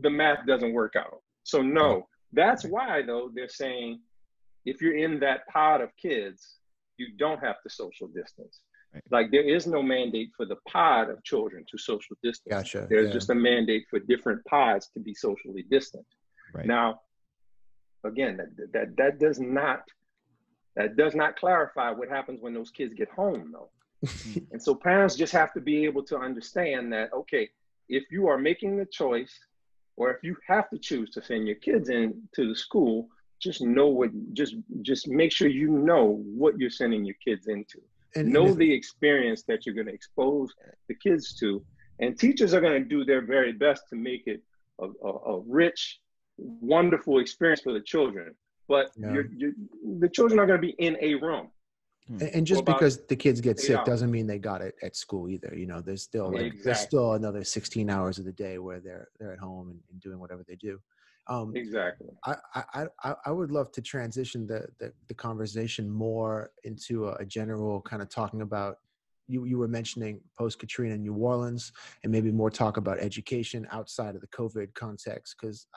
the 0.01 0.09
math 0.11 0.45
doesn't 0.45 0.73
work 0.73 0.93
out. 0.95 1.21
So 1.43 1.61
no, 1.63 2.07
that's 2.33 2.63
why 2.63 3.01
though 3.01 3.31
they're 3.33 3.49
saying 3.49 3.99
if 4.65 4.79
you're 4.79 4.97
in 4.97 5.19
that 5.21 5.47
pod 5.47 5.81
of 5.81 5.89
kids, 5.99 6.57
you 6.97 7.07
don't 7.17 7.39
have 7.39 7.63
to 7.63 7.69
social 7.69 8.07
distance. 8.07 8.61
Right. 8.93 9.03
Like 9.09 9.31
there 9.31 9.47
is 9.47 9.65
no 9.65 9.81
mandate 9.81 10.29
for 10.37 10.45
the 10.45 10.57
pod 10.67 11.09
of 11.09 11.23
children 11.23 11.65
to 11.71 11.77
social 11.79 12.15
distance. 12.21 12.51
gotcha. 12.51 12.85
There's 12.87 13.07
yeah. 13.07 13.13
just 13.13 13.31
a 13.31 13.35
mandate 13.35 13.85
for 13.89 13.99
different 13.99 14.45
pods 14.45 14.89
to 14.93 14.99
be 14.99 15.15
socially 15.15 15.65
distant. 15.71 16.05
Right. 16.53 16.67
Now, 16.67 17.01
again, 18.03 18.37
that, 18.37 18.71
that 18.73 18.97
that 18.97 19.19
does 19.19 19.39
not 19.39 19.81
that 20.77 20.95
does 20.95 21.15
not 21.15 21.35
clarify 21.35 21.89
what 21.89 22.07
happens 22.07 22.39
when 22.39 22.53
those 22.53 22.69
kids 22.69 22.93
get 22.93 23.09
home, 23.09 23.51
though. 23.51 23.69
and 24.51 24.61
so 24.61 24.75
parents 24.75 25.15
just 25.15 25.33
have 25.33 25.51
to 25.53 25.59
be 25.59 25.85
able 25.85 26.03
to 26.03 26.17
understand 26.17 26.93
that 26.93 27.11
okay, 27.11 27.49
if 27.89 28.03
you 28.11 28.27
are 28.27 28.37
making 28.37 28.77
the 28.77 28.85
choice, 28.85 29.37
or 29.95 30.11
if 30.11 30.23
you 30.23 30.37
have 30.47 30.69
to 30.69 30.77
choose 30.77 31.09
to 31.09 31.23
send 31.23 31.47
your 31.47 31.55
kids 31.55 31.89
in 31.89 32.21
to 32.35 32.47
the 32.47 32.55
school, 32.55 33.09
just 33.41 33.61
know 33.61 33.87
what 33.87 34.11
just 34.33 34.55
just 34.83 35.07
make 35.07 35.31
sure 35.31 35.47
you 35.47 35.69
know 35.69 36.21
what 36.25 36.59
you're 36.59 36.69
sending 36.69 37.03
your 37.03 37.15
kids 37.25 37.47
into. 37.47 37.81
And, 38.15 38.31
know 38.31 38.45
and 38.45 38.57
the 38.57 38.71
experience 38.71 39.43
that 39.43 39.65
you're 39.65 39.75
going 39.75 39.87
to 39.87 39.93
expose 39.93 40.53
the 40.87 40.95
kids 40.95 41.33
to. 41.39 41.63
And 41.99 42.17
teachers 42.17 42.53
are 42.53 42.61
going 42.61 42.81
to 42.81 42.87
do 42.87 43.03
their 43.03 43.21
very 43.21 43.51
best 43.51 43.89
to 43.89 43.95
make 43.95 44.27
it 44.27 44.43
a, 44.79 44.85
a, 45.03 45.11
a 45.37 45.39
rich 45.39 45.99
wonderful 46.37 47.19
experience 47.19 47.61
for 47.61 47.73
the 47.73 47.81
children 47.81 48.35
but 48.67 48.91
Yeah. 48.97 49.13
you're, 49.13 49.25
you're, 49.35 49.51
the 49.99 50.09
children 50.09 50.39
are 50.39 50.45
going 50.45 50.61
to 50.61 50.67
be 50.67 50.75
in 50.79 50.97
a 51.01 51.15
room 51.15 51.51
And, 52.09 52.21
and 52.21 52.47
just 52.47 52.65
because 52.65 53.05
the 53.07 53.15
kids 53.15 53.41
get 53.41 53.59
sick 53.59 53.75
hours? 53.77 53.87
doesn't 53.87 54.11
mean 54.11 54.27
they 54.27 54.39
got 54.39 54.61
it 54.61 54.75
at 54.81 54.95
school 54.95 55.29
either. 55.29 55.53
You 55.55 55.67
know, 55.67 55.81
there's 55.81 56.03
still 56.03 56.31
like 56.31 56.53
there's 56.63 56.79
still 56.79 57.13
another 57.13 57.43
16 57.43 57.89
hours 57.89 58.17
of 58.19 58.25
the 58.25 58.31
day 58.31 58.57
where 58.57 58.79
they're 58.79 59.07
they're 59.19 59.33
at 59.33 59.39
home 59.39 59.69
and, 59.69 59.79
and 59.91 59.99
doing 60.01 60.19
whatever 60.19 60.43
they 60.47 60.55
do. 60.55 60.79
Um, 61.27 61.53
exactly 61.55 62.07
I, 62.23 62.35
I 62.55 62.85
I 63.03 63.15
I 63.25 63.31
would 63.31 63.51
love 63.51 63.71
to 63.73 63.81
transition 63.81 64.47
the 64.47 64.67
the, 64.79 64.93
the 65.07 65.13
conversation 65.13 65.89
more 65.89 66.51
into 66.63 67.07
a, 67.09 67.13
a 67.15 67.25
general 67.25 67.81
kind 67.81 68.01
of 68.01 68.09
talking 68.09 68.41
about. 68.41 68.77
You, 69.29 69.43
you 69.43 69.57
were 69.57 69.67
mentioning 69.67 70.21
post 70.37 70.57
Katrina 70.57 70.97
New 70.97 71.13
Orleans 71.13 71.73
and 72.03 72.11
maybe 72.13 72.31
more 72.31 72.49
talk 72.49 72.77
about 72.77 72.97
education 72.99 73.67
outside 73.71 74.15
of 74.15 74.21
the 74.21 74.27
COVID 74.27 74.73
context 74.73 75.35
because 75.37 75.67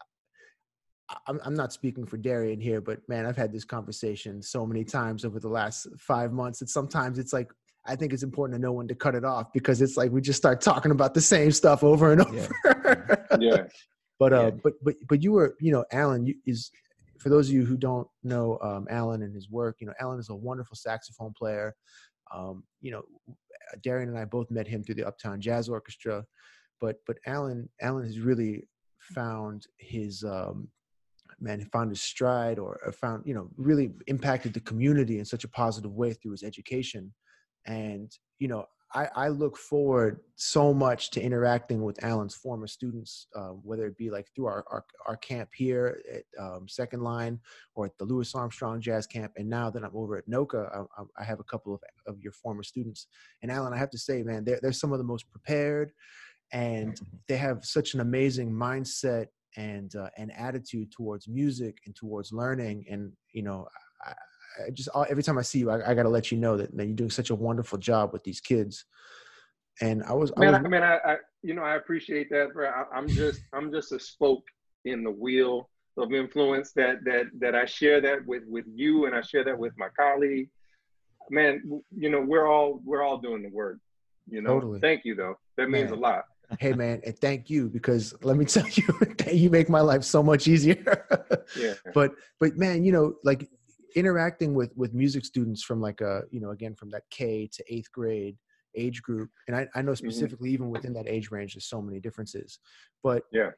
I'm, 1.27 1.41
I'm 1.45 1.55
not 1.55 1.73
speaking 1.73 2.07
for 2.07 2.17
Darian 2.17 2.61
here, 2.61 2.81
but 2.81 3.01
man, 3.09 3.27
I've 3.27 3.37
had 3.37 3.53
this 3.53 3.65
conversation 3.65 4.43
so 4.43 4.67
many 4.67 4.85
times 4.85 5.25
over 5.25 5.41
the 5.41 5.49
last 5.49 5.89
five 5.99 6.33
months 6.33 6.61
that 6.61 6.69
sometimes 6.69 7.19
it's 7.19 7.33
like, 7.33 7.51
I 7.87 7.97
think 7.97 8.13
it's 8.13 8.23
important 8.23 8.59
to 8.59 8.63
know 8.63 8.73
when 8.73 8.89
to 8.89 8.95
cut 8.95 9.15
it 9.15 9.25
off 9.25 9.53
because 9.53 9.81
it's 9.81 9.97
like 9.97 10.13
we 10.13 10.21
just 10.21 10.37
start 10.39 10.61
talking 10.61 10.93
about 10.93 11.15
the 11.15 11.21
same 11.21 11.51
stuff 11.51 11.83
over 11.83 12.13
and 12.13 12.25
Yeah. 12.33 12.49
over. 12.67 13.27
yeah 13.41 13.63
but 14.19 14.33
uh, 14.33 14.37
Yeah. 14.37 14.51
but 14.63 14.73
but 14.83 14.95
but 15.09 15.23
you 15.23 15.33
were, 15.33 15.57
you 15.61 15.73
know, 15.73 15.85
Allen 15.91 16.27
you, 16.27 16.35
is 16.47 16.71
for 17.19 17.29
those 17.29 17.49
of 17.49 17.55
you 17.55 17.65
who 17.65 17.77
don't 17.77 18.07
know 18.23 18.59
um, 18.63 18.87
Allen 18.91 19.23
and 19.23 19.35
his 19.35 19.51
work. 19.51 19.77
You 19.81 19.87
know, 19.87 19.95
Allen 20.01 20.19
is 20.21 20.29
a 20.31 20.35
wonderful 20.35 20.77
saxophone 20.77 21.33
player. 21.37 21.75
Um, 22.35 22.65
you 22.81 22.93
know, 22.93 23.03
Darian 23.83 24.11
and 24.11 24.19
I 24.19 24.25
both 24.25 24.51
met 24.51 24.69
him 24.69 24.85
through 24.85 24.97
the 24.97 25.07
Uptown 25.07 25.41
Jazz 25.41 25.69
Orchestra, 25.69 26.25
but 26.81 26.97
but 27.07 27.17
Allen 27.27 27.69
Allen 27.81 28.05
has 28.05 28.21
really 28.21 28.69
found 29.01 29.67
his 29.79 30.23
um, 30.23 30.69
man 31.41 31.61
who 31.61 31.67
found 31.67 31.91
his 31.91 32.03
stride 32.03 32.59
or, 32.59 32.79
or 32.85 32.93
found 32.93 33.23
you 33.27 33.35
know 33.35 33.49
really 33.57 33.93
impacted 34.07 34.53
the 34.53 34.61
community 34.61 35.19
in 35.19 35.25
such 35.25 35.45
a 35.45 35.49
positive 35.49 35.93
way 35.93 36.13
through 36.13 36.33
his 36.33 36.43
education 36.43 37.13
and 37.67 38.13
you 38.39 38.49
know 38.49 38.67
I, 38.93 39.09
I, 39.15 39.29
look 39.29 39.57
forward 39.57 40.21
so 40.35 40.75
much 40.75 41.11
to 41.11 41.23
interacting 41.23 41.83
with 41.85 42.03
Allen's 42.03 42.35
former 42.35 42.67
students, 42.67 43.29
uh, 43.37 43.51
whether 43.63 43.87
it 43.87 43.97
be 43.97 44.11
like 44.11 44.27
through 44.35 44.47
our, 44.47 44.65
our, 44.69 44.85
our 45.07 45.17
camp 45.19 45.51
here 45.55 46.01
at 46.13 46.25
um, 46.43 46.67
Second 46.69 47.03
Line 47.03 47.39
or 47.77 47.87
at 47.87 47.97
the 47.99 48.05
Louis 48.05 48.35
Armstrong 48.35 48.81
Jazz 48.81 49.07
Camp. 49.07 49.33
And 49.37 49.49
now 49.49 49.71
that 49.71 49.85
I'm 49.85 49.95
over 49.95 50.17
at 50.17 50.29
NOCCA, 50.29 50.87
I, 50.99 51.03
I 51.17 51.25
have 51.25 51.39
a 51.39 51.45
couple 51.45 51.73
of, 51.73 51.81
of 52.07 52.21
your 52.21 52.33
former 52.33 52.65
students. 52.65 53.07
And 53.43 53.53
Allen, 53.53 53.73
I 53.73 53.77
have 53.77 53.91
to 53.91 53.99
say, 53.99 54.25
man, 54.25 54.45
they're, 54.45 54.59
they're 54.61 54.73
some 54.73 54.93
of 54.93 54.99
the 54.99 55.05
most 55.05 55.31
prepared 55.31 55.93
and 56.53 57.01
they 57.29 57.37
have 57.37 57.65
such 57.65 57.95
an 57.95 58.01
amazing 58.01 58.51
mindset 58.51 59.27
and 59.57 59.95
uh, 59.97 60.09
an 60.17 60.31
attitude 60.31 60.91
towards 60.93 61.29
music 61.29 61.79
and 61.87 61.95
towards 61.95 62.33
learning. 62.33 62.85
And, 62.91 63.13
you 63.33 63.43
know, 63.43 63.67
I, 64.05 64.13
I 64.67 64.71
just 64.71 64.89
every 65.09 65.23
time 65.23 65.39
I 65.39 65.43
see 65.43 65.61
you, 65.61 65.71
I, 65.71 65.91
I 65.91 65.95
got 65.95 66.05
to 66.05 66.09
let 66.09 66.31
you 66.31 66.39
know 66.39 66.57
that, 66.57 66.77
that, 66.77 66.87
you're 66.87 66.95
doing 66.95 67.11
such 67.11 67.31
a 67.31 67.35
wonderful 67.35 67.79
job 67.79 68.13
with 68.13 68.25
these 68.25 68.41
kids. 68.41 68.85
And 69.81 70.03
I 70.05 70.13
was, 70.13 70.33
man, 70.37 70.55
I, 70.55 70.59
was, 70.59 70.67
I 70.67 70.69
mean, 70.69 70.83
I, 70.83 70.97
I, 71.05 71.17
you 71.43 71.55
know, 71.55 71.63
I 71.63 71.77
appreciate 71.77 72.29
that, 72.31 72.53
bro. 72.53 72.69
I, 72.69 72.85
I'm 72.95 73.09
just, 73.09 73.41
I'm 73.53 73.73
just 73.73 73.93
a 73.93 74.01
spoke 74.01 74.45
in 74.85 75.05
the 75.05 75.11
wheel 75.11 75.71
of 75.97 76.13
influence 76.13 76.73
that 76.73 77.05
that 77.05 77.27
that 77.39 77.55
I 77.55 77.65
share 77.65 78.01
that 78.01 78.27
with 78.27 78.45
with 78.47 78.65
you, 78.73 79.07
and 79.07 79.15
I 79.15 79.21
share 79.21 79.45
that 79.45 79.59
with 79.59 79.73
my 79.77 79.89
colleague. 79.99 80.49
Man, 81.31 81.83
you 81.95 82.11
know, 82.11 82.21
we're 82.21 82.47
all 82.47 82.81
we're 82.85 83.03
all 83.03 83.19
doing 83.19 83.43
the 83.43 83.51
work. 83.51 83.79
You 84.29 84.43
know, 84.43 84.55
totally. 84.55 84.81
thank 84.81 85.05
you 85.05 85.15
though. 85.15 85.37
That 85.57 85.71
means 85.71 85.91
man. 85.91 85.99
a 85.99 86.03
lot. 86.03 86.25
Hey 86.59 86.73
man, 86.73 87.01
and 87.05 87.19
thank 87.19 87.49
you 87.49 87.69
because 87.69 88.15
let 88.23 88.37
me 88.37 88.45
tell 88.47 88.67
you, 88.69 88.85
you 89.33 89.51
make 89.51 89.69
my 89.69 89.81
life 89.81 90.05
so 90.05 90.23
much 90.23 90.49
easier. 90.49 91.07
yeah. 91.57 91.75
But 91.95 92.13
but 92.39 92.57
man, 92.57 92.85
you 92.85 92.93
know, 92.93 93.15
like 93.25 93.49
interacting 93.97 94.55
with 94.55 94.73
with 94.77 94.95
music 94.95 95.25
students 95.25 95.63
from 95.63 95.81
like 95.81 96.01
a 96.01 96.23
you 96.31 96.41
know 96.41 96.51
again 96.51 96.75
from 96.75 96.91
that 96.91 97.03
K 97.11 97.49
to 97.53 97.65
eighth 97.73 97.91
grade 97.93 98.37
age 98.77 99.03
group, 99.03 99.31
and 99.49 99.57
I, 99.57 99.69
I 99.75 99.83
know 99.83 99.93
mm-hmm. 99.93 100.07
specifically 100.07 100.51
mm-hmm. 100.51 100.55
even 100.55 100.71
within 100.71 100.93
that 100.95 101.09
age 101.09 101.31
range, 101.31 101.55
there's 101.55 101.67
so 101.69 101.83
many 101.83 102.01
differences. 102.01 102.59
But 103.03 103.23
yeah. 103.33 103.51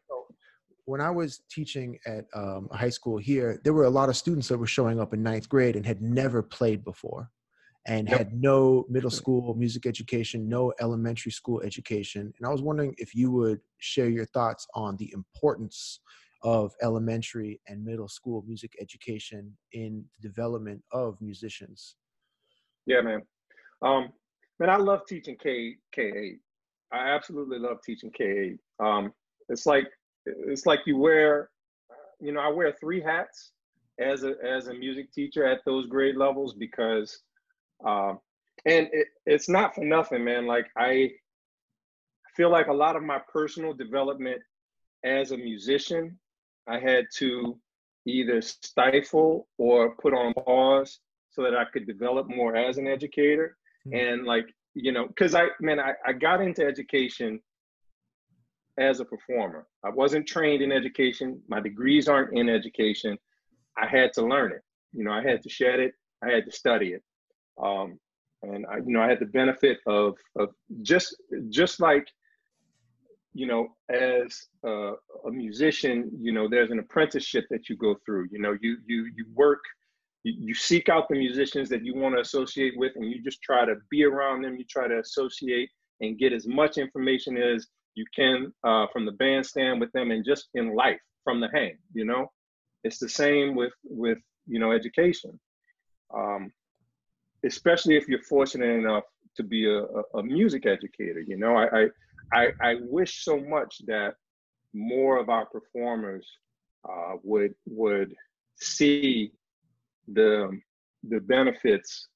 When 0.84 1.00
I 1.00 1.10
was 1.10 1.42
teaching 1.48 1.96
at 2.06 2.24
um, 2.34 2.66
a 2.72 2.76
high 2.76 2.90
school 2.90 3.16
here, 3.16 3.60
there 3.62 3.72
were 3.72 3.84
a 3.84 3.90
lot 3.90 4.08
of 4.08 4.16
students 4.16 4.48
that 4.48 4.58
were 4.58 4.66
showing 4.66 4.98
up 4.98 5.14
in 5.14 5.22
ninth 5.22 5.48
grade 5.48 5.76
and 5.76 5.86
had 5.86 6.02
never 6.02 6.42
played 6.42 6.82
before 6.82 7.30
and 7.86 8.08
yep. 8.08 8.18
had 8.18 8.32
no 8.34 8.86
middle 8.88 9.10
school 9.10 9.54
music 9.54 9.86
education, 9.86 10.48
no 10.48 10.72
elementary 10.80 11.32
school 11.32 11.60
education. 11.62 12.32
And 12.38 12.46
I 12.46 12.50
was 12.50 12.62
wondering 12.62 12.94
if 12.98 13.14
you 13.14 13.30
would 13.32 13.60
share 13.78 14.08
your 14.08 14.26
thoughts 14.26 14.66
on 14.74 14.96
the 14.96 15.12
importance 15.14 16.00
of 16.44 16.72
elementary 16.82 17.60
and 17.68 17.84
middle 17.84 18.08
school 18.08 18.44
music 18.46 18.72
education 18.80 19.56
in 19.72 20.04
the 20.20 20.28
development 20.28 20.82
of 20.92 21.16
musicians? 21.20 21.96
Yeah, 22.86 23.00
man. 23.00 23.22
Um, 23.80 24.12
man, 24.58 24.70
I 24.70 24.76
love 24.76 25.02
teaching 25.08 25.36
K 25.40 25.76
K 25.92 26.02
eight. 26.02 26.40
I 26.92 27.08
absolutely 27.08 27.58
love 27.58 27.78
teaching 27.84 28.10
K 28.16 28.24
eight. 28.24 28.58
Um, 28.84 29.12
it's 29.48 29.66
like 29.66 29.88
it's 30.26 30.66
like 30.66 30.80
you 30.86 30.96
wear, 30.96 31.50
you 32.20 32.32
know, 32.32 32.40
I 32.40 32.48
wear 32.48 32.74
three 32.80 33.00
hats 33.00 33.52
as 34.00 34.24
a 34.24 34.34
as 34.44 34.68
a 34.68 34.74
music 34.74 35.12
teacher 35.12 35.44
at 35.44 35.60
those 35.64 35.86
grade 35.86 36.16
levels 36.16 36.54
because, 36.54 37.16
um, 37.84 38.18
and 38.64 38.88
it, 38.92 39.08
it's 39.26 39.48
not 39.48 39.74
for 39.74 39.84
nothing, 39.84 40.24
man. 40.24 40.46
Like 40.46 40.66
I 40.76 41.12
feel 42.36 42.50
like 42.50 42.68
a 42.68 42.72
lot 42.72 42.96
of 42.96 43.02
my 43.02 43.20
personal 43.32 43.74
development 43.74 44.40
as 45.04 45.32
a 45.32 45.36
musician 45.36 46.18
I 46.66 46.78
had 46.78 47.06
to 47.16 47.58
either 48.06 48.40
stifle 48.40 49.48
or 49.58 49.94
put 49.96 50.14
on 50.14 50.34
pause 50.34 51.00
so 51.30 51.42
that 51.42 51.56
I 51.56 51.64
could 51.64 51.86
develop 51.86 52.28
more 52.28 52.56
as 52.56 52.78
an 52.78 52.86
educator. 52.86 53.56
Mm-hmm. 53.86 53.96
And 53.96 54.24
like, 54.24 54.46
you 54.74 54.92
know, 54.92 55.06
because 55.06 55.34
I, 55.34 55.48
man, 55.60 55.80
I, 55.80 55.94
I 56.06 56.12
got 56.12 56.40
into 56.40 56.64
education 56.64 57.40
as 58.78 59.00
a 59.00 59.04
performer. 59.04 59.66
I 59.84 59.90
wasn't 59.90 60.26
trained 60.26 60.62
in 60.62 60.72
education. 60.72 61.40
My 61.48 61.60
degrees 61.60 62.08
aren't 62.08 62.36
in 62.36 62.48
education. 62.48 63.18
I 63.76 63.86
had 63.86 64.12
to 64.14 64.26
learn 64.26 64.52
it. 64.52 64.62
You 64.92 65.04
know, 65.04 65.12
I 65.12 65.22
had 65.22 65.42
to 65.42 65.48
shed 65.48 65.80
it. 65.80 65.94
I 66.22 66.30
had 66.30 66.44
to 66.46 66.52
study 66.52 66.88
it. 66.88 67.02
Um, 67.62 67.98
and 68.42 68.66
I, 68.66 68.76
you 68.78 68.92
know, 68.92 69.02
I 69.02 69.08
had 69.08 69.20
the 69.20 69.26
benefit 69.26 69.78
of 69.86 70.16
of 70.36 70.50
just 70.82 71.16
just 71.50 71.80
like 71.80 72.06
you 73.34 73.46
know, 73.46 73.68
as 73.90 74.46
a, 74.64 74.92
a, 75.26 75.30
musician, 75.30 76.10
you 76.20 76.32
know, 76.32 76.48
there's 76.48 76.70
an 76.70 76.78
apprenticeship 76.78 77.46
that 77.50 77.68
you 77.68 77.76
go 77.76 77.96
through. 78.04 78.28
You 78.30 78.40
know, 78.40 78.56
you 78.60 78.78
you 78.86 79.10
you 79.16 79.26
work, 79.34 79.60
you, 80.22 80.34
you 80.38 80.54
seek 80.54 80.88
out 80.88 81.08
the 81.08 81.16
musicians 81.16 81.68
that 81.70 81.84
you 81.84 81.94
want 81.94 82.14
to 82.14 82.20
associate 82.20 82.74
with, 82.76 82.92
and 82.96 83.10
you 83.10 83.22
just 83.22 83.42
try 83.42 83.64
to 83.64 83.76
be 83.90 84.04
around 84.04 84.42
them. 84.42 84.56
You 84.56 84.64
try 84.64 84.86
to 84.86 84.98
associate 84.98 85.70
and 86.00 86.18
get 86.18 86.32
as 86.32 86.46
much 86.46 86.76
information 86.76 87.36
as 87.36 87.66
you 87.94 88.04
can 88.14 88.52
uh, 88.64 88.86
from 88.92 89.06
the 89.06 89.12
bandstand 89.12 89.80
with 89.80 89.92
them, 89.92 90.10
and 90.10 90.24
just 90.24 90.48
in 90.54 90.74
life 90.74 91.00
from 91.24 91.40
the 91.40 91.48
hang. 91.54 91.78
You 91.94 92.04
know, 92.04 92.30
it's 92.84 92.98
the 92.98 93.08
same 93.08 93.54
with 93.54 93.72
with 93.84 94.18
you 94.46 94.58
know 94.58 94.72
education, 94.72 95.40
um, 96.14 96.52
especially 97.44 97.96
if 97.96 98.08
you're 98.08 98.22
fortunate 98.22 98.70
enough 98.70 99.04
to 99.36 99.42
be 99.42 99.66
a, 99.68 99.84
a, 100.18 100.22
music 100.22 100.66
educator. 100.66 101.20
You 101.20 101.38
know, 101.38 101.56
I, 101.56 101.82
I 101.82 101.86
I, 102.32 102.48
I 102.60 102.76
wish 102.80 103.24
so 103.24 103.38
much 103.40 103.82
that 103.86 104.14
more 104.72 105.18
of 105.18 105.28
our 105.28 105.46
performers 105.46 106.26
uh, 106.88 107.14
would 107.22 107.54
would 107.66 108.14
see 108.56 109.32
the 110.12 110.58
the 111.08 111.20
benefits 111.20 112.08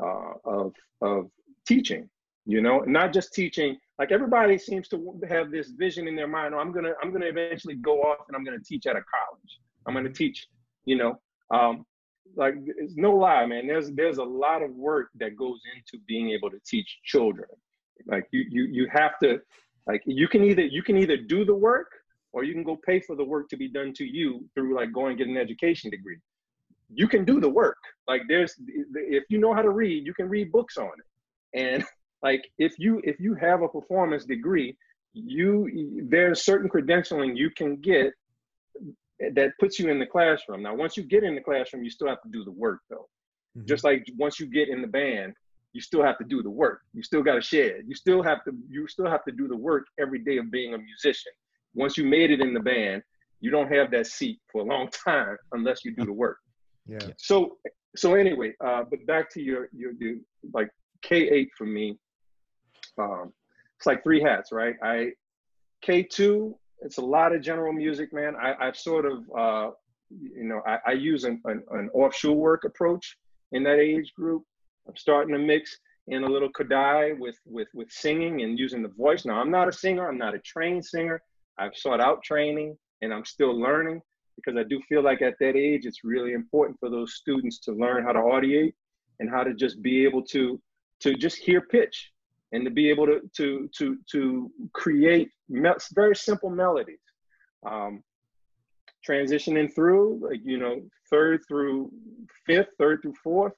uh, 0.00 0.32
of 0.44 0.72
of 1.00 1.30
teaching. 1.66 2.08
You 2.44 2.60
know, 2.60 2.80
not 2.80 3.12
just 3.12 3.32
teaching. 3.32 3.76
Like 3.98 4.12
everybody 4.12 4.58
seems 4.58 4.88
to 4.88 5.18
have 5.28 5.50
this 5.50 5.70
vision 5.70 6.06
in 6.06 6.14
their 6.14 6.28
mind. 6.28 6.54
Oh, 6.54 6.58
I'm 6.58 6.72
gonna 6.72 6.92
I'm 7.02 7.12
gonna 7.12 7.26
eventually 7.26 7.76
go 7.76 8.02
off 8.02 8.26
and 8.28 8.36
I'm 8.36 8.44
gonna 8.44 8.62
teach 8.64 8.86
at 8.86 8.96
a 8.96 9.02
college. 9.02 9.60
I'm 9.86 9.94
gonna 9.94 10.12
teach. 10.12 10.46
You 10.84 10.96
know, 10.96 11.20
um, 11.50 11.84
like 12.34 12.54
it's 12.66 12.96
no 12.96 13.12
lie, 13.12 13.46
man. 13.46 13.66
There's 13.66 13.90
there's 13.92 14.18
a 14.18 14.24
lot 14.24 14.62
of 14.62 14.70
work 14.72 15.10
that 15.16 15.36
goes 15.36 15.60
into 15.74 16.02
being 16.06 16.30
able 16.30 16.50
to 16.50 16.58
teach 16.66 16.98
children. 17.04 17.48
Like 18.06 18.26
you 18.30 18.44
you 18.48 18.64
you 18.64 18.88
have 18.92 19.18
to 19.22 19.40
like 19.86 20.02
you 20.06 20.28
can 20.28 20.44
either 20.44 20.62
you 20.62 20.82
can 20.82 20.98
either 20.98 21.16
do 21.16 21.44
the 21.44 21.54
work 21.54 21.90
or 22.32 22.44
you 22.44 22.52
can 22.52 22.64
go 22.64 22.76
pay 22.76 23.00
for 23.00 23.16
the 23.16 23.24
work 23.24 23.48
to 23.48 23.56
be 23.56 23.68
done 23.68 23.92
to 23.94 24.04
you 24.04 24.44
through 24.54 24.74
like 24.74 24.92
going 24.92 25.16
get 25.16 25.28
an 25.28 25.36
education 25.36 25.90
degree. 25.90 26.18
You 26.92 27.08
can 27.08 27.24
do 27.24 27.40
the 27.40 27.48
work. 27.48 27.78
Like 28.06 28.22
there's 28.28 28.54
if 28.94 29.24
you 29.28 29.38
know 29.38 29.54
how 29.54 29.62
to 29.62 29.70
read, 29.70 30.06
you 30.06 30.14
can 30.14 30.28
read 30.28 30.52
books 30.52 30.76
on 30.76 30.86
it. 30.86 31.58
And 31.58 31.84
like 32.22 32.48
if 32.58 32.78
you 32.78 33.00
if 33.04 33.18
you 33.20 33.34
have 33.34 33.62
a 33.62 33.68
performance 33.68 34.24
degree, 34.24 34.76
you 35.14 36.06
there's 36.08 36.44
certain 36.44 36.68
credentialing 36.68 37.36
you 37.36 37.50
can 37.50 37.76
get 37.76 38.12
that 39.20 39.52
puts 39.58 39.78
you 39.78 39.88
in 39.90 39.98
the 39.98 40.06
classroom. 40.06 40.62
Now 40.62 40.74
once 40.74 40.96
you 40.96 41.02
get 41.02 41.24
in 41.24 41.34
the 41.34 41.40
classroom, 41.40 41.84
you 41.84 41.90
still 41.90 42.08
have 42.08 42.22
to 42.22 42.28
do 42.30 42.44
the 42.44 42.50
work 42.50 42.80
though. 42.90 43.08
Mm-hmm. 43.56 43.66
Just 43.66 43.84
like 43.84 44.06
once 44.16 44.38
you 44.38 44.46
get 44.46 44.68
in 44.68 44.82
the 44.82 44.88
band, 44.88 45.34
you 45.72 45.80
still 45.80 46.02
have 46.02 46.18
to 46.18 46.24
do 46.24 46.42
the 46.42 46.50
work. 46.50 46.80
You 46.94 47.02
still 47.02 47.22
got 47.22 47.34
to 47.34 47.42
shed. 47.42 47.82
You 47.86 47.94
still 47.94 48.22
have 48.22 48.44
to 48.44 48.52
you 48.68 48.86
still 48.88 49.08
have 49.08 49.24
to 49.24 49.32
do 49.32 49.48
the 49.48 49.56
work 49.56 49.86
every 50.00 50.18
day 50.20 50.38
of 50.38 50.50
being 50.50 50.74
a 50.74 50.78
musician. 50.78 51.32
Once 51.74 51.96
you 51.96 52.04
made 52.04 52.30
it 52.30 52.40
in 52.40 52.54
the 52.54 52.60
band, 52.60 53.02
you 53.40 53.50
don't 53.50 53.70
have 53.72 53.90
that 53.90 54.06
seat 54.06 54.40
for 54.50 54.62
a 54.62 54.64
long 54.64 54.88
time 55.06 55.36
unless 55.52 55.84
you 55.84 55.94
do 55.94 56.04
the 56.04 56.12
work. 56.12 56.38
Yeah. 56.86 56.98
So 57.18 57.58
so 57.96 58.14
anyway, 58.14 58.54
uh, 58.64 58.84
but 58.90 59.04
back 59.06 59.30
to 59.32 59.42
your 59.42 59.68
your, 59.72 59.92
your 59.98 60.16
like 60.52 60.68
K 61.02 61.28
eight 61.28 61.50
for 61.56 61.66
me. 61.66 61.98
Um, 62.98 63.32
it's 63.78 63.86
like 63.86 64.02
three 64.02 64.22
hats, 64.22 64.52
right? 64.52 64.76
I 64.82 65.12
K 65.82 66.02
two. 66.02 66.56
It's 66.80 66.98
a 66.98 67.02
lot 67.02 67.34
of 67.34 67.42
general 67.42 67.72
music, 67.72 68.12
man. 68.12 68.34
I, 68.36 68.54
I've 68.60 68.76
sort 68.76 69.06
of 69.06 69.18
uh, 69.36 69.70
you 70.10 70.44
know 70.44 70.62
I, 70.66 70.78
I 70.86 70.92
use 70.92 71.24
an, 71.24 71.40
an, 71.44 71.62
an 71.70 71.90
Orff 71.94 72.14
Schulwerk 72.14 72.64
approach 72.64 73.16
in 73.52 73.62
that 73.64 73.78
age 73.78 74.12
group 74.14 74.42
I'm 74.88 74.96
starting 74.96 75.34
to 75.34 75.38
mix 75.38 75.76
in 76.08 76.22
a 76.22 76.28
little 76.28 76.50
Kodály 76.50 77.18
with 77.18 77.36
with 77.44 77.68
with 77.74 77.90
singing 77.90 78.42
and 78.42 78.58
using 78.58 78.82
the 78.82 78.88
voice. 78.88 79.24
Now 79.24 79.40
I'm 79.40 79.50
not 79.50 79.68
a 79.68 79.72
singer. 79.72 80.08
I'm 80.08 80.18
not 80.18 80.34
a 80.34 80.38
trained 80.38 80.84
singer. 80.84 81.20
I've 81.58 81.76
sought 81.76 82.00
out 82.00 82.22
training 82.22 82.76
and 83.02 83.12
I'm 83.12 83.24
still 83.24 83.58
learning 83.58 84.00
because 84.36 84.58
I 84.58 84.64
do 84.64 84.80
feel 84.88 85.02
like 85.02 85.22
at 85.22 85.34
that 85.40 85.56
age 85.56 85.86
it's 85.86 86.04
really 86.04 86.32
important 86.32 86.78
for 86.78 86.90
those 86.90 87.14
students 87.14 87.58
to 87.60 87.72
learn 87.72 88.04
how 88.04 88.12
to 88.12 88.20
audiate 88.20 88.74
and 89.18 89.30
how 89.30 89.42
to 89.42 89.54
just 89.54 89.82
be 89.82 90.04
able 90.04 90.22
to 90.26 90.60
to 91.00 91.14
just 91.14 91.38
hear 91.38 91.60
pitch 91.60 92.12
and 92.52 92.64
to 92.64 92.70
be 92.70 92.90
able 92.90 93.06
to 93.06 93.20
to 93.36 93.68
to 93.76 93.98
to 94.10 94.50
create 94.72 95.30
very 95.94 96.16
simple 96.16 96.50
melodies. 96.50 96.98
Um, 97.66 98.02
transitioning 99.06 99.72
through 99.74 100.18
like 100.22 100.40
you 100.44 100.58
know 100.58 100.82
third 101.10 101.40
through 101.48 101.90
fifth, 102.46 102.68
third 102.78 103.00
through 103.02 103.14
fourth 103.22 103.52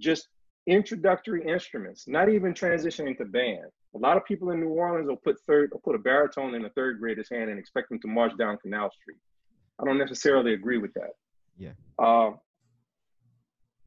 just 0.00 0.28
introductory 0.66 1.46
instruments, 1.46 2.08
not 2.08 2.28
even 2.28 2.54
transitioning 2.54 3.16
to 3.18 3.24
band. 3.24 3.66
A 3.94 3.98
lot 3.98 4.16
of 4.16 4.24
people 4.24 4.50
in 4.50 4.60
New 4.60 4.68
Orleans 4.68 5.06
will 5.06 5.16
put 5.16 5.36
third 5.46 5.70
or 5.72 5.80
put 5.80 5.94
a 5.94 5.98
baritone 5.98 6.54
in 6.54 6.64
a 6.64 6.70
third 6.70 6.98
grader's 6.98 7.28
hand 7.30 7.50
and 7.50 7.58
expect 7.58 7.90
them 7.90 8.00
to 8.00 8.08
march 8.08 8.32
down 8.38 8.58
Canal 8.58 8.90
Street. 8.90 9.18
I 9.80 9.84
don't 9.84 9.98
necessarily 9.98 10.54
agree 10.54 10.78
with 10.78 10.92
that. 10.94 11.10
Yeah. 11.56 11.72
Uh, 11.98 12.32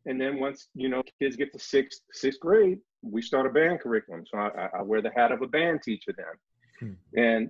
and 0.06 0.20
then 0.22 0.40
once 0.40 0.70
you 0.74 0.88
know 0.88 1.04
kids 1.20 1.36
get 1.36 1.52
to 1.54 1.60
sixth 1.60 2.02
sixth 2.14 2.40
grade, 2.40 2.80
we 3.02 3.22
start 3.22 3.46
a 3.46 3.50
band 3.50 3.80
curriculum. 3.80 4.26
So 4.26 4.38
I, 4.38 4.70
I 4.80 4.82
wear 4.82 5.02
the 5.02 5.12
hat 5.12 5.32
of 5.32 5.42
a 5.42 5.48
band 5.48 5.82
teacher 5.84 6.14
then, 6.16 6.90
hmm. 6.90 7.20
and 7.20 7.50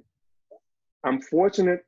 I'm 1.03 1.21
fortunate 1.21 1.85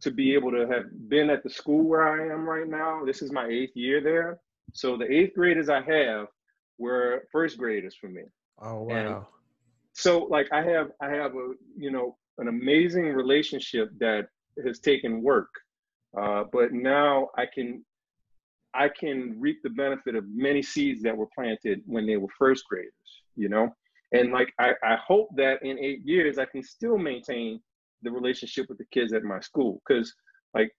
to 0.00 0.10
be 0.10 0.34
able 0.34 0.50
to 0.50 0.66
have 0.68 0.84
been 1.08 1.30
at 1.30 1.42
the 1.42 1.50
school 1.50 1.84
where 1.84 2.06
I 2.08 2.32
am 2.32 2.48
right 2.48 2.68
now. 2.68 3.04
This 3.04 3.22
is 3.22 3.32
my 3.32 3.46
eighth 3.46 3.76
year 3.76 4.00
there. 4.00 4.38
So 4.74 4.96
the 4.96 5.10
eighth 5.10 5.34
graders 5.34 5.68
I 5.68 5.80
have 5.80 6.26
were 6.78 7.24
first 7.32 7.56
graders 7.56 7.94
for 7.94 8.08
me. 8.08 8.22
Oh 8.60 8.82
wow. 8.82 8.94
And 8.94 9.24
so 9.92 10.24
like 10.24 10.48
I 10.52 10.62
have 10.62 10.90
I 11.00 11.08
have 11.10 11.34
a 11.34 11.52
you 11.76 11.90
know 11.90 12.16
an 12.38 12.48
amazing 12.48 13.06
relationship 13.12 13.90
that 13.98 14.28
has 14.64 14.80
taken 14.80 15.22
work. 15.22 15.48
Uh, 16.18 16.44
but 16.52 16.72
now 16.72 17.28
I 17.36 17.46
can 17.46 17.84
I 18.76 18.88
can 18.88 19.36
reap 19.38 19.62
the 19.62 19.70
benefit 19.70 20.14
of 20.14 20.24
many 20.28 20.62
seeds 20.62 21.02
that 21.02 21.16
were 21.16 21.28
planted 21.34 21.82
when 21.86 22.06
they 22.06 22.16
were 22.16 22.28
first 22.38 22.64
graders, 22.68 22.92
you 23.34 23.48
know? 23.48 23.74
And 24.12 24.32
like 24.32 24.52
I, 24.58 24.72
I 24.82 24.96
hope 24.96 25.28
that 25.36 25.62
in 25.62 25.78
eight 25.78 26.02
years 26.04 26.38
I 26.38 26.44
can 26.44 26.62
still 26.62 26.98
maintain 26.98 27.60
the 28.02 28.10
relationship 28.10 28.66
with 28.68 28.78
the 28.78 28.86
kids 28.92 29.12
at 29.12 29.24
my 29.24 29.40
school 29.40 29.80
because 29.86 30.14
like 30.54 30.70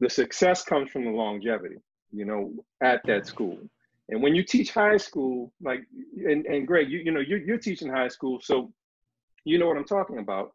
the 0.00 0.08
success 0.08 0.62
comes 0.62 0.90
from 0.90 1.04
the 1.04 1.10
longevity 1.10 1.76
you 2.12 2.24
know 2.24 2.52
at 2.82 3.00
that 3.06 3.26
school 3.26 3.58
and 4.08 4.22
when 4.22 4.34
you 4.34 4.42
teach 4.42 4.72
high 4.72 4.96
school 4.96 5.52
like 5.62 5.80
and, 6.16 6.46
and 6.46 6.66
greg 6.66 6.90
you, 6.90 6.98
you 6.98 7.10
know 7.10 7.20
you're, 7.20 7.38
you're 7.38 7.58
teaching 7.58 7.88
high 7.88 8.08
school 8.08 8.38
so 8.42 8.72
you 9.44 9.58
know 9.58 9.66
what 9.66 9.76
i'm 9.76 9.84
talking 9.84 10.18
about 10.18 10.52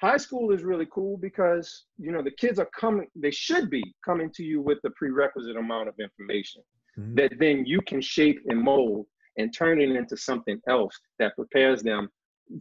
high 0.00 0.16
school 0.16 0.52
is 0.52 0.62
really 0.62 0.86
cool 0.92 1.16
because 1.16 1.84
you 1.98 2.12
know 2.12 2.22
the 2.22 2.30
kids 2.30 2.58
are 2.58 2.68
coming 2.78 3.06
they 3.14 3.30
should 3.30 3.68
be 3.70 3.82
coming 4.04 4.30
to 4.30 4.44
you 4.44 4.60
with 4.60 4.78
the 4.82 4.90
prerequisite 4.90 5.56
amount 5.56 5.88
of 5.88 5.94
information 5.98 6.62
mm-hmm. 6.98 7.14
that 7.14 7.32
then 7.38 7.64
you 7.66 7.80
can 7.82 8.00
shape 8.00 8.38
and 8.48 8.60
mold 8.60 9.06
and 9.36 9.54
turn 9.54 9.80
it 9.80 9.90
into 9.90 10.16
something 10.16 10.60
else 10.68 10.94
that 11.18 11.34
prepares 11.36 11.82
them 11.82 12.08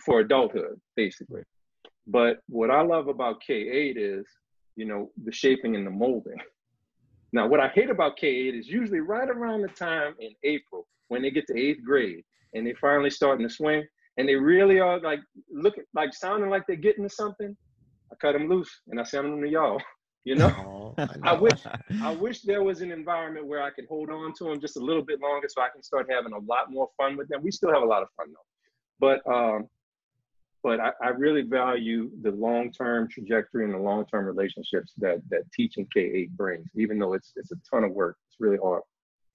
for 0.04 0.20
adulthood 0.20 0.80
basically 0.96 1.42
but 2.08 2.40
what 2.48 2.72
I 2.72 2.82
love 2.82 3.10
about 3.10 3.42
K8 3.48 3.94
is, 3.98 4.26
you 4.78 4.86
know, 4.86 5.12
the 5.24 5.32
shaping 5.32 5.76
and 5.76 5.86
the 5.86 5.92
molding. 5.92 6.38
Now, 7.34 7.48
what 7.48 7.60
I 7.60 7.68
hate 7.68 7.90
about 7.90 8.18
K8 8.18 8.58
is 8.58 8.68
usually 8.68 9.02
right 9.02 9.30
around 9.30 9.62
the 9.62 9.68
time 9.68 10.16
in 10.20 10.32
April 10.44 10.88
when 11.10 11.22
they 11.22 11.32
get 11.32 11.46
to 11.48 11.60
eighth 11.60 11.84
grade 11.84 12.24
and 12.54 12.66
they 12.66 12.74
finally 12.80 13.10
starting 13.10 13.46
to 13.46 13.54
swing 13.54 13.86
and 14.18 14.28
they 14.28 14.36
really 14.36 14.80
are 14.80 14.99
like 14.99 15.20
looking 15.51 15.84
like 15.93 16.13
sounding 16.13 16.49
like 16.49 16.63
they're 16.68 16.76
getting 16.76 17.03
to 17.03 17.09
something. 17.09 17.55
I 18.11 18.15
cut 18.15 18.34
them 18.34 18.49
loose 18.49 18.82
and 18.88 18.99
I 18.99 19.03
send 19.03 19.26
them 19.26 19.41
to 19.41 19.47
y'all. 19.47 19.82
You 20.24 20.36
know, 20.36 20.93
oh, 20.97 21.03
I, 21.24 21.30
I 21.32 21.34
wish 21.36 21.61
I 22.03 22.13
wish 22.13 22.41
there 22.41 22.61
was 22.61 22.82
an 22.82 22.91
environment 22.91 23.47
where 23.47 23.61
I 23.63 23.70
could 23.70 23.86
hold 23.88 24.09
on 24.09 24.34
to 24.34 24.43
them 24.43 24.59
just 24.59 24.76
a 24.76 24.80
little 24.82 25.01
bit 25.01 25.22
longer 25.22 25.47
so 25.49 25.61
I 25.61 25.70
can 25.70 25.82
start 25.82 26.07
having 26.11 26.34
a 26.34 26.39
lot 26.39 26.70
more 26.70 26.89
fun 26.97 27.15
with 27.15 27.30
them. 27.30 27.41
We 27.41 27.49
still 27.49 27.72
have 27.72 27.82
a 27.82 27.86
lot 27.86 28.01
of 28.03 28.09
fun 28.18 28.34
though, 28.34 28.43
but 28.99 29.34
um, 29.34 29.70
but 30.63 30.82
I, 30.82 30.91
I 31.01 31.09
really 31.11 31.43
value 31.43 32.11
the 32.24 32.32
long-term 32.32 33.07
trajectory 33.07 33.63
and 33.63 33.74
the 33.74 33.78
long-term 33.78 34.26
relationships 34.26 34.91
that 34.97 35.22
that 35.30 35.49
teaching 35.53 35.88
K8 35.95 36.32
brings, 36.32 36.68
even 36.76 36.99
though 36.99 37.13
it's 37.13 37.32
it's 37.38 37.53
a 37.53 37.57
ton 37.72 37.86
of 37.86 37.91
work. 37.91 38.18
It's 38.28 38.36
really 38.41 38.57
hard. 38.61 38.82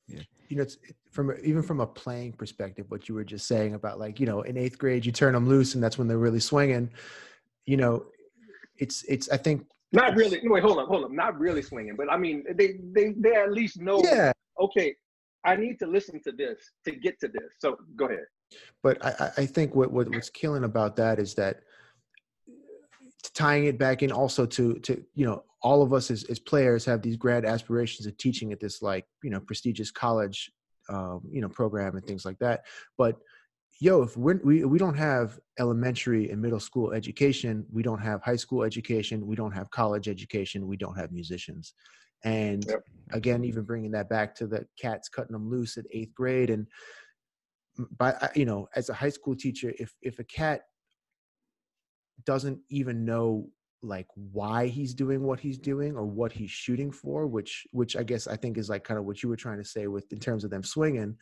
Yeah. 0.09 0.21
You 0.49 0.57
know, 0.57 0.63
it's 0.63 0.77
from 1.11 1.35
even 1.43 1.63
from 1.63 1.81
a 1.81 1.87
playing 1.87 2.33
perspective, 2.33 2.87
what 2.89 3.09
you 3.09 3.15
were 3.15 3.25
just 3.25 3.47
saying 3.47 3.75
about 3.75 3.99
like, 3.99 4.21
you 4.21 4.27
know, 4.27 4.43
in 4.43 4.57
eighth 4.57 4.79
grade, 4.79 5.07
you 5.07 5.13
turn 5.13 5.35
them 5.35 5.49
loose 5.49 5.75
and 5.75 5.83
that's 5.83 5.99
when 5.99 6.09
they're 6.09 6.19
really 6.19 6.41
swinging. 6.41 6.91
You 7.67 7.77
know, 7.77 8.07
it's, 8.79 9.05
it's, 9.05 9.29
I 9.31 9.37
think. 9.37 9.67
Not 9.93 10.17
really. 10.17 10.41
Wait, 10.43 10.63
hold 10.63 10.79
on, 10.79 10.87
hold 10.87 11.05
on. 11.05 11.15
Not 11.15 11.39
really 11.39 11.63
swinging, 11.63 11.97
but 11.97 12.11
I 12.11 12.17
mean, 12.17 12.45
they, 12.55 12.79
they, 12.93 13.15
they 13.17 13.35
at 13.35 13.53
least 13.53 13.81
know, 13.81 14.03
yeah. 14.03 14.33
okay, 14.61 14.95
I 15.45 15.57
need 15.57 15.79
to 15.81 15.87
listen 15.87 16.21
to 16.23 16.33
this 16.33 16.59
to 16.85 16.93
get 16.93 17.19
to 17.21 17.29
this. 17.29 17.53
So 17.59 17.77
go 17.97 18.07
ahead. 18.07 18.25
But 18.83 19.05
I, 19.05 19.31
I 19.39 19.47
think 19.47 19.75
what, 19.75 19.91
what 19.91 20.09
what's 20.09 20.31
killing 20.31 20.65
about 20.65 20.97
that 20.97 21.19
is 21.19 21.35
that 21.35 21.63
tying 23.31 23.67
it 23.67 23.79
back 23.79 24.03
in 24.03 24.11
also 24.11 24.45
to 24.47 24.75
to 24.81 25.03
you 25.15 25.25
know 25.25 25.45
all 25.63 25.83
of 25.83 25.93
us 25.93 26.11
as, 26.11 26.25
as 26.25 26.39
players 26.39 26.85
have 26.85 27.03
these 27.03 27.17
grand 27.17 27.47
aspirations 27.47 28.07
of 28.07 28.17
teaching 28.17 28.53
at 28.53 28.61
this 28.61 28.83
like 28.83 29.07
you 29.23 29.31
know 29.31 29.41
prestigious 29.41 29.91
college 29.91 30.51
um, 30.89 31.21
you 31.31 31.41
know 31.41 31.49
program 31.49 31.97
and 31.97 32.05
things 32.05 32.25
like 32.25 32.39
that 32.39 32.65
but 32.99 33.17
yo 33.81 34.03
if 34.03 34.17
we're, 34.17 34.41
we 34.45 34.65
we 34.65 34.79
don't 34.79 34.97
have 34.97 35.39
elementary 35.59 36.31
and 36.31 36.43
middle 36.43 36.61
school 36.61 36.93
education 36.93 37.65
we 37.71 37.83
don't 37.83 38.01
have 38.01 38.21
high 38.23 38.37
school 38.37 38.65
education 38.65 39.27
we 39.27 39.37
don't 39.37 39.53
have 39.53 39.71
college 39.71 40.09
education 40.09 40.67
we 40.67 40.77
don't 40.77 40.99
have 40.99 41.13
musicians 41.13 41.75
and 42.25 42.67
yep. 42.69 42.81
again 43.13 43.45
even 43.45 43.63
bringing 43.63 43.91
that 43.91 44.09
back 44.09 44.35
to 44.35 44.47
the 44.47 44.67
cats 44.81 45.09
cutting 45.09 45.33
them 45.33 45.49
loose 45.49 45.77
at 45.77 45.85
eighth 45.93 46.15
grade 46.15 46.51
and 46.51 46.67
by 47.99 48.15
you 48.35 48.45
know 48.45 48.69
as 48.77 48.89
a 48.89 48.95
high 48.95 49.09
school 49.09 49.35
teacher 49.35 49.73
if 49.79 49.95
if 50.03 50.19
a 50.19 50.25
cat 50.25 50.63
doesn't 52.25 52.59
even 52.69 53.05
know 53.05 53.49
like 53.83 54.07
why 54.15 54.67
he's 54.67 54.95
doing 54.95 55.25
what 55.25 55.41
he's 55.41 55.59
doing 55.59 55.97
or 55.97 56.05
what 56.05 56.33
he's 56.33 56.51
shooting 56.51 56.93
for 56.93 57.27
which 57.27 57.67
which 57.73 57.97
i 57.97 58.03
guess 58.03 58.29
i 58.29 58.37
think 58.37 58.57
is 58.57 58.71
like 58.71 58.85
kind 58.85 58.99
of 58.99 59.05
what 59.05 59.23
you 59.23 59.29
were 59.29 59.37
trying 59.37 59.59
to 59.59 59.65
say 59.65 59.89
with 59.89 60.11
in 60.13 60.21
terms 60.21 60.45
of 60.45 60.51
them 60.51 60.63
swinging 60.63 61.17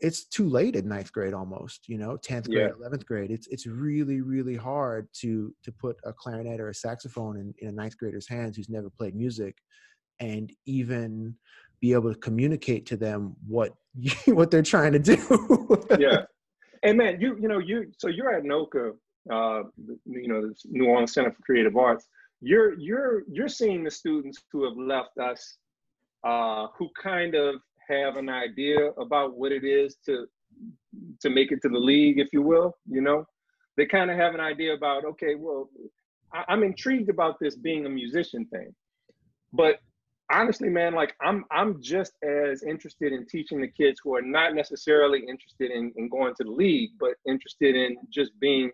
it's 0.00 0.26
too 0.26 0.48
late 0.48 0.76
in 0.76 0.86
ninth 0.86 1.12
grade 1.12 1.34
almost 1.34 1.88
you 1.88 1.98
know 1.98 2.16
10th 2.18 2.48
grade 2.48 2.70
yeah. 2.80 2.88
11th 2.88 3.04
grade 3.04 3.32
it's 3.32 3.48
it's 3.48 3.66
really 3.66 4.20
really 4.20 4.54
hard 4.54 5.08
to 5.12 5.52
to 5.64 5.72
put 5.72 5.96
a 6.04 6.12
clarinet 6.12 6.60
or 6.60 6.68
a 6.68 6.74
saxophone 6.74 7.36
in, 7.38 7.52
in 7.58 7.68
a 7.68 7.72
ninth 7.72 7.98
grader's 7.98 8.28
hands 8.28 8.56
who's 8.56 8.68
never 8.68 8.88
played 8.88 9.16
music 9.16 9.56
and 10.20 10.52
even 10.66 11.34
be 11.80 11.92
able 11.92 12.12
to 12.12 12.18
communicate 12.18 12.86
to 12.86 12.96
them 12.96 13.36
what 13.46 13.72
what 14.26 14.50
they're 14.50 14.62
trying 14.62 14.92
to 14.92 14.98
do. 14.98 15.16
yeah, 15.98 16.22
and 16.82 16.98
man, 16.98 17.20
you 17.20 17.36
you 17.40 17.48
know 17.48 17.58
you 17.58 17.90
so 17.98 18.08
you're 18.08 18.34
at 18.34 18.44
NOCCA, 18.44 18.92
uh, 19.30 19.62
you 20.06 20.28
know, 20.28 20.42
the 20.42 20.54
New 20.66 20.86
Orleans 20.86 21.12
Center 21.12 21.30
for 21.30 21.42
Creative 21.42 21.76
Arts. 21.76 22.06
You're 22.40 22.78
you're 22.78 23.22
you're 23.30 23.48
seeing 23.48 23.84
the 23.84 23.90
students 23.90 24.38
who 24.52 24.64
have 24.64 24.76
left 24.76 25.18
us, 25.18 25.58
uh, 26.24 26.68
who 26.78 26.88
kind 27.00 27.34
of 27.34 27.56
have 27.88 28.16
an 28.16 28.28
idea 28.28 28.90
about 28.92 29.36
what 29.36 29.52
it 29.52 29.64
is 29.64 29.96
to 30.06 30.26
to 31.20 31.30
make 31.30 31.52
it 31.52 31.60
to 31.62 31.68
the 31.68 31.78
league, 31.78 32.18
if 32.18 32.28
you 32.32 32.42
will. 32.42 32.76
You 32.88 33.00
know, 33.00 33.24
they 33.76 33.86
kind 33.86 34.10
of 34.10 34.16
have 34.16 34.34
an 34.34 34.40
idea 34.40 34.74
about 34.74 35.04
okay, 35.04 35.34
well, 35.34 35.68
I, 36.32 36.44
I'm 36.48 36.62
intrigued 36.62 37.10
about 37.10 37.38
this 37.40 37.56
being 37.56 37.86
a 37.86 37.90
musician 37.90 38.46
thing, 38.46 38.74
but 39.52 39.80
honestly, 40.30 40.68
man, 40.68 40.94
like 40.94 41.14
I'm 41.20 41.44
I'm 41.50 41.80
just 41.82 42.12
as 42.22 42.62
interested 42.62 43.12
in 43.12 43.26
teaching 43.26 43.60
the 43.60 43.68
kids 43.68 44.00
who 44.02 44.14
are 44.14 44.22
not 44.22 44.54
necessarily 44.54 45.20
interested 45.20 45.70
in, 45.70 45.92
in 45.96 46.08
going 46.08 46.34
to 46.36 46.44
the 46.44 46.50
league, 46.50 46.90
but 47.00 47.14
interested 47.26 47.74
in 47.74 47.96
just 48.10 48.38
being 48.40 48.70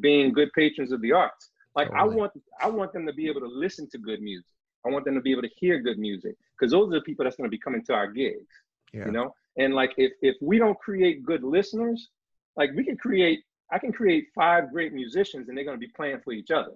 being 0.00 0.32
good 0.32 0.50
patrons 0.54 0.92
of 0.92 1.00
the 1.00 1.12
arts. 1.12 1.50
Like 1.74 1.88
totally. 1.88 2.12
I 2.12 2.16
want 2.16 2.32
I 2.60 2.68
want 2.68 2.92
them 2.92 3.06
to 3.06 3.12
be 3.12 3.28
able 3.28 3.40
to 3.40 3.48
listen 3.48 3.88
to 3.90 3.98
good 3.98 4.20
music. 4.20 4.46
I 4.86 4.90
want 4.90 5.04
them 5.04 5.14
to 5.14 5.20
be 5.20 5.32
able 5.32 5.42
to 5.42 5.50
hear 5.56 5.80
good 5.80 5.98
music 5.98 6.36
because 6.58 6.72
those 6.72 6.88
are 6.88 6.94
the 6.94 7.00
people 7.00 7.24
that's 7.24 7.36
going 7.36 7.48
to 7.48 7.50
be 7.50 7.58
coming 7.58 7.84
to 7.86 7.94
our 7.94 8.06
gigs. 8.06 8.46
Yeah. 8.92 9.06
You 9.06 9.12
know, 9.12 9.34
and 9.56 9.74
like 9.74 9.92
if 9.96 10.12
if 10.22 10.36
we 10.40 10.58
don't 10.58 10.78
create 10.78 11.24
good 11.24 11.42
listeners, 11.42 12.08
like 12.56 12.70
we 12.74 12.84
can 12.84 12.96
create 12.96 13.40
I 13.70 13.78
can 13.78 13.92
create 13.92 14.28
five 14.34 14.70
great 14.70 14.92
musicians 14.92 15.48
and 15.48 15.56
they're 15.56 15.64
going 15.64 15.76
to 15.76 15.86
be 15.86 15.92
playing 15.96 16.20
for 16.22 16.32
each 16.32 16.50
other. 16.50 16.72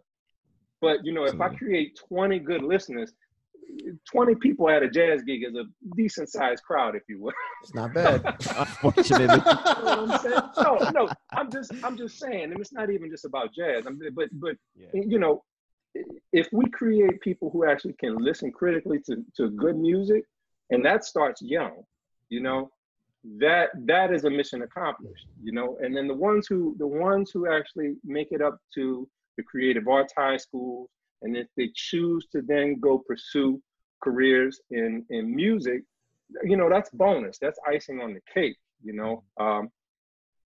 But 0.80 1.04
you 1.04 1.12
know, 1.12 1.24
if 1.24 1.40
I 1.40 1.48
create 1.48 1.98
20 2.08 2.38
good 2.40 2.62
listeners, 2.62 3.12
20 4.10 4.34
people 4.36 4.68
at 4.68 4.82
a 4.82 4.88
jazz 4.88 5.22
gig 5.22 5.42
is 5.44 5.54
a 5.54 5.64
decent 5.96 6.28
sized 6.30 6.62
crowd, 6.62 6.94
if 6.94 7.02
you 7.08 7.20
will. 7.20 7.32
It's 7.62 7.74
not 7.74 7.92
bad. 7.94 8.24
Unfortunately. 8.56 9.24
you 9.24 9.28
know 9.28 10.50
no, 10.56 10.90
no, 10.90 11.08
I'm 11.32 11.50
just 11.50 11.72
I'm 11.84 11.96
just 11.96 12.18
saying, 12.18 12.44
and 12.44 12.60
it's 12.60 12.72
not 12.72 12.90
even 12.90 13.10
just 13.10 13.24
about 13.24 13.54
jazz. 13.54 13.84
I 13.86 13.90
mean, 13.90 14.10
but 14.14 14.28
but 14.32 14.56
yeah. 14.76 14.88
you 15.06 15.18
know, 15.18 15.44
if 16.32 16.48
we 16.52 16.66
create 16.70 17.20
people 17.20 17.50
who 17.50 17.68
actually 17.68 17.94
can 17.94 18.16
listen 18.16 18.52
critically 18.52 19.00
to, 19.06 19.24
to 19.36 19.50
good 19.50 19.76
music, 19.76 20.24
and 20.70 20.84
that 20.84 21.04
starts 21.04 21.42
young, 21.42 21.82
you 22.28 22.40
know, 22.40 22.70
that 23.38 23.70
that 23.86 24.12
is 24.12 24.24
a 24.24 24.30
mission 24.30 24.62
accomplished, 24.62 25.26
you 25.42 25.52
know. 25.52 25.76
And 25.80 25.96
then 25.96 26.08
the 26.08 26.14
ones 26.14 26.46
who 26.48 26.74
the 26.78 26.86
ones 26.86 27.30
who 27.32 27.50
actually 27.50 27.96
make 28.04 28.28
it 28.32 28.40
up 28.40 28.58
to 28.74 29.08
the 29.36 29.42
creative 29.42 29.86
arts 29.88 30.12
high 30.16 30.36
schools 30.36 30.88
and 31.22 31.36
if 31.36 31.46
they 31.56 31.70
choose 31.74 32.26
to 32.32 32.42
then 32.42 32.78
go 32.80 32.98
pursue 32.98 33.60
careers 34.02 34.60
in, 34.70 35.04
in 35.10 35.34
music, 35.34 35.82
you 36.44 36.56
know, 36.56 36.68
that's 36.68 36.90
bonus. 36.90 37.38
That's 37.38 37.58
icing 37.66 38.00
on 38.00 38.14
the 38.14 38.20
cake, 38.32 38.56
you 38.82 38.92
know. 38.92 39.24
Um, 39.38 39.70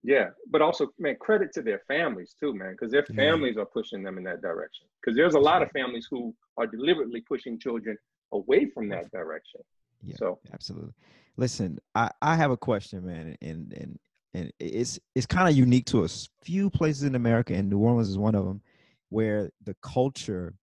yeah, 0.02 0.28
but 0.50 0.62
also, 0.62 0.88
man, 0.98 1.16
credit 1.20 1.52
to 1.54 1.62
their 1.62 1.82
families 1.88 2.34
too, 2.38 2.54
man, 2.54 2.72
because 2.72 2.92
their 2.92 3.04
families 3.16 3.56
are 3.56 3.66
pushing 3.66 4.02
them 4.02 4.18
in 4.18 4.24
that 4.24 4.40
direction. 4.40 4.86
Because 5.00 5.16
there's 5.16 5.34
a 5.34 5.40
lot 5.40 5.62
of 5.62 5.70
families 5.72 6.06
who 6.08 6.34
are 6.56 6.66
deliberately 6.66 7.22
pushing 7.22 7.58
children 7.58 7.96
away 8.32 8.66
from 8.66 8.88
that 8.90 9.10
direction. 9.10 9.60
Yeah, 10.04 10.14
so 10.16 10.38
absolutely. 10.52 10.92
Listen, 11.36 11.78
I, 11.94 12.10
I 12.22 12.36
have 12.36 12.50
a 12.50 12.56
question, 12.56 13.04
man, 13.04 13.36
and 13.42 13.72
and 13.72 13.98
and 14.34 14.52
it's 14.60 15.00
it's 15.14 15.26
kind 15.26 15.48
of 15.48 15.56
unique 15.56 15.86
to 15.86 16.04
a 16.04 16.08
few 16.42 16.70
places 16.70 17.02
in 17.02 17.14
America, 17.14 17.54
and 17.54 17.68
New 17.68 17.78
Orleans 17.78 18.08
is 18.08 18.18
one 18.18 18.34
of 18.34 18.44
them 18.44 18.62
where 19.08 19.50
the 19.64 19.76
culture 19.82 20.54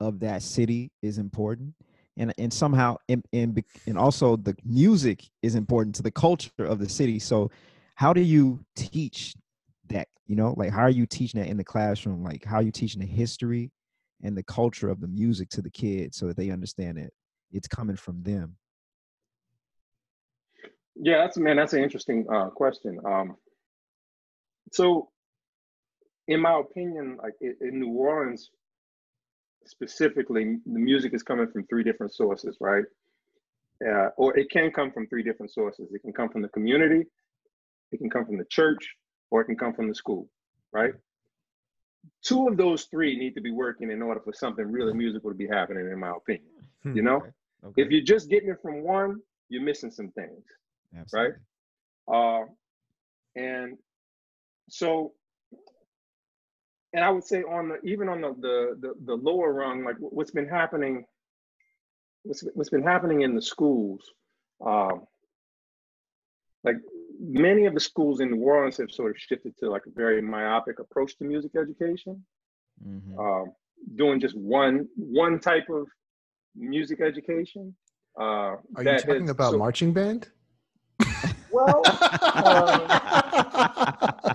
of 0.00 0.20
that 0.20 0.42
city 0.42 0.90
is 1.02 1.18
important 1.18 1.74
and 2.16 2.32
and 2.38 2.52
somehow 2.52 2.96
and, 3.08 3.24
and 3.32 3.62
and 3.86 3.98
also 3.98 4.36
the 4.36 4.56
music 4.64 5.28
is 5.42 5.54
important 5.54 5.94
to 5.96 6.02
the 6.02 6.10
culture 6.10 6.50
of 6.58 6.78
the 6.78 6.88
city. 6.88 7.18
So 7.18 7.50
how 7.94 8.12
do 8.12 8.20
you 8.20 8.64
teach 8.74 9.34
that 9.88 10.08
you 10.26 10.36
know 10.36 10.54
like 10.56 10.72
how 10.72 10.82
are 10.82 10.90
you 10.90 11.06
teaching 11.06 11.40
that 11.40 11.48
in 11.48 11.56
the 11.56 11.64
classroom? 11.64 12.22
Like 12.22 12.44
how 12.44 12.56
are 12.56 12.62
you 12.62 12.72
teaching 12.72 13.00
the 13.00 13.06
history 13.06 13.70
and 14.22 14.36
the 14.36 14.42
culture 14.42 14.88
of 14.88 15.00
the 15.00 15.08
music 15.08 15.50
to 15.50 15.62
the 15.62 15.70
kids 15.70 16.16
so 16.16 16.26
that 16.26 16.36
they 16.36 16.50
understand 16.50 16.98
it 16.98 17.12
it's 17.52 17.68
coming 17.68 17.96
from 17.96 18.22
them? 18.22 18.56
Yeah 20.94 21.18
that's 21.18 21.36
man 21.36 21.56
that's 21.56 21.74
an 21.74 21.82
interesting 21.82 22.26
uh, 22.32 22.48
question. 22.48 22.98
Um, 23.04 23.36
so 24.72 25.10
in 26.28 26.40
my 26.40 26.58
opinion 26.58 27.18
like 27.22 27.34
in 27.40 27.80
new 27.80 27.88
orleans 27.88 28.50
specifically 29.64 30.58
the 30.66 30.78
music 30.78 31.12
is 31.14 31.22
coming 31.22 31.48
from 31.52 31.66
three 31.66 31.82
different 31.82 32.12
sources 32.14 32.56
right 32.60 32.84
uh, 33.86 34.08
or 34.16 34.36
it 34.38 34.50
can 34.50 34.70
come 34.70 34.90
from 34.90 35.06
three 35.06 35.22
different 35.22 35.52
sources 35.52 35.88
it 35.92 36.00
can 36.02 36.12
come 36.12 36.28
from 36.28 36.42
the 36.42 36.48
community 36.48 37.04
it 37.92 37.98
can 37.98 38.10
come 38.10 38.24
from 38.24 38.38
the 38.38 38.44
church 38.46 38.96
or 39.30 39.40
it 39.40 39.46
can 39.46 39.56
come 39.56 39.72
from 39.72 39.88
the 39.88 39.94
school, 39.94 40.28
right? 40.72 40.92
Two 42.22 42.48
of 42.48 42.56
those 42.56 42.84
three 42.84 43.18
need 43.18 43.34
to 43.34 43.40
be 43.40 43.50
working 43.50 43.90
in 43.90 44.02
order 44.02 44.20
for 44.20 44.32
something 44.32 44.70
really 44.70 44.94
musical 44.94 45.30
to 45.30 45.36
be 45.36 45.46
happening, 45.46 45.88
in 45.90 45.98
my 45.98 46.12
opinion. 46.16 46.50
Hmm, 46.82 46.96
you 46.96 47.02
know, 47.02 47.16
okay. 47.16 47.30
Okay. 47.64 47.82
if 47.82 47.90
you're 47.90 48.04
just 48.04 48.28
getting 48.30 48.50
it 48.50 48.58
from 48.62 48.82
one, 48.82 49.20
you're 49.48 49.62
missing 49.62 49.90
some 49.90 50.10
things, 50.12 50.44
Absolutely. 50.96 51.34
right? 52.06 52.42
Uh, 52.42 52.44
and 53.34 53.76
so, 54.68 55.12
and 56.96 57.04
I 57.04 57.10
would 57.10 57.24
say 57.24 57.42
on 57.42 57.68
the 57.68 57.78
even 57.84 58.08
on 58.08 58.22
the 58.22 58.34
the 58.40 58.78
the, 58.80 58.94
the 59.04 59.14
lower 59.14 59.52
rung, 59.52 59.84
like 59.84 59.96
what's 59.98 60.30
been 60.30 60.48
happening, 60.48 61.04
what's 62.24 62.42
what's 62.54 62.70
been 62.70 62.82
happening 62.82 63.20
in 63.20 63.34
the 63.34 63.42
schools, 63.42 64.00
uh, 64.66 64.94
like 66.64 66.76
many 67.20 67.66
of 67.66 67.74
the 67.74 67.80
schools 67.80 68.20
in 68.20 68.30
New 68.30 68.42
Orleans 68.42 68.78
have 68.78 68.90
sort 68.90 69.10
of 69.10 69.18
shifted 69.20 69.58
to 69.58 69.68
like 69.70 69.82
a 69.86 69.90
very 69.90 70.22
myopic 70.22 70.78
approach 70.78 71.18
to 71.18 71.24
music 71.24 71.52
education, 71.54 72.24
mm-hmm. 72.84 73.20
Um, 73.20 73.52
doing 73.94 74.18
just 74.18 74.34
one 74.34 74.88
one 74.96 75.38
type 75.38 75.68
of 75.68 75.86
music 76.56 77.02
education. 77.02 77.76
Uh, 78.18 78.56
Are 78.74 78.82
you 78.82 78.98
talking 78.98 79.28
about 79.28 79.52
so, 79.52 79.58
marching 79.58 79.92
band? 79.92 80.28
Well, 81.52 81.82
uh, 81.84 84.34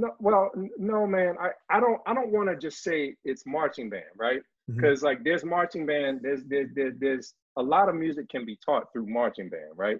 no, 0.00 0.14
well, 0.18 0.50
no, 0.78 1.06
man. 1.06 1.36
I, 1.40 1.50
I 1.68 1.80
don't 1.80 2.00
I 2.06 2.14
don't 2.14 2.30
want 2.30 2.48
to 2.48 2.56
just 2.56 2.82
say 2.82 3.14
it's 3.24 3.44
marching 3.46 3.90
band, 3.90 4.04
right? 4.16 4.42
Because 4.68 4.98
mm-hmm. 4.98 5.06
like 5.06 5.24
there's 5.24 5.44
marching 5.44 5.86
band, 5.86 6.20
there's, 6.22 6.42
there's 6.46 6.94
there's 6.98 7.34
a 7.56 7.62
lot 7.62 7.88
of 7.88 7.94
music 7.94 8.28
can 8.28 8.44
be 8.44 8.58
taught 8.64 8.92
through 8.92 9.06
marching 9.06 9.48
band, 9.48 9.72
right? 9.76 9.98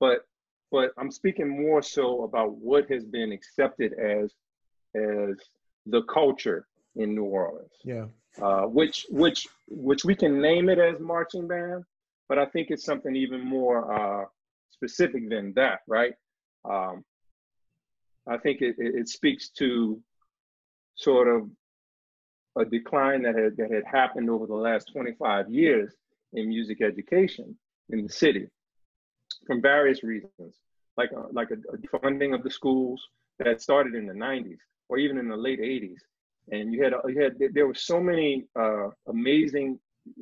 but 0.00 0.20
but 0.70 0.90
I'm 0.98 1.10
speaking 1.10 1.48
more 1.48 1.82
so 1.82 2.24
about 2.24 2.56
what 2.56 2.90
has 2.90 3.04
been 3.04 3.32
accepted 3.32 3.92
as 3.94 4.32
as 4.94 5.36
the 5.86 6.02
culture 6.02 6.66
in 6.96 7.14
New 7.14 7.24
Orleans. 7.24 7.70
Yeah. 7.84 8.06
Uh, 8.40 8.62
which 8.62 9.06
which 9.10 9.46
which 9.68 10.04
we 10.04 10.14
can 10.14 10.40
name 10.40 10.68
it 10.68 10.78
as 10.78 11.00
marching 11.00 11.48
band, 11.48 11.84
but 12.28 12.38
I 12.38 12.46
think 12.46 12.68
it's 12.70 12.84
something 12.84 13.16
even 13.16 13.44
more 13.44 13.92
uh, 13.92 14.24
specific 14.70 15.30
than 15.30 15.54
that, 15.54 15.80
right? 15.86 16.14
Um, 16.68 17.04
I 18.28 18.38
think 18.38 18.60
it, 18.60 18.74
it, 18.78 19.08
speaks 19.08 19.50
to 19.50 20.00
sort 20.96 21.28
of 21.28 21.48
a 22.58 22.64
decline 22.64 23.22
that 23.22 23.36
had 23.36 23.56
that 23.56 23.70
had 23.70 23.84
happened 23.84 24.30
over 24.30 24.46
the 24.46 24.54
last 24.54 24.90
25 24.92 25.50
years 25.50 25.94
in 26.32 26.48
music 26.48 26.82
education 26.82 27.56
in 27.90 28.02
the 28.02 28.12
city 28.12 28.48
from 29.46 29.62
various 29.62 30.02
reasons, 30.02 30.60
like 30.96 31.10
a, 31.12 31.20
uh, 31.20 31.26
like 31.32 31.50
a, 31.50 31.54
a 31.54 32.00
funding 32.00 32.34
of 32.34 32.42
the 32.42 32.50
schools 32.50 33.00
that 33.38 33.60
started 33.60 33.94
in 33.94 34.06
the 34.06 34.14
90s 34.14 34.58
or 34.88 34.98
even 34.98 35.18
in 35.18 35.28
the 35.28 35.36
late 35.36 35.60
80s. 35.60 36.00
And 36.50 36.72
you 36.72 36.82
had 36.84 36.94
you 37.08 37.20
had 37.20 37.34
there 37.52 37.66
were 37.66 37.74
so 37.74 38.00
many 38.00 38.46
uh, 38.58 38.88
amazing 39.08 39.78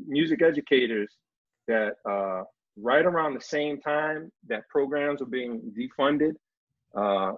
music 0.06 0.42
educators 0.42 1.14
that 1.68 1.96
uh, 2.08 2.44
right 2.76 3.04
around 3.04 3.34
the 3.34 3.40
same 3.40 3.80
time 3.80 4.30
that 4.48 4.68
programs 4.68 5.20
were 5.20 5.26
being 5.26 5.60
defunded, 5.78 6.32
uh, 6.96 7.32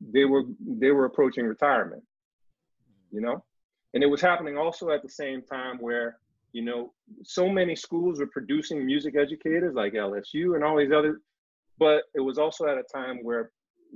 they 0.00 0.24
were 0.24 0.44
they 0.60 0.90
were 0.90 1.04
approaching 1.04 1.46
retirement. 1.46 2.02
You 3.10 3.20
know, 3.20 3.44
and 3.94 4.02
it 4.02 4.06
was 4.06 4.20
happening 4.20 4.56
also 4.56 4.90
at 4.90 5.02
the 5.02 5.08
same 5.08 5.42
time 5.42 5.78
where 5.78 6.18
you 6.52 6.62
know 6.62 6.92
so 7.22 7.48
many 7.48 7.76
schools 7.76 8.18
were 8.18 8.26
producing 8.26 8.84
music 8.84 9.14
educators 9.16 9.74
like 9.74 9.94
LSU 9.94 10.54
and 10.54 10.64
all 10.64 10.76
these 10.76 10.92
other 10.92 11.20
but 11.78 12.02
it 12.14 12.20
was 12.20 12.38
also 12.38 12.66
at 12.66 12.78
a 12.78 12.84
time 12.92 13.18
where 13.22 13.50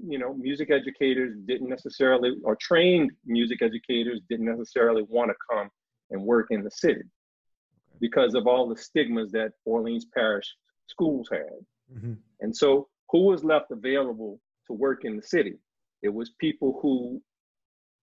you 0.06 0.18
know 0.18 0.34
music 0.34 0.70
educators 0.70 1.36
didn't 1.46 1.68
necessarily 1.68 2.32
or 2.42 2.56
trained 2.56 3.12
music 3.24 3.62
educators 3.62 4.20
didn't 4.28 4.46
necessarily 4.46 5.02
want 5.08 5.30
to 5.30 5.36
come 5.50 5.68
and 6.10 6.20
work 6.20 6.48
in 6.50 6.64
the 6.64 6.70
city 6.70 7.02
because 8.00 8.34
of 8.34 8.46
all 8.46 8.68
the 8.68 8.76
stigmas 8.76 9.30
that 9.30 9.52
orleans 9.64 10.06
parish 10.12 10.56
schools 10.86 11.28
had 11.30 11.96
mm-hmm. 11.96 12.14
and 12.40 12.56
so 12.56 12.88
who 13.10 13.26
was 13.26 13.44
left 13.44 13.70
available 13.70 14.40
to 14.66 14.72
work 14.72 15.04
in 15.04 15.16
the 15.16 15.22
city 15.22 15.54
it 16.04 16.12
was 16.12 16.30
people 16.38 16.78
who 16.80 17.20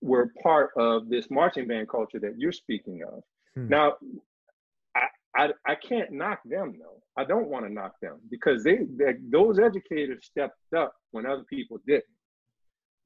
were 0.02 0.32
part 0.44 0.72
of 0.78 1.08
this 1.10 1.28
marching 1.30 1.68
band 1.68 1.88
culture 1.88 2.20
that 2.20 2.34
you're 2.38 2.52
speaking 2.52 3.02
of 3.04 3.24
hmm. 3.56 3.70
now 3.70 3.94
I, 5.36 5.50
I 5.66 5.76
can't 5.76 6.12
knock 6.12 6.42
them 6.44 6.76
though. 6.80 7.02
I 7.16 7.24
don't 7.24 7.48
want 7.48 7.66
to 7.66 7.74
knock 7.74 7.94
them 8.02 8.20
because 8.30 8.64
they, 8.64 8.80
they 8.98 9.16
those 9.30 9.60
educators 9.60 10.26
stepped 10.26 10.74
up 10.76 10.94
when 11.12 11.26
other 11.26 11.44
people 11.44 11.78
didn't. 11.88 12.04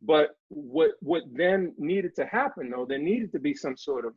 But 0.01 0.31
what 0.49 0.91
what 1.01 1.23
then 1.31 1.73
needed 1.77 2.15
to 2.15 2.25
happen 2.25 2.69
though, 2.69 2.85
there 2.85 2.99
needed 2.99 3.31
to 3.33 3.39
be 3.39 3.53
some 3.53 3.77
sort 3.77 4.05
of 4.05 4.13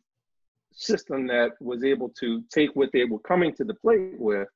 system 0.73 1.27
that 1.27 1.53
was 1.61 1.85
able 1.85 2.11
to 2.21 2.43
take 2.53 2.71
what 2.75 2.91
they 2.93 3.05
were 3.05 3.19
coming 3.21 3.55
to 3.55 3.65
the 3.65 3.75
plate 3.75 4.19
with 4.19 4.49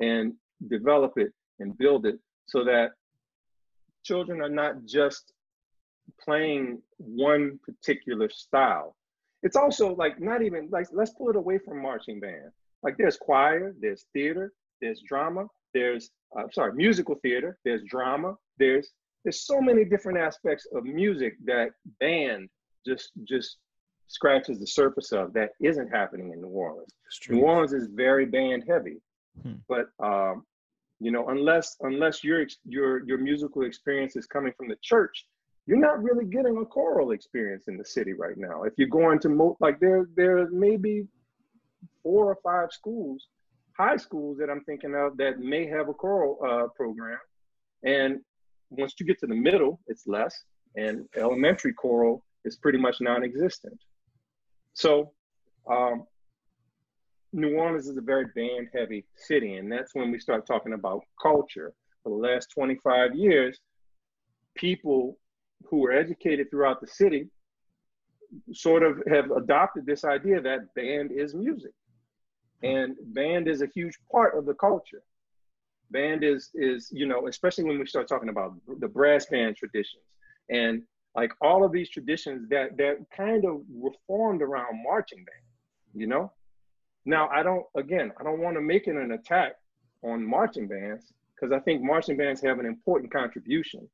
and 0.00 0.34
develop 0.68 1.12
it 1.16 1.32
and 1.60 1.76
build 1.78 2.06
it 2.06 2.18
so 2.46 2.64
that 2.64 2.90
children 4.04 4.40
are 4.40 4.48
not 4.48 4.84
just 4.84 5.32
playing 6.22 6.82
one 6.98 7.58
particular 7.64 8.28
style. 8.30 8.96
It's 9.42 9.56
also 9.56 9.94
like 9.94 10.20
not 10.20 10.42
even 10.42 10.68
like 10.70 10.86
let's 10.92 11.12
pull 11.12 11.30
it 11.30 11.36
away 11.36 11.58
from 11.58 11.82
marching 11.82 12.20
band 12.20 12.52
like 12.82 12.96
there's 12.96 13.16
choir, 13.16 13.74
there's 13.80 14.06
theater, 14.12 14.52
there's 14.80 15.02
drama, 15.06 15.46
there's 15.74 16.10
uh, 16.38 16.44
sorry, 16.52 16.72
musical 16.74 17.16
theater, 17.16 17.58
there's 17.64 17.82
drama, 17.84 18.36
there's 18.58 18.90
there's 19.24 19.44
so 19.44 19.60
many 19.60 19.84
different 19.84 20.18
aspects 20.18 20.68
of 20.72 20.84
music 20.84 21.34
that 21.44 21.70
band 22.00 22.48
just 22.86 23.10
just 23.24 23.56
scratches 24.06 24.60
the 24.60 24.66
surface 24.66 25.10
of 25.10 25.32
that 25.32 25.50
isn't 25.60 25.88
happening 25.88 26.30
in 26.32 26.40
New 26.40 26.48
Orleans. 26.48 26.92
New 27.28 27.40
Orleans 27.40 27.72
is 27.72 27.88
very 27.92 28.24
band 28.24 28.62
heavy, 28.68 28.98
hmm. 29.42 29.54
but 29.68 29.86
um, 29.98 30.44
you 31.00 31.10
know, 31.10 31.28
unless 31.28 31.76
unless 31.80 32.22
your 32.22 32.46
your 32.64 33.04
your 33.04 33.18
musical 33.18 33.62
experience 33.62 34.14
is 34.14 34.26
coming 34.26 34.52
from 34.56 34.68
the 34.68 34.76
church, 34.80 35.26
you're 35.66 35.78
not 35.78 36.02
really 36.02 36.24
getting 36.24 36.56
a 36.58 36.64
choral 36.64 37.10
experience 37.10 37.64
in 37.66 37.76
the 37.76 37.84
city 37.84 38.12
right 38.12 38.36
now. 38.36 38.62
If 38.62 38.74
you're 38.76 38.88
going 38.88 39.18
to 39.20 39.28
mo- 39.28 39.56
like 39.60 39.80
there 39.80 40.06
there 40.14 40.48
may 40.50 40.76
be 40.76 41.04
four 42.02 42.26
or 42.26 42.38
five 42.42 42.72
schools, 42.72 43.26
high 43.76 43.96
schools 43.96 44.38
that 44.38 44.48
I'm 44.48 44.62
thinking 44.62 44.94
of 44.94 45.16
that 45.16 45.40
may 45.40 45.66
have 45.66 45.88
a 45.88 45.94
choral 45.94 46.38
uh, 46.46 46.68
program. 46.76 47.18
And 47.84 48.20
once 48.70 48.94
you 48.98 49.06
get 49.06 49.18
to 49.20 49.26
the 49.26 49.34
middle, 49.34 49.80
it's 49.88 50.06
less, 50.06 50.44
and 50.76 51.06
elementary 51.16 51.72
choral 51.72 52.24
is 52.44 52.56
pretty 52.56 52.78
much 52.78 53.00
non-existent. 53.00 53.78
So, 54.74 55.12
um, 55.68 56.04
New 57.32 57.56
Orleans 57.56 57.88
is 57.88 57.96
a 57.96 58.02
very 58.02 58.26
band-heavy 58.34 59.04
city, 59.16 59.56
and 59.56 59.70
that's 59.70 59.94
when 59.94 60.10
we 60.10 60.18
start 60.18 60.46
talking 60.46 60.72
about 60.72 61.02
culture. 61.20 61.72
For 62.02 62.10
the 62.10 62.16
last 62.16 62.48
25 62.54 63.14
years, 63.14 63.58
people 64.54 65.18
who 65.64 65.78
were 65.78 65.92
educated 65.92 66.50
throughout 66.50 66.80
the 66.80 66.86
city 66.86 67.28
sort 68.52 68.82
of 68.82 69.02
have 69.08 69.30
adopted 69.30 69.86
this 69.86 70.04
idea 70.04 70.40
that 70.40 70.74
band 70.74 71.12
is 71.12 71.34
music. 71.34 71.72
And 72.62 72.96
band 73.14 73.48
is 73.48 73.62
a 73.62 73.68
huge 73.74 73.98
part 74.10 74.36
of 74.36 74.46
the 74.46 74.54
culture. 74.54 75.02
Band 75.90 76.24
is 76.24 76.50
is 76.54 76.90
you 76.92 77.06
know 77.06 77.28
especially 77.28 77.64
when 77.64 77.78
we 77.78 77.86
start 77.86 78.08
talking 78.08 78.28
about 78.28 78.54
the 78.80 78.88
brass 78.88 79.26
band 79.26 79.56
traditions 79.56 80.02
and 80.50 80.82
like 81.14 81.32
all 81.40 81.64
of 81.64 81.70
these 81.70 81.88
traditions 81.88 82.48
that 82.48 82.76
that 82.76 82.96
kind 83.16 83.44
of 83.44 83.60
reformed 83.70 84.42
around 84.42 84.82
marching 84.82 85.18
band 85.18 85.46
you 85.96 86.06
know? 86.06 86.32
Now 87.04 87.28
i 87.28 87.42
don't 87.44 87.64
again 87.76 88.12
i 88.18 88.24
don't 88.24 88.40
want 88.40 88.56
to 88.56 88.60
make 88.60 88.88
it 88.88 88.96
an 88.96 89.12
attack 89.12 89.52
on 90.02 90.26
marching 90.26 90.66
bands 90.66 91.12
because 91.34 91.52
i 91.52 91.60
think 91.60 91.80
marching 91.80 92.16
bands 92.16 92.42
have 92.42 92.58
an 92.58 92.66
important 92.66 93.12
contribution 93.12 93.88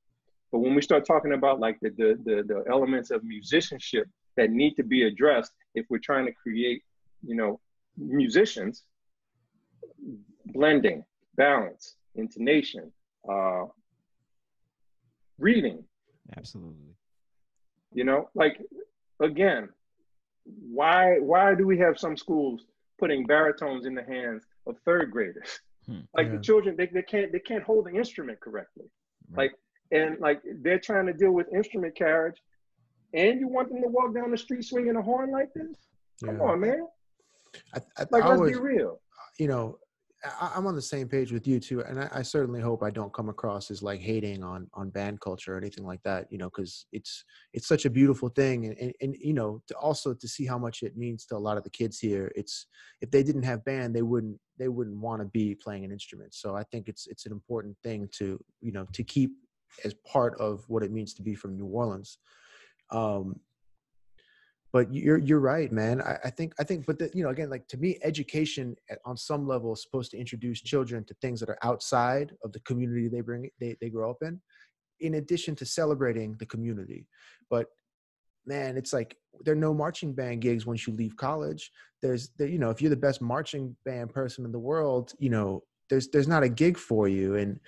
but 0.53 0.59
when 0.59 0.75
we 0.75 0.83
start 0.83 1.07
talking 1.07 1.33
about 1.33 1.59
like 1.59 1.79
the, 1.81 1.91
the 1.91 2.19
the 2.25 2.43
the 2.47 2.65
elements 2.71 3.11
of 3.11 3.25
musicianship 3.25 4.07
that 4.37 4.51
need 4.51 4.75
to 4.75 4.83
be 4.85 5.05
addressed 5.05 5.53
if 5.75 5.87
we're 5.89 5.99
trying 5.99 6.27
to 6.27 6.33
create 6.33 6.83
you 7.27 7.35
know 7.35 7.59
musicians, 7.97 8.85
blending, 10.47 11.05
balance, 11.37 11.97
intonation, 12.15 12.93
uh, 13.31 13.65
reading. 15.39 15.85
Absolutely. 16.37 16.95
You 17.95 18.05
know, 18.05 18.29
like 18.35 18.61
again, 19.21 19.69
why 20.45 21.19
why 21.19 21.55
do 21.55 21.67
we 21.67 21.79
have 21.79 21.99
some 21.99 22.17
schools 22.17 22.65
putting 22.99 23.27
baritones 23.27 23.87
in 23.87 23.95
the 23.95 24.05
hands 24.05 24.45
of 24.67 24.77
third 24.85 25.11
graders? 25.11 25.61
Hmm. 25.87 26.01
Like 26.15 26.27
yeah. 26.27 26.37
the 26.37 26.43
children, 26.43 26.77
they, 26.77 26.87
they 26.87 27.03
can't 27.03 27.33
they 27.33 27.41
can't 27.41 27.65
hold 27.65 27.87
the 27.87 27.95
instrument 27.95 28.41
correctly. 28.41 28.85
Right. 29.31 29.45
Like 29.45 29.53
and 29.93 30.19
like 30.21 30.41
they're 30.63 30.81
trying 30.81 31.07
to 31.07 31.13
deal 31.13 31.33
with 31.33 31.53
instrument 31.53 31.95
carriage, 31.97 32.37
and 33.15 33.39
you 33.39 33.49
want 33.49 33.69
them 33.69 33.83
to 33.83 33.89
walk 33.89 34.15
down 34.15 34.31
the 34.31 34.39
street 34.39 34.65
swinging 34.65 34.97
a 34.97 35.03
horn 35.03 35.31
like 35.31 35.53
this? 35.55 35.77
Come 36.25 36.37
yeah. 36.37 36.43
on, 36.43 36.61
man. 36.61 36.87
I, 37.75 37.81
I, 37.99 38.05
like, 38.11 38.25
I 38.25 38.29
let's 38.29 38.41
was, 38.41 38.53
be 38.53 38.59
real. 38.59 39.01
You 39.39 39.49
know, 39.49 39.79
I, 40.41 40.53
am 40.57 40.67
on 40.67 40.75
the 40.75 40.83
same 40.83 41.09
page 41.09 41.33
with 41.33 41.47
you 41.47 41.59
too, 41.59 41.83
and 41.83 42.01
I, 42.01 42.09
I, 42.13 42.23
certainly 42.23 42.61
hope 42.61 42.83
I 42.83 42.91
don't 42.91 43.13
come 43.13 43.29
across 43.29 43.71
as 43.71 43.83
like 43.83 44.01
hating 44.01 44.43
on 44.45 44.69
on 44.75 44.91
band 44.91 45.21
culture 45.21 45.55
or 45.55 45.59
anything 45.59 45.85
like 45.85 46.03
that. 46.05 46.27
You 46.31 46.39
know, 46.39 46.47
because 46.47 46.87
it's 46.93 47.25
it's 47.53 47.67
such 47.67 47.85
a 47.85 47.91
beautiful 47.91 48.29
thing, 48.29 48.67
and, 48.67 48.79
and, 48.79 48.95
and 49.01 49.17
you 49.21 49.35
know, 49.35 49.63
to 49.69 49.75
also 49.75 50.15
to 50.15 50.29
see 50.29 50.47
how 50.47 50.59
much 50.59 50.83
it 50.83 50.97
means 50.97 51.27
to 51.27 51.37
a 51.37 51.39
lot 51.39 51.57
of 51.57 51.65
the 51.65 51.71
kids 51.71 51.99
here. 51.99 52.31
It's 52.37 52.67
if 53.01 53.11
they 53.11 53.23
didn't 53.23 53.43
have 53.43 53.65
band, 53.65 53.95
they 53.95 54.03
wouldn't 54.03 54.39
they 54.59 54.69
wouldn't 54.69 54.99
want 54.99 55.21
to 55.23 55.27
be 55.27 55.55
playing 55.55 55.85
an 55.85 55.93
instrument. 55.93 56.35
So 56.35 56.55
I 56.55 56.63
think 56.65 56.89
it's 56.89 57.07
it's 57.09 57.27
an 57.27 57.33
important 57.33 57.77
thing 57.83 58.09
to 58.19 58.43
you 58.61 58.73
know 58.73 58.87
to 58.93 59.03
keep 59.03 59.33
as 59.85 59.95
part 60.07 60.39
of 60.39 60.65
what 60.69 60.83
it 60.83 60.93
means 60.93 61.15
to 61.15 61.23
be 61.23 61.35
from 61.35 61.57
New 61.57 61.67
Orleans. 61.67 62.19
Um, 62.91 63.41
but 64.73 64.93
you're 64.93 65.19
you're 65.19 65.39
right 65.39 65.71
man. 65.71 66.01
I, 66.01 66.19
I, 66.25 66.31
think 66.31 66.55
i 66.59 66.65
think 66.65 66.87
but 66.87 66.99
the, 66.99 67.11
you 67.15 67.23
know 67.23 67.31
again 67.31 67.51
like 67.51 67.69
to 67.69 67.77
me 67.77 67.99
education 68.03 68.75
at, 68.91 68.99
on 69.05 69.17
some 69.17 69.47
level 69.47 69.73
is 69.75 69.83
supposed 69.83 70.11
to 70.13 70.19
introduce 70.19 70.63
children 70.63 71.05
to 71.05 71.15
things 71.21 71.41
that 71.41 71.51
are 71.51 71.59
outside 71.63 72.33
of 72.43 72.53
the 72.53 72.61
community 72.61 73.09
they 73.09 73.21
bring 73.21 73.51
they, 73.61 73.77
they 73.81 73.91
grow 73.91 74.11
up 74.11 74.23
in 74.23 74.41
in 75.01 75.15
addition 75.15 75.57
to 75.57 75.67
celebrating 75.67 76.37
the 76.39 76.47
community. 76.47 77.07
But 77.51 77.67
man 78.47 78.77
it's 78.77 78.93
like 78.93 79.17
there 79.45 79.53
are 79.53 79.67
no 79.69 79.75
marching 79.75 80.13
band 80.15 80.41
gigs 80.41 80.67
once 80.67 80.87
you 80.87 80.95
leave 80.95 81.17
college. 81.17 81.71
There's 82.01 82.31
there, 82.39 82.49
you 82.49 82.59
know 82.59 82.71
if 82.71 82.81
you're 82.81 82.91
the 82.91 82.97
best 82.97 83.21
marching 83.21 83.77
band 83.85 84.13
person 84.15 84.45
in 84.45 84.53
the 84.53 84.59
world 84.59 85.13
you 85.19 85.31
know 85.31 85.63
there's 85.93 86.09
there's 86.09 86.29
not 86.29 86.43
a 86.43 86.49
gig 86.49 86.79
for 86.79 87.07
you. 87.07 87.37
And 87.37 87.61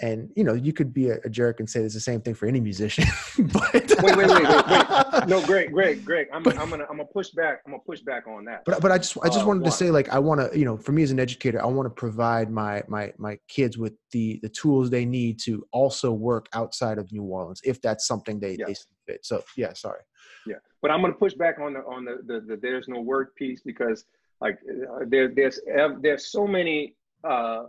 and 0.00 0.30
you 0.34 0.42
know 0.42 0.54
you 0.54 0.72
could 0.72 0.92
be 0.92 1.08
a, 1.08 1.18
a, 1.24 1.28
jerk 1.28 1.60
and 1.60 1.70
say 1.70 1.80
it's 1.80 1.94
the 1.94 2.00
same 2.00 2.20
thing 2.20 2.34
for 2.34 2.46
any 2.46 2.60
musician 2.60 3.04
but 3.38 3.72
wait, 3.72 3.92
wait 4.02 4.16
wait 4.16 4.28
wait 4.28 4.68
wait. 4.68 5.28
No 5.28 5.44
great 5.46 5.72
great 5.72 6.04
great 6.04 6.28
i'm, 6.32 6.42
but, 6.42 6.58
I'm 6.58 6.68
gonna 6.70 6.84
i'm 6.90 6.96
gonna 6.96 7.04
push 7.04 7.30
back 7.30 7.60
i'm 7.64 7.72
gonna 7.72 7.82
push 7.86 8.00
back 8.00 8.26
on 8.26 8.44
that. 8.46 8.64
But 8.64 8.80
but 8.80 8.90
i 8.90 8.98
just 8.98 9.16
i 9.22 9.28
just 9.28 9.44
uh, 9.44 9.46
wanted 9.46 9.64
to 9.64 9.70
say 9.70 9.90
like 9.90 10.08
i 10.08 10.18
want 10.18 10.40
to 10.40 10.58
you 10.58 10.64
know 10.64 10.76
for 10.76 10.92
me 10.92 11.02
as 11.02 11.10
an 11.10 11.20
educator 11.20 11.62
i 11.62 11.66
want 11.66 11.86
to 11.86 11.90
provide 11.90 12.50
my 12.50 12.82
my 12.88 13.12
my 13.18 13.38
kids 13.48 13.78
with 13.78 13.94
the 14.10 14.40
the 14.42 14.48
tools 14.48 14.90
they 14.90 15.04
need 15.04 15.38
to 15.40 15.64
also 15.72 16.12
work 16.12 16.48
outside 16.54 16.98
of 16.98 17.10
new 17.12 17.22
orleans 17.22 17.60
if 17.64 17.80
that's 17.80 18.06
something 18.06 18.40
they 18.40 18.56
they 18.56 18.74
fit. 19.06 19.24
So 19.24 19.44
yeah 19.56 19.72
sorry. 19.74 20.00
Yeah 20.46 20.56
but 20.82 20.90
i'm 20.90 21.00
gonna 21.00 21.14
push 21.14 21.34
back 21.34 21.58
on 21.60 21.72
the 21.72 21.80
on 21.80 22.04
the 22.04 22.18
the, 22.26 22.40
the 22.40 22.56
there's 22.60 22.88
no 22.88 23.00
work 23.00 23.34
piece 23.36 23.62
because 23.64 24.04
like 24.40 24.58
uh, 24.68 25.04
there 25.06 25.28
there's 25.34 25.58
there's 26.00 26.26
so 26.30 26.46
many 26.46 26.94
uh 27.24 27.62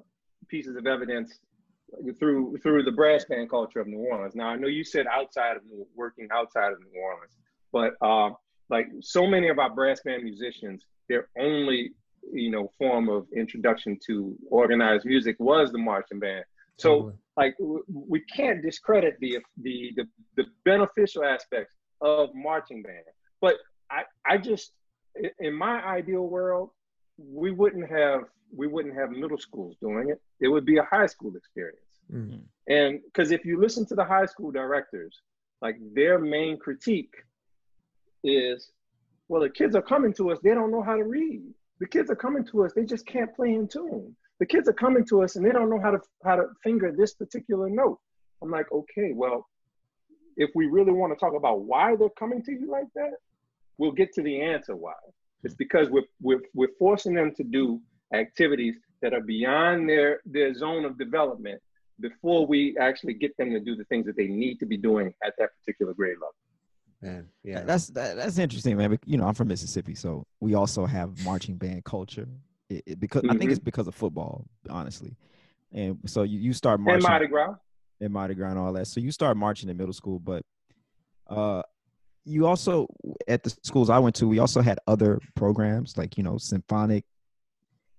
pieces 0.49 0.75
of 0.75 0.85
evidence 0.85 1.39
through 2.17 2.57
through 2.57 2.83
the 2.83 2.91
brass 2.91 3.25
band 3.25 3.49
culture 3.49 3.79
of 3.79 3.87
New 3.87 3.99
Orleans. 3.99 4.35
Now 4.35 4.47
I 4.47 4.55
know 4.55 4.67
you 4.67 4.83
said 4.83 5.05
outside 5.07 5.57
of 5.57 5.65
New, 5.65 5.85
working 5.95 6.27
outside 6.31 6.71
of 6.71 6.79
New 6.79 6.99
Orleans, 6.99 7.33
but 7.71 7.93
uh, 8.01 8.33
like 8.69 8.87
so 9.01 9.27
many 9.27 9.49
of 9.49 9.59
our 9.59 9.69
brass 9.69 10.01
band 10.03 10.23
musicians, 10.23 10.83
their 11.09 11.27
only 11.39 11.91
you 12.31 12.49
know 12.49 12.71
form 12.77 13.09
of 13.09 13.27
introduction 13.35 13.97
to 14.07 14.35
organized 14.49 15.05
music 15.05 15.35
was 15.39 15.71
the 15.71 15.77
marching 15.77 16.19
band. 16.19 16.45
So 16.77 16.89
totally. 16.89 17.13
like 17.37 17.55
we 17.87 18.21
can't 18.21 18.61
discredit 18.61 19.17
the, 19.19 19.39
the 19.61 19.91
the 19.95 20.05
the 20.35 20.45
beneficial 20.63 21.23
aspects 21.23 21.75
of 22.01 22.29
marching 22.33 22.81
band, 22.83 23.05
but 23.41 23.55
I 23.89 24.03
I 24.25 24.37
just 24.37 24.71
in 25.39 25.53
my 25.53 25.81
ideal 25.83 26.27
world 26.27 26.71
we 27.17 27.51
wouldn't 27.51 27.89
have 27.89 28.23
we 28.55 28.67
wouldn't 28.67 28.95
have 28.95 29.09
middle 29.11 29.37
schools 29.37 29.75
doing 29.81 30.09
it. 30.09 30.21
It 30.39 30.47
would 30.47 30.65
be 30.65 30.77
a 30.77 30.83
high 30.83 31.07
school 31.07 31.35
experience. 31.35 31.84
Mm-hmm. 32.13 32.37
And 32.67 32.99
because 33.05 33.31
if 33.31 33.45
you 33.45 33.59
listen 33.59 33.85
to 33.87 33.95
the 33.95 34.03
high 34.03 34.25
school 34.25 34.51
directors, 34.51 35.19
like 35.61 35.77
their 35.93 36.19
main 36.19 36.57
critique 36.57 37.13
is, 38.23 38.71
well, 39.27 39.41
the 39.41 39.49
kids 39.49 39.75
are 39.75 39.81
coming 39.81 40.13
to 40.13 40.31
us, 40.31 40.39
they 40.43 40.53
don't 40.53 40.71
know 40.71 40.81
how 40.81 40.95
to 40.95 41.03
read. 41.03 41.43
The 41.79 41.87
kids 41.87 42.09
are 42.09 42.15
coming 42.15 42.45
to 42.45 42.65
us, 42.65 42.73
they 42.73 42.85
just 42.85 43.05
can't 43.05 43.35
play 43.35 43.53
in 43.53 43.67
tune. 43.67 44.15
The 44.39 44.45
kids 44.45 44.67
are 44.67 44.73
coming 44.73 45.05
to 45.05 45.23
us 45.23 45.35
and 45.35 45.45
they 45.45 45.51
don't 45.51 45.69
know 45.69 45.79
how 45.79 45.91
to 45.91 45.99
how 46.23 46.35
to 46.35 46.47
finger 46.63 46.93
this 46.95 47.13
particular 47.13 47.69
note. 47.69 47.99
I'm 48.41 48.51
like, 48.51 48.71
okay, 48.71 49.11
well, 49.13 49.47
if 50.37 50.49
we 50.55 50.67
really 50.67 50.91
want 50.91 51.13
to 51.13 51.19
talk 51.19 51.33
about 51.35 51.61
why 51.61 51.95
they're 51.95 52.09
coming 52.09 52.43
to 52.43 52.51
you 52.51 52.69
like 52.69 52.87
that, 52.95 53.13
we'll 53.77 53.91
get 53.91 54.13
to 54.13 54.21
the 54.21 54.41
answer 54.41 54.75
why. 54.75 54.93
It's 55.43 55.55
because 55.55 55.89
we're, 55.89 56.03
we're, 56.21 56.41
we're 56.53 56.73
forcing 56.79 57.13
them 57.13 57.33
to 57.35 57.43
do 57.43 57.81
activities 58.13 58.75
that 59.01 59.13
are 59.13 59.21
beyond 59.21 59.87
their, 59.87 60.21
their 60.25 60.53
zone 60.53 60.85
of 60.85 60.97
development 60.97 61.61
before 61.99 62.45
we 62.45 62.77
actually 62.77 63.13
get 63.13 63.35
them 63.37 63.51
to 63.51 63.59
do 63.59 63.75
the 63.75 63.85
things 63.85 64.05
that 64.05 64.17
they 64.17 64.27
need 64.27 64.59
to 64.59 64.65
be 64.65 64.77
doing 64.77 65.13
at 65.23 65.33
that 65.37 65.49
particular 65.59 65.93
grade 65.93 66.15
level. 66.15 66.33
Man, 67.01 67.27
yeah, 67.43 67.61
that's 67.61 67.87
that, 67.89 68.15
that's 68.15 68.37
interesting, 68.37 68.77
man. 68.77 68.97
You 69.05 69.17
know, 69.17 69.27
I'm 69.27 69.33
from 69.33 69.49
Mississippi, 69.49 69.95
so 69.95 70.25
we 70.39 70.55
also 70.55 70.85
have 70.85 71.23
marching 71.23 71.55
band 71.55 71.83
culture. 71.83 72.27
It, 72.69 72.83
it, 72.85 72.99
because 72.99 73.21
mm-hmm. 73.21 73.31
I 73.31 73.37
think 73.37 73.51
it's 73.51 73.59
mm-hmm. 73.59 73.65
because 73.65 73.87
of 73.87 73.95
football, 73.95 74.45
honestly. 74.69 75.15
And 75.71 75.99
so 76.05 76.23
you, 76.23 76.39
you 76.39 76.53
start 76.53 76.79
marching 76.79 76.95
and 76.95 77.03
Mardi 77.03 77.27
Gras, 77.27 77.55
and 78.01 78.13
Mardi 78.13 78.33
Gras, 78.33 78.49
and 78.49 78.59
all 78.59 78.73
that. 78.73 78.87
So 78.87 79.01
you 79.01 79.11
start 79.11 79.37
marching 79.37 79.69
in 79.69 79.77
middle 79.77 79.93
school, 79.93 80.19
but 80.19 80.43
uh, 81.27 81.61
you 82.23 82.47
also 82.47 82.87
at 83.27 83.43
the 83.43 83.55
schools 83.63 83.89
I 83.89 83.99
went 83.99 84.15
to, 84.15 84.27
we 84.27 84.39
also 84.39 84.61
had 84.61 84.79
other 84.87 85.19
programs 85.35 85.97
like 85.97 86.17
you 86.17 86.23
know 86.23 86.37
symphonic 86.37 87.03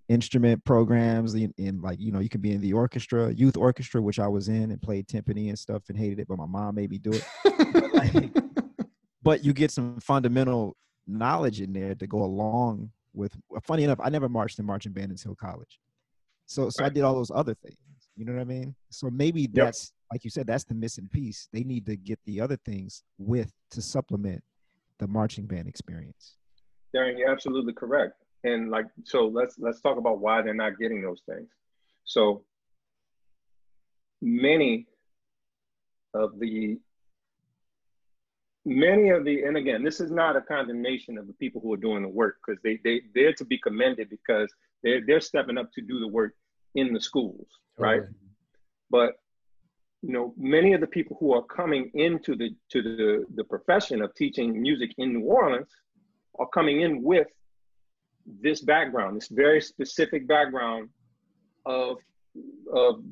instrument 0.08 0.64
programs 0.64 1.34
in, 1.34 1.52
in, 1.58 1.80
like 1.80 1.98
you 2.00 2.12
know 2.12 2.20
you 2.20 2.28
can 2.28 2.40
be 2.40 2.52
in 2.52 2.60
the 2.60 2.72
orchestra 2.72 3.32
youth 3.32 3.56
orchestra 3.56 4.00
which 4.00 4.20
i 4.20 4.28
was 4.28 4.48
in 4.48 4.70
and 4.70 4.80
played 4.80 5.06
timpani 5.08 5.48
and 5.48 5.58
stuff 5.58 5.82
and 5.88 5.98
hated 5.98 6.20
it 6.20 6.28
but 6.28 6.38
my 6.38 6.46
mom 6.46 6.76
made 6.76 6.90
me 6.90 6.98
do 6.98 7.12
it. 7.12 7.24
But, 7.72 7.92
like, 7.92 8.32
but 9.22 9.44
you 9.44 9.52
get 9.52 9.72
some 9.72 9.98
fundamental 10.00 10.76
knowledge 11.08 11.60
in 11.60 11.72
there 11.72 11.94
to 11.96 12.06
go 12.06 12.22
along 12.22 12.90
with 13.14 13.34
uh, 13.54 13.60
funny 13.64 13.82
enough 13.82 13.98
i 14.02 14.08
never 14.08 14.28
marched 14.28 14.58
in 14.58 14.64
marching 14.64 14.92
band 14.92 15.10
until 15.10 15.34
college. 15.34 15.80
So 16.46 16.70
so 16.70 16.84
right. 16.84 16.90
i 16.90 16.94
did 16.94 17.02
all 17.02 17.14
those 17.14 17.32
other 17.34 17.54
things 17.54 17.76
you 18.16 18.24
know 18.24 18.32
what 18.32 18.40
i 18.40 18.44
mean? 18.44 18.74
So 18.90 19.10
maybe 19.10 19.46
that's 19.46 19.92
yep. 19.92 20.14
like 20.14 20.24
you 20.24 20.30
said 20.30 20.46
that's 20.46 20.64
the 20.64 20.74
missing 20.74 21.08
piece. 21.12 21.48
They 21.52 21.64
need 21.64 21.84
to 21.86 21.96
get 21.96 22.18
the 22.24 22.40
other 22.40 22.56
things 22.64 23.02
with 23.18 23.52
to 23.72 23.82
supplement 23.82 24.42
the 24.98 25.06
marching 25.06 25.46
band 25.46 25.68
experience. 25.68 26.36
Darian 26.94 27.18
you're 27.18 27.30
absolutely 27.30 27.74
correct 27.74 28.14
and 28.46 28.70
like 28.70 28.86
so 29.04 29.26
let's 29.26 29.58
let's 29.58 29.80
talk 29.80 29.98
about 29.98 30.20
why 30.20 30.40
they're 30.40 30.54
not 30.54 30.78
getting 30.78 31.02
those 31.02 31.22
things 31.28 31.48
so 32.04 32.42
many 34.22 34.86
of 36.14 36.38
the 36.38 36.78
many 38.64 39.10
of 39.10 39.24
the 39.24 39.42
and 39.44 39.56
again 39.56 39.82
this 39.82 40.00
is 40.00 40.10
not 40.10 40.36
a 40.36 40.40
condemnation 40.40 41.18
of 41.18 41.26
the 41.26 41.32
people 41.34 41.60
who 41.60 41.72
are 41.72 41.78
doing 41.78 42.02
the 42.02 42.08
work 42.08 42.36
because 42.44 42.60
they 42.62 42.78
they 42.84 43.00
they're 43.14 43.32
to 43.32 43.44
be 43.44 43.58
commended 43.58 44.08
because 44.08 44.52
they're 44.82 45.02
they're 45.06 45.20
stepping 45.20 45.58
up 45.58 45.70
to 45.72 45.80
do 45.82 46.00
the 46.00 46.08
work 46.08 46.32
in 46.74 46.92
the 46.92 47.00
schools 47.00 47.46
right 47.78 48.00
okay. 48.00 48.12
but 48.90 49.14
you 50.02 50.12
know 50.12 50.34
many 50.36 50.72
of 50.72 50.80
the 50.80 50.86
people 50.86 51.16
who 51.20 51.32
are 51.32 51.42
coming 51.42 51.90
into 51.94 52.36
the 52.36 52.50
to 52.70 52.82
the 52.82 53.24
the 53.34 53.44
profession 53.44 54.02
of 54.02 54.14
teaching 54.14 54.60
music 54.60 54.90
in 54.98 55.12
new 55.12 55.24
orleans 55.24 55.68
are 56.38 56.48
coming 56.48 56.80
in 56.82 57.02
with 57.02 57.28
this 58.40 58.60
background, 58.60 59.16
this 59.16 59.28
very 59.28 59.60
specific 59.60 60.26
background 60.26 60.88
of 61.64 61.98
of 62.72 63.02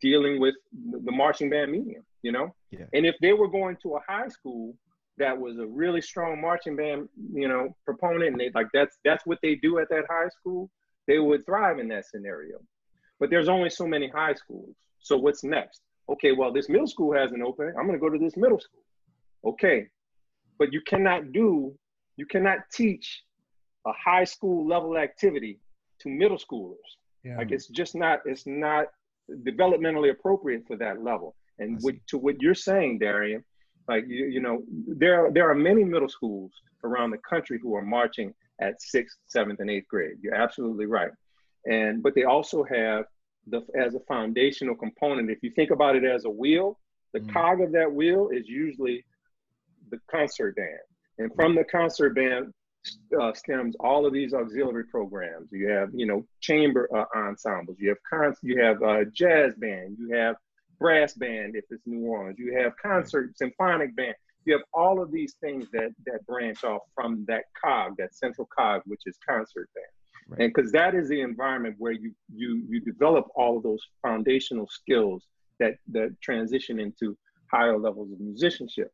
dealing 0.00 0.40
with 0.40 0.54
the 0.72 1.12
marching 1.12 1.48
band 1.48 1.70
medium, 1.70 2.02
you 2.22 2.32
know? 2.32 2.54
Yeah. 2.70 2.86
And 2.92 3.06
if 3.06 3.14
they 3.20 3.32
were 3.32 3.48
going 3.48 3.76
to 3.82 3.94
a 3.96 4.00
high 4.08 4.28
school 4.28 4.74
that 5.16 5.38
was 5.38 5.58
a 5.58 5.66
really 5.66 6.00
strong 6.00 6.40
marching 6.40 6.74
band, 6.74 7.08
you 7.32 7.46
know, 7.46 7.76
proponent, 7.84 8.32
and 8.32 8.40
they 8.40 8.50
like 8.54 8.66
that's 8.74 8.98
that's 9.04 9.24
what 9.26 9.38
they 9.42 9.54
do 9.56 9.78
at 9.78 9.88
that 9.90 10.04
high 10.10 10.28
school, 10.28 10.70
they 11.06 11.18
would 11.18 11.46
thrive 11.46 11.78
in 11.78 11.88
that 11.88 12.06
scenario. 12.06 12.58
But 13.20 13.30
there's 13.30 13.48
only 13.48 13.70
so 13.70 13.86
many 13.86 14.08
high 14.08 14.34
schools. 14.34 14.74
So 14.98 15.16
what's 15.16 15.44
next? 15.44 15.82
Okay, 16.10 16.32
well, 16.32 16.52
this 16.52 16.68
middle 16.68 16.88
school 16.88 17.14
has 17.14 17.32
an 17.32 17.42
opening. 17.42 17.74
I'm 17.78 17.86
gonna 17.86 17.98
go 17.98 18.10
to 18.10 18.18
this 18.18 18.36
middle 18.36 18.58
school. 18.58 18.82
Okay. 19.44 19.86
But 20.58 20.72
you 20.72 20.80
cannot 20.86 21.32
do, 21.32 21.74
you 22.16 22.26
cannot 22.26 22.58
teach 22.72 23.22
a 23.86 23.92
high 23.92 24.24
school 24.24 24.66
level 24.66 24.96
activity 24.96 25.58
to 26.00 26.08
middle 26.08 26.38
schoolers. 26.38 26.76
Yeah. 27.22 27.38
Like 27.38 27.52
it's 27.52 27.68
just 27.68 27.94
not 27.94 28.20
it's 28.24 28.46
not 28.46 28.86
developmentally 29.30 30.10
appropriate 30.10 30.66
for 30.66 30.76
that 30.76 31.02
level. 31.02 31.34
And 31.58 31.78
what, 31.82 31.94
to 32.08 32.18
what 32.18 32.42
you're 32.42 32.54
saying, 32.54 32.98
Darian, 32.98 33.44
like 33.88 34.04
you, 34.06 34.26
you 34.26 34.40
know, 34.40 34.62
there 34.86 35.30
there 35.32 35.48
are 35.48 35.54
many 35.54 35.84
middle 35.84 36.08
schools 36.08 36.52
around 36.82 37.10
the 37.10 37.18
country 37.18 37.58
who 37.62 37.74
are 37.74 37.82
marching 37.82 38.34
at 38.60 38.80
sixth, 38.80 39.16
seventh, 39.26 39.60
and 39.60 39.70
eighth 39.70 39.88
grade. 39.88 40.16
You're 40.20 40.34
absolutely 40.34 40.86
right. 40.86 41.10
And 41.66 42.02
but 42.02 42.14
they 42.14 42.24
also 42.24 42.64
have 42.64 43.06
the 43.46 43.62
as 43.78 43.94
a 43.94 44.00
foundational 44.00 44.74
component. 44.74 45.30
If 45.30 45.38
you 45.42 45.50
think 45.50 45.70
about 45.70 45.96
it 45.96 46.04
as 46.04 46.24
a 46.24 46.30
wheel, 46.30 46.78
the 47.12 47.20
mm. 47.20 47.32
cog 47.32 47.60
of 47.60 47.72
that 47.72 47.90
wheel 47.90 48.28
is 48.32 48.48
usually 48.48 49.04
the 49.90 49.98
concert 50.10 50.56
band, 50.56 50.84
and 51.18 51.34
from 51.34 51.54
the 51.54 51.64
concert 51.64 52.14
band 52.14 52.52
uh, 53.20 53.32
stems 53.32 53.76
all 53.80 54.06
of 54.06 54.12
these 54.12 54.34
auxiliary 54.34 54.84
programs. 54.84 55.48
You 55.50 55.68
have 55.68 55.90
you 55.94 56.06
know 56.06 56.26
chamber 56.40 56.88
uh, 56.94 57.04
ensembles. 57.16 57.76
You 57.78 57.90
have 57.90 57.98
con- 58.08 58.36
you 58.42 58.62
have 58.62 58.82
uh, 58.82 59.04
jazz 59.12 59.54
band. 59.56 59.96
You 59.98 60.14
have 60.16 60.36
brass 60.78 61.14
band 61.14 61.56
if 61.56 61.64
it's 61.70 61.86
New 61.86 62.06
Orleans. 62.06 62.38
You 62.38 62.56
have 62.58 62.72
concert 62.76 63.36
symphonic 63.36 63.94
band. 63.96 64.14
You 64.44 64.52
have 64.54 64.62
all 64.74 65.00
of 65.00 65.10
these 65.10 65.34
things 65.40 65.66
that 65.72 65.90
that 66.06 66.26
branch 66.26 66.64
off 66.64 66.82
from 66.94 67.24
that 67.28 67.44
cog, 67.62 67.96
that 67.98 68.14
central 68.14 68.48
cog, 68.56 68.82
which 68.86 69.02
is 69.06 69.16
concert 69.26 69.68
band. 69.74 69.86
Right. 70.28 70.40
And 70.40 70.52
because 70.54 70.72
that 70.72 70.94
is 70.94 71.08
the 71.08 71.20
environment 71.20 71.76
where 71.78 71.92
you 71.92 72.12
you 72.34 72.62
you 72.68 72.80
develop 72.80 73.26
all 73.34 73.56
of 73.56 73.62
those 73.62 73.80
foundational 74.02 74.68
skills 74.68 75.26
that 75.60 75.74
that 75.92 76.20
transition 76.20 76.78
into 76.80 77.16
higher 77.50 77.78
levels 77.78 78.12
of 78.12 78.20
musicianship. 78.20 78.92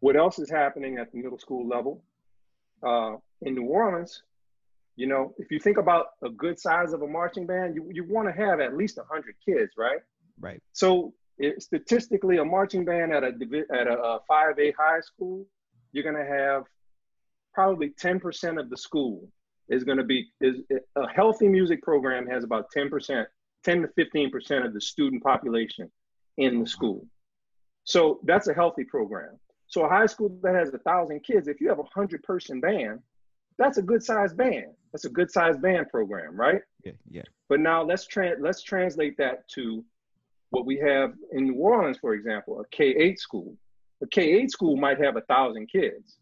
What 0.00 0.16
else 0.16 0.38
is 0.38 0.50
happening 0.50 0.98
at 0.98 1.12
the 1.12 1.18
middle 1.18 1.38
school 1.38 1.68
level? 1.68 2.02
Uh, 2.82 3.16
in 3.42 3.54
New 3.54 3.64
Orleans, 3.64 4.22
you 4.96 5.06
know, 5.06 5.34
if 5.38 5.50
you 5.50 5.58
think 5.58 5.78
about 5.78 6.06
a 6.22 6.28
good 6.28 6.58
size 6.58 6.92
of 6.92 7.02
a 7.02 7.06
marching 7.06 7.46
band, 7.46 7.74
you, 7.74 7.88
you 7.92 8.04
want 8.04 8.28
to 8.28 8.32
have 8.32 8.60
at 8.60 8.76
least 8.76 8.98
100 8.98 9.34
kids, 9.44 9.72
right? 9.76 10.00
Right. 10.38 10.60
So 10.72 11.14
it, 11.38 11.62
statistically, 11.62 12.36
a 12.36 12.44
marching 12.44 12.84
band 12.84 13.12
at 13.12 13.24
a 13.24 13.32
at 13.72 13.86
a, 13.86 13.98
a 13.98 14.20
5A 14.30 14.74
high 14.78 15.00
school, 15.00 15.46
you're 15.92 16.04
going 16.04 16.22
to 16.22 16.30
have 16.30 16.64
probably 17.54 17.90
10% 17.90 18.60
of 18.60 18.70
the 18.70 18.76
school 18.76 19.28
is 19.68 19.84
going 19.84 19.98
to 19.98 20.04
be 20.04 20.28
is 20.40 20.56
a 20.96 21.08
healthy 21.08 21.48
music 21.48 21.82
program 21.82 22.26
has 22.26 22.44
about 22.44 22.66
10%, 22.76 23.24
10 23.64 23.82
to 23.82 23.88
15% 23.88 24.66
of 24.66 24.74
the 24.74 24.80
student 24.80 25.22
population 25.22 25.90
in 26.36 26.60
the 26.60 26.66
school. 26.66 27.06
So 27.84 28.20
that's 28.24 28.48
a 28.48 28.54
healthy 28.54 28.84
program. 28.84 29.38
So 29.70 29.84
a 29.84 29.88
high 29.88 30.06
school 30.06 30.36
that 30.42 30.54
has 30.54 30.74
a 30.74 30.78
thousand 30.78 31.20
kids, 31.24 31.46
if 31.46 31.60
you 31.60 31.68
have 31.68 31.78
a 31.78 31.84
hundred 31.94 32.24
person 32.24 32.60
band, 32.60 33.00
that's 33.56 33.78
a 33.78 33.82
good 33.82 34.02
sized 34.02 34.36
band. 34.36 34.72
That's 34.92 35.04
a 35.04 35.08
good 35.08 35.30
sized 35.30 35.62
band 35.62 35.88
program, 35.90 36.34
right? 36.34 36.60
Yeah, 36.84 36.92
yeah. 37.08 37.22
But 37.48 37.60
now 37.60 37.82
let's 37.82 38.06
tra- 38.06 38.36
let's 38.40 38.62
translate 38.62 39.16
that 39.18 39.48
to 39.50 39.84
what 40.50 40.66
we 40.66 40.76
have 40.78 41.14
in 41.30 41.44
New 41.44 41.54
Orleans, 41.54 41.98
for 41.98 42.14
example, 42.14 42.60
a 42.60 42.64
K 42.76 42.86
eight 42.86 43.20
school. 43.20 43.56
A 44.02 44.08
K 44.08 44.22
eight 44.22 44.50
school 44.50 44.76
might 44.76 45.00
have 45.00 45.16
a 45.16 45.20
thousand 45.22 45.68
kids, 45.70 46.16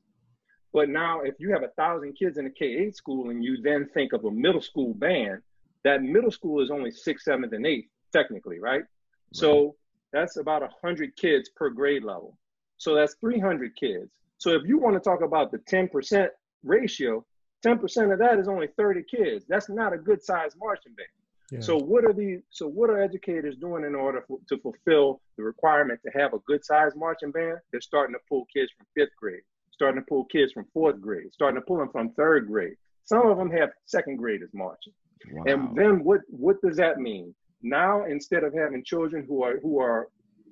but 0.74 0.90
now 0.90 1.20
if 1.20 1.34
you 1.38 1.50
have 1.50 1.62
a 1.62 1.68
thousand 1.68 2.18
kids 2.18 2.36
in 2.36 2.44
a 2.44 2.50
K 2.50 2.66
eight 2.66 2.96
school 2.96 3.30
and 3.30 3.42
you 3.42 3.62
then 3.62 3.88
think 3.94 4.12
of 4.12 4.26
a 4.26 4.30
middle 4.30 4.60
school 4.60 4.92
band, 4.92 5.40
that 5.84 6.02
middle 6.02 6.30
school 6.30 6.60
is 6.62 6.70
only 6.70 6.90
sixth, 6.90 7.24
seventh, 7.24 7.54
and 7.54 7.66
eighth 7.66 7.88
technically, 8.12 8.58
right? 8.58 8.72
right. 8.72 8.84
So 9.32 9.76
that's 10.12 10.36
about 10.36 10.62
a 10.62 10.68
hundred 10.82 11.16
kids 11.16 11.48
per 11.56 11.70
grade 11.70 12.04
level. 12.04 12.36
So 12.78 12.94
that's 12.94 13.14
300 13.20 13.76
kids. 13.76 14.10
So 14.38 14.50
if 14.50 14.62
you 14.64 14.78
want 14.78 14.94
to 14.94 15.00
talk 15.00 15.20
about 15.22 15.50
the 15.50 15.58
10% 15.58 16.28
ratio, 16.62 17.24
10% 17.66 18.12
of 18.12 18.18
that 18.20 18.38
is 18.38 18.48
only 18.48 18.68
30 18.76 19.02
kids. 19.02 19.44
That's 19.48 19.68
not 19.68 19.92
a 19.92 19.98
good 19.98 20.22
sized 20.22 20.56
marching 20.58 20.94
band. 20.94 21.08
Yeah. 21.50 21.60
So 21.60 21.78
what 21.78 22.04
are 22.04 22.12
the 22.12 22.42
so 22.50 22.68
what 22.68 22.90
are 22.90 23.02
educators 23.02 23.56
doing 23.56 23.84
in 23.84 23.94
order 23.94 24.22
for, 24.28 24.38
to 24.50 24.58
fulfill 24.58 25.22
the 25.38 25.42
requirement 25.42 25.98
to 26.04 26.10
have 26.18 26.34
a 26.34 26.38
good 26.46 26.64
sized 26.64 26.94
marching 26.94 27.30
band? 27.30 27.58
They're 27.72 27.80
starting 27.80 28.14
to 28.14 28.20
pull 28.28 28.46
kids 28.54 28.70
from 28.76 28.86
fifth 28.94 29.16
grade, 29.18 29.40
starting 29.72 30.00
to 30.00 30.06
pull 30.06 30.26
kids 30.26 30.52
from 30.52 30.66
fourth 30.74 31.00
grade, 31.00 31.32
starting 31.32 31.58
to 31.58 31.64
pull 31.66 31.78
them 31.78 31.88
from 31.90 32.12
third 32.12 32.46
grade. 32.46 32.76
Some 33.04 33.26
of 33.26 33.38
them 33.38 33.50
have 33.50 33.70
second 33.86 34.16
graders 34.18 34.50
marching. 34.52 34.92
Wow. 35.32 35.44
And 35.46 35.76
then 35.76 36.04
what 36.04 36.20
what 36.28 36.60
does 36.60 36.76
that 36.76 36.98
mean? 36.98 37.34
Now 37.62 38.04
instead 38.04 38.44
of 38.44 38.52
having 38.52 38.84
children 38.84 39.24
who 39.26 39.42
are 39.42 39.58
who 39.60 39.80
are 39.80 40.08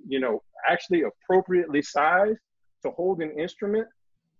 you 0.06 0.20
know, 0.20 0.42
actually 0.68 1.02
appropriately 1.02 1.82
sized 1.82 2.38
to 2.84 2.90
hold 2.90 3.20
an 3.20 3.38
instrument 3.38 3.86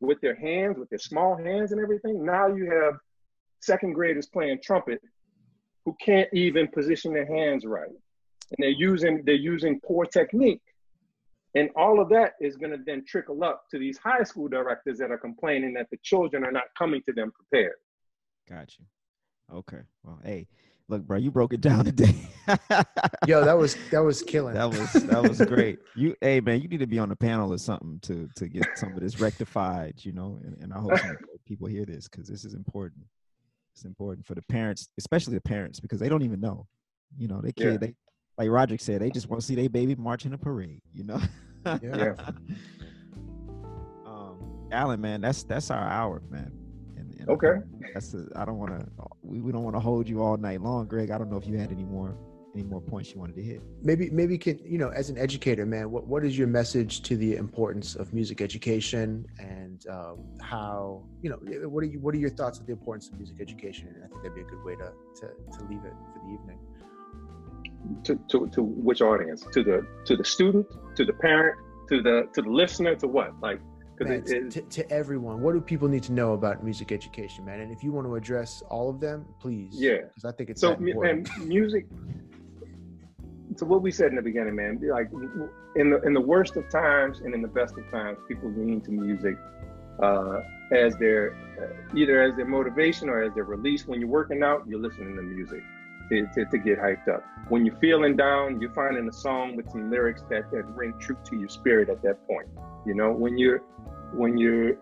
with 0.00 0.20
their 0.20 0.34
hands, 0.34 0.78
with 0.78 0.88
their 0.90 0.98
small 0.98 1.36
hands 1.36 1.72
and 1.72 1.80
everything. 1.80 2.24
Now 2.24 2.48
you 2.48 2.70
have 2.70 2.94
second 3.60 3.94
graders 3.94 4.26
playing 4.26 4.60
trumpet 4.62 5.00
who 5.84 5.96
can't 6.04 6.28
even 6.32 6.68
position 6.68 7.12
their 7.12 7.26
hands 7.26 7.64
right. 7.64 7.88
And 7.88 8.58
they're 8.58 8.70
using 8.70 9.22
they're 9.24 9.34
using 9.34 9.80
poor 9.80 10.04
technique. 10.04 10.62
And 11.54 11.70
all 11.74 12.00
of 12.00 12.10
that 12.10 12.34
is 12.40 12.56
going 12.56 12.72
to 12.72 12.78
then 12.84 13.02
trickle 13.08 13.42
up 13.42 13.64
to 13.70 13.78
these 13.78 13.96
high 13.96 14.24
school 14.24 14.46
directors 14.46 14.98
that 14.98 15.10
are 15.10 15.18
complaining 15.18 15.72
that 15.74 15.88
the 15.90 15.96
children 16.02 16.44
are 16.44 16.52
not 16.52 16.64
coming 16.76 17.00
to 17.06 17.14
them 17.14 17.32
prepared. 17.32 17.76
Got 18.48 18.74
you. 18.78 18.84
Okay. 19.58 19.80
Well, 20.04 20.20
hey, 20.22 20.48
Look, 20.88 21.02
bro, 21.02 21.18
you 21.18 21.32
broke 21.32 21.52
it 21.52 21.60
down 21.60 21.84
today. 21.84 22.14
Yo, 23.26 23.44
that 23.44 23.58
was 23.58 23.76
that 23.90 24.04
was 24.04 24.22
killing. 24.22 24.54
That 24.54 24.68
was 24.68 24.92
that 24.92 25.22
was 25.22 25.40
great. 25.40 25.80
You, 25.96 26.14
hey 26.20 26.40
man, 26.40 26.60
you 26.60 26.68
need 26.68 26.78
to 26.80 26.86
be 26.86 26.98
on 26.98 27.08
the 27.08 27.16
panel 27.16 27.52
or 27.52 27.58
something 27.58 27.98
to 28.02 28.28
to 28.36 28.48
get 28.48 28.66
some 28.76 28.92
of 28.92 29.00
this 29.00 29.18
rectified. 29.18 29.94
You 29.98 30.12
know, 30.12 30.38
and, 30.44 30.56
and 30.60 30.72
I 30.72 30.78
hope 30.78 30.92
people 31.44 31.66
hear 31.66 31.84
this 31.84 32.08
because 32.08 32.28
this 32.28 32.44
is 32.44 32.54
important. 32.54 33.02
It's 33.74 33.84
important 33.84 34.26
for 34.26 34.34
the 34.34 34.42
parents, 34.42 34.88
especially 34.96 35.34
the 35.34 35.40
parents, 35.40 35.80
because 35.80 35.98
they 35.98 36.08
don't 36.08 36.22
even 36.22 36.40
know. 36.40 36.66
You 37.18 37.28
know, 37.28 37.40
they 37.40 37.52
kid, 37.52 37.72
yeah. 37.72 37.78
they 37.78 37.94
like 38.38 38.48
Roderick 38.48 38.80
said, 38.80 39.00
they 39.00 39.10
just 39.10 39.28
want 39.28 39.40
to 39.40 39.46
see 39.46 39.56
their 39.56 39.68
baby 39.68 39.96
march 39.96 40.24
in 40.24 40.34
a 40.34 40.38
parade. 40.38 40.82
You 40.94 41.04
know. 41.04 41.20
yeah. 41.82 42.14
um, 44.06 44.68
Allen, 44.70 45.00
man, 45.00 45.20
that's 45.20 45.42
that's 45.42 45.70
our 45.72 45.88
hour, 45.88 46.22
man. 46.30 46.52
Okay. 47.30 47.58
That's 47.92 48.14
I 48.36 48.44
don't 48.44 48.58
want 48.58 48.78
to. 48.78 48.86
We, 49.22 49.40
we 49.40 49.50
don't 49.50 49.64
want 49.64 49.74
to 49.74 49.80
hold 49.80 50.08
you 50.08 50.22
all 50.22 50.36
night 50.36 50.60
long, 50.60 50.86
Greg. 50.86 51.10
I 51.10 51.18
don't 51.18 51.28
know 51.28 51.36
if 51.36 51.46
you 51.46 51.58
had 51.58 51.72
any 51.72 51.82
more 51.82 52.16
any 52.56 52.62
more 52.62 52.80
points 52.80 53.12
you 53.12 53.20
wanted 53.20 53.36
to 53.36 53.42
hit. 53.42 53.62
Maybe 53.82 54.08
maybe 54.10 54.38
can 54.38 54.58
you 54.64 54.78
know 54.78 54.88
as 54.88 55.10
an 55.10 55.18
educator, 55.18 55.66
man, 55.66 55.90
what 55.90 56.06
what 56.06 56.24
is 56.24 56.38
your 56.38 56.46
message 56.46 57.02
to 57.02 57.16
the 57.16 57.36
importance 57.36 57.94
of 57.96 58.14
music 58.14 58.40
education 58.40 59.26
and 59.38 59.84
um, 59.88 60.24
how 60.40 61.04
you 61.20 61.30
know 61.30 61.36
what 61.68 61.82
are 61.82 61.86
you 61.86 62.00
what 62.00 62.14
are 62.14 62.18
your 62.18 62.30
thoughts 62.30 62.58
on 62.60 62.66
the 62.66 62.72
importance 62.72 63.08
of 63.08 63.18
music 63.18 63.36
education? 63.40 63.88
And 63.88 64.04
I 64.04 64.06
think 64.06 64.22
that'd 64.22 64.34
be 64.34 64.42
a 64.42 64.44
good 64.44 64.64
way 64.64 64.76
to 64.76 64.92
to, 65.20 65.58
to 65.58 65.64
leave 65.64 65.84
it 65.84 65.92
for 66.12 66.20
the 66.24 66.32
evening. 66.32 66.58
To, 68.04 68.18
to, 68.30 68.48
to 68.48 68.62
which 68.62 69.00
audience? 69.00 69.46
To 69.52 69.62
the 69.62 69.86
to 70.06 70.16
the 70.16 70.24
student, 70.24 70.66
to 70.96 71.04
the 71.04 71.12
parent, 71.12 71.58
to 71.88 72.02
the 72.02 72.28
to 72.34 72.42
the 72.42 72.50
listener, 72.50 72.96
to 72.96 73.06
what? 73.06 73.38
Like 73.40 73.60
Man, 74.00 74.50
to, 74.50 74.60
to, 74.60 74.90
everyone, 74.90 75.40
what 75.40 75.54
do 75.54 75.60
people 75.60 75.88
need 75.88 76.02
to 76.04 76.12
know 76.12 76.34
about 76.34 76.62
music 76.62 76.92
education, 76.92 77.44
man? 77.44 77.60
And 77.60 77.72
if 77.72 77.82
you 77.82 77.92
want 77.92 78.06
to 78.06 78.16
address 78.16 78.62
all 78.68 78.90
of 78.90 79.00
them, 79.00 79.24
please. 79.40 79.72
Yeah, 79.72 79.98
because 80.08 80.24
I 80.24 80.32
think 80.32 80.50
it's 80.50 80.60
so. 80.60 80.72
And 80.72 81.28
music. 81.44 81.86
So 83.56 83.64
what 83.64 83.80
we 83.80 83.90
said 83.90 84.10
in 84.10 84.16
the 84.16 84.22
beginning, 84.22 84.54
man, 84.54 84.80
like 84.82 85.10
in 85.76 85.90
the 85.90 86.02
in 86.02 86.12
the 86.12 86.20
worst 86.20 86.56
of 86.56 86.68
times 86.68 87.20
and 87.20 87.34
in 87.34 87.40
the 87.40 87.48
best 87.48 87.76
of 87.78 87.90
times, 87.90 88.18
people 88.28 88.50
lean 88.50 88.82
to 88.82 88.90
music 88.90 89.38
uh, 90.02 90.40
as 90.72 90.94
their 90.96 91.34
uh, 91.58 91.96
either 91.96 92.22
as 92.22 92.36
their 92.36 92.46
motivation 92.46 93.08
or 93.08 93.22
as 93.22 93.34
their 93.34 93.44
release. 93.44 93.86
When 93.86 94.00
you're 94.00 94.10
working 94.10 94.42
out, 94.42 94.64
you're 94.68 94.80
listening 94.80 95.16
to 95.16 95.22
music 95.22 95.62
to, 96.08 96.26
to, 96.34 96.44
to, 96.46 96.58
get 96.58 96.78
hyped 96.78 97.08
up. 97.08 97.24
When 97.48 97.64
you're 97.64 97.76
feeling 97.76 98.16
down, 98.16 98.60
you're 98.60 98.72
finding 98.72 99.08
a 99.08 99.12
song 99.12 99.56
with 99.56 99.70
some 99.70 99.90
lyrics 99.90 100.22
that 100.30 100.50
that 100.50 100.64
ring 100.74 100.94
true 100.98 101.16
to 101.24 101.36
your 101.36 101.48
spirit 101.48 101.88
at 101.88 102.02
that 102.02 102.26
point. 102.26 102.48
You 102.84 102.94
know, 102.94 103.12
when 103.12 103.38
you're 103.38 103.62
when 104.12 104.36
you're 104.36 104.74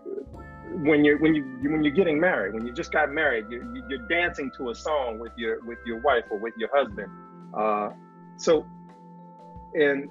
when 0.83 1.03
you're 1.03 1.17
when 1.19 1.35
you 1.35 1.43
when 1.63 1.83
you're 1.83 1.93
getting 1.93 2.19
married, 2.19 2.53
when 2.53 2.65
you 2.65 2.73
just 2.73 2.91
got 2.91 3.11
married, 3.11 3.45
you're, 3.49 3.63
you're 3.89 4.07
dancing 4.07 4.51
to 4.57 4.69
a 4.69 4.75
song 4.75 5.19
with 5.19 5.31
your 5.37 5.63
with 5.65 5.79
your 5.85 6.01
wife 6.01 6.25
or 6.31 6.37
with 6.37 6.53
your 6.57 6.69
husband. 6.73 7.11
Uh, 7.55 7.89
so, 8.37 8.65
and 9.73 10.09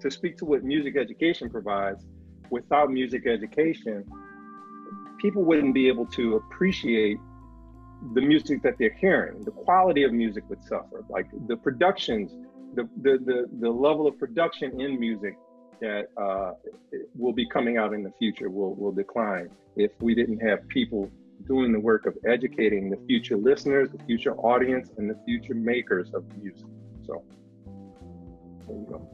to 0.00 0.10
speak 0.10 0.36
to 0.38 0.44
what 0.44 0.64
music 0.64 0.96
education 0.96 1.50
provides, 1.50 2.06
without 2.50 2.90
music 2.90 3.26
education, 3.26 4.04
people 5.18 5.44
wouldn't 5.44 5.74
be 5.74 5.88
able 5.88 6.06
to 6.06 6.36
appreciate 6.36 7.18
the 8.14 8.20
music 8.20 8.62
that 8.62 8.76
they're 8.78 8.96
hearing. 8.98 9.44
The 9.44 9.50
quality 9.50 10.04
of 10.04 10.12
music 10.12 10.44
would 10.48 10.62
suffer. 10.64 11.04
Like 11.08 11.26
the 11.46 11.56
productions, 11.56 12.32
the 12.74 12.88
the 13.02 13.18
the, 13.18 13.48
the 13.60 13.70
level 13.70 14.06
of 14.06 14.18
production 14.18 14.80
in 14.80 14.98
music 14.98 15.36
that 15.80 16.08
uh, 16.16 16.52
will 17.16 17.32
be 17.32 17.46
coming 17.46 17.78
out 17.78 17.94
in 17.94 18.02
the 18.02 18.12
future 18.18 18.50
will, 18.50 18.74
will 18.74 18.92
decline 18.92 19.48
if 19.76 19.90
we 20.00 20.14
didn't 20.14 20.38
have 20.38 20.66
people 20.68 21.10
doing 21.46 21.72
the 21.72 21.80
work 21.80 22.04
of 22.06 22.16
educating 22.26 22.90
the 22.90 22.98
future 23.06 23.36
listeners, 23.36 23.88
the 23.90 24.04
future 24.04 24.36
audience, 24.36 24.90
and 24.98 25.08
the 25.08 25.16
future 25.24 25.54
makers 25.54 26.10
of 26.12 26.24
music. 26.36 26.66
So 27.06 27.22
there 28.66 28.76
you 28.76 28.86
go. 28.88 29.08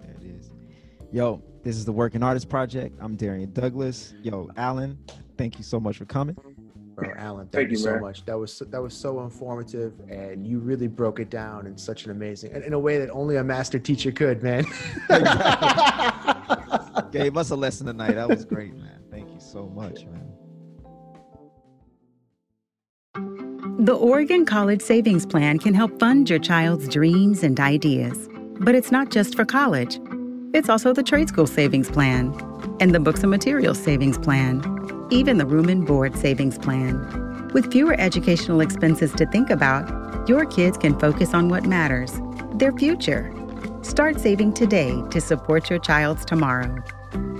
There 0.00 0.14
it 0.20 0.36
is. 0.38 0.50
Yo, 1.10 1.42
this 1.64 1.76
is 1.76 1.84
the 1.84 1.92
Working 1.92 2.22
Artist 2.22 2.48
Project. 2.48 2.96
I'm 3.00 3.16
Darian 3.16 3.52
Douglas. 3.52 4.14
Yo, 4.22 4.48
Allen, 4.56 4.98
thank 5.36 5.58
you 5.58 5.64
so 5.64 5.80
much 5.80 5.96
for 5.96 6.04
coming. 6.04 6.36
Bro, 6.94 7.12
Allen, 7.16 7.46
thank, 7.46 7.52
thank 7.52 7.70
you, 7.70 7.76
so 7.76 7.92
man. 7.92 8.02
much. 8.02 8.24
That 8.26 8.38
was 8.38 8.52
so, 8.52 8.66
that 8.66 8.82
was 8.82 8.94
so 8.94 9.22
informative, 9.22 9.94
and 10.10 10.46
you 10.46 10.58
really 10.58 10.88
broke 10.88 11.20
it 11.20 11.30
down 11.30 11.66
in 11.66 11.78
such 11.78 12.04
an 12.04 12.10
amazing, 12.10 12.52
in 12.52 12.74
a 12.74 12.78
way 12.78 12.98
that 12.98 13.08
only 13.10 13.36
a 13.36 13.44
master 13.44 13.78
teacher 13.78 14.12
could, 14.12 14.42
man. 14.42 14.64
Gave 17.10 17.36
us 17.36 17.50
a 17.50 17.56
lesson 17.56 17.86
tonight. 17.86 18.14
That 18.14 18.28
was 18.28 18.44
great, 18.44 18.74
man. 18.74 19.00
Thank 19.10 19.30
you 19.30 19.40
so 19.40 19.68
much, 19.68 20.04
man. 20.04 20.28
The 23.78 23.94
Oregon 23.94 24.44
College 24.44 24.82
Savings 24.82 25.26
Plan 25.26 25.58
can 25.58 25.74
help 25.74 25.98
fund 25.98 26.28
your 26.28 26.38
child's 26.38 26.88
dreams 26.88 27.42
and 27.42 27.58
ideas. 27.58 28.28
But 28.60 28.74
it's 28.74 28.92
not 28.92 29.10
just 29.10 29.34
for 29.34 29.44
college. 29.44 29.98
It's 30.54 30.68
also 30.68 30.92
the 30.92 31.02
trade 31.02 31.28
school 31.28 31.46
savings 31.46 31.90
plan 31.90 32.34
and 32.78 32.94
the 32.94 33.00
books 33.00 33.22
and 33.22 33.30
materials 33.30 33.82
savings 33.82 34.18
plan, 34.18 34.60
even 35.12 35.38
the 35.38 35.46
room 35.46 35.68
and 35.68 35.86
board 35.86 36.16
savings 36.16 36.58
plan. 36.58 37.48
With 37.52 37.70
fewer 37.70 37.94
educational 38.00 38.60
expenses 38.60 39.12
to 39.12 39.26
think 39.26 39.50
about, 39.50 40.28
your 40.28 40.44
kids 40.46 40.76
can 40.78 40.98
focus 40.98 41.34
on 41.34 41.48
what 41.48 41.66
matters 41.66 42.18
their 42.54 42.72
future. 42.72 43.32
Start 43.82 44.18
saving 44.20 44.54
today 44.54 45.02
to 45.10 45.20
support 45.20 45.68
your 45.68 45.80
child's 45.80 46.24
tomorrow. 46.24 46.74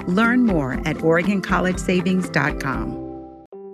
Learn 0.06 0.44
more 0.44 0.74
at 0.84 0.96
OregonCollegeSavings.com. 0.96 2.98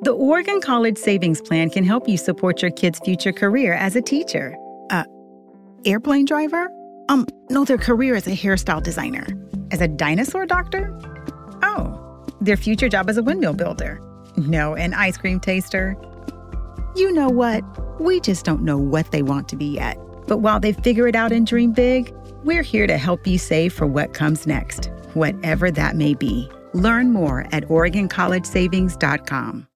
The 0.03 0.13
Oregon 0.13 0.61
College 0.61 0.97
Savings 0.97 1.41
Plan 1.41 1.71
can 1.71 1.83
help 1.83 2.09
you 2.09 2.17
support 2.17 2.63
your 2.63 2.71
kid's 2.71 3.01
future 3.01 3.33
career 3.33 3.73
as 3.73 3.97
a 3.97 4.03
teacher. 4.03 4.55
Uh, 4.91 5.03
airplane 5.85 6.25
driver? 6.25 6.69
Um, 7.09 7.27
no, 7.51 7.65
their 7.65 7.79
career 7.79 8.15
as 8.15 8.29
a 8.29 8.31
hairstyle 8.31 8.81
designer. 8.83 9.27
As 9.73 9.81
a 9.81 9.89
dinosaur 9.89 10.47
doctor? 10.47 10.97
Oh, 11.63 11.98
their 12.41 12.57
future 12.57 12.89
job 12.89 13.09
as 13.09 13.17
a 13.17 13.23
windmill 13.23 13.55
builder. 13.55 14.01
No, 14.37 14.75
an 14.75 14.95
ice 14.95 15.17
cream 15.17 15.41
taster. 15.41 15.97
You 16.97 17.13
know 17.13 17.29
what? 17.29 17.63
We 18.01 18.21
just 18.21 18.45
don't 18.45 18.63
know 18.63 18.79
what 18.79 19.11
they 19.11 19.23
want 19.23 19.49
to 19.49 19.57
be 19.57 19.67
yet. 19.67 19.99
But 20.27 20.39
while 20.39 20.61
they 20.61 20.73
figure 20.73 21.09
it 21.09 21.17
out 21.17 21.33
and 21.33 21.47
dream 21.47 21.73
big, 21.73 22.15
we're 22.45 22.63
here 22.63 22.87
to 22.87 22.99
help 22.99 23.27
you 23.27 23.39
save 23.39 23.73
for 23.73 23.87
what 23.87 24.15
comes 24.15 24.47
next, 24.47 24.91
whatever 25.15 25.71
that 25.71 25.97
may 25.97 26.15
be. 26.15 26.51
Learn 26.75 27.13
more 27.13 27.47
at 27.53 27.65
OregonCollegeSavings.com. 27.65 29.68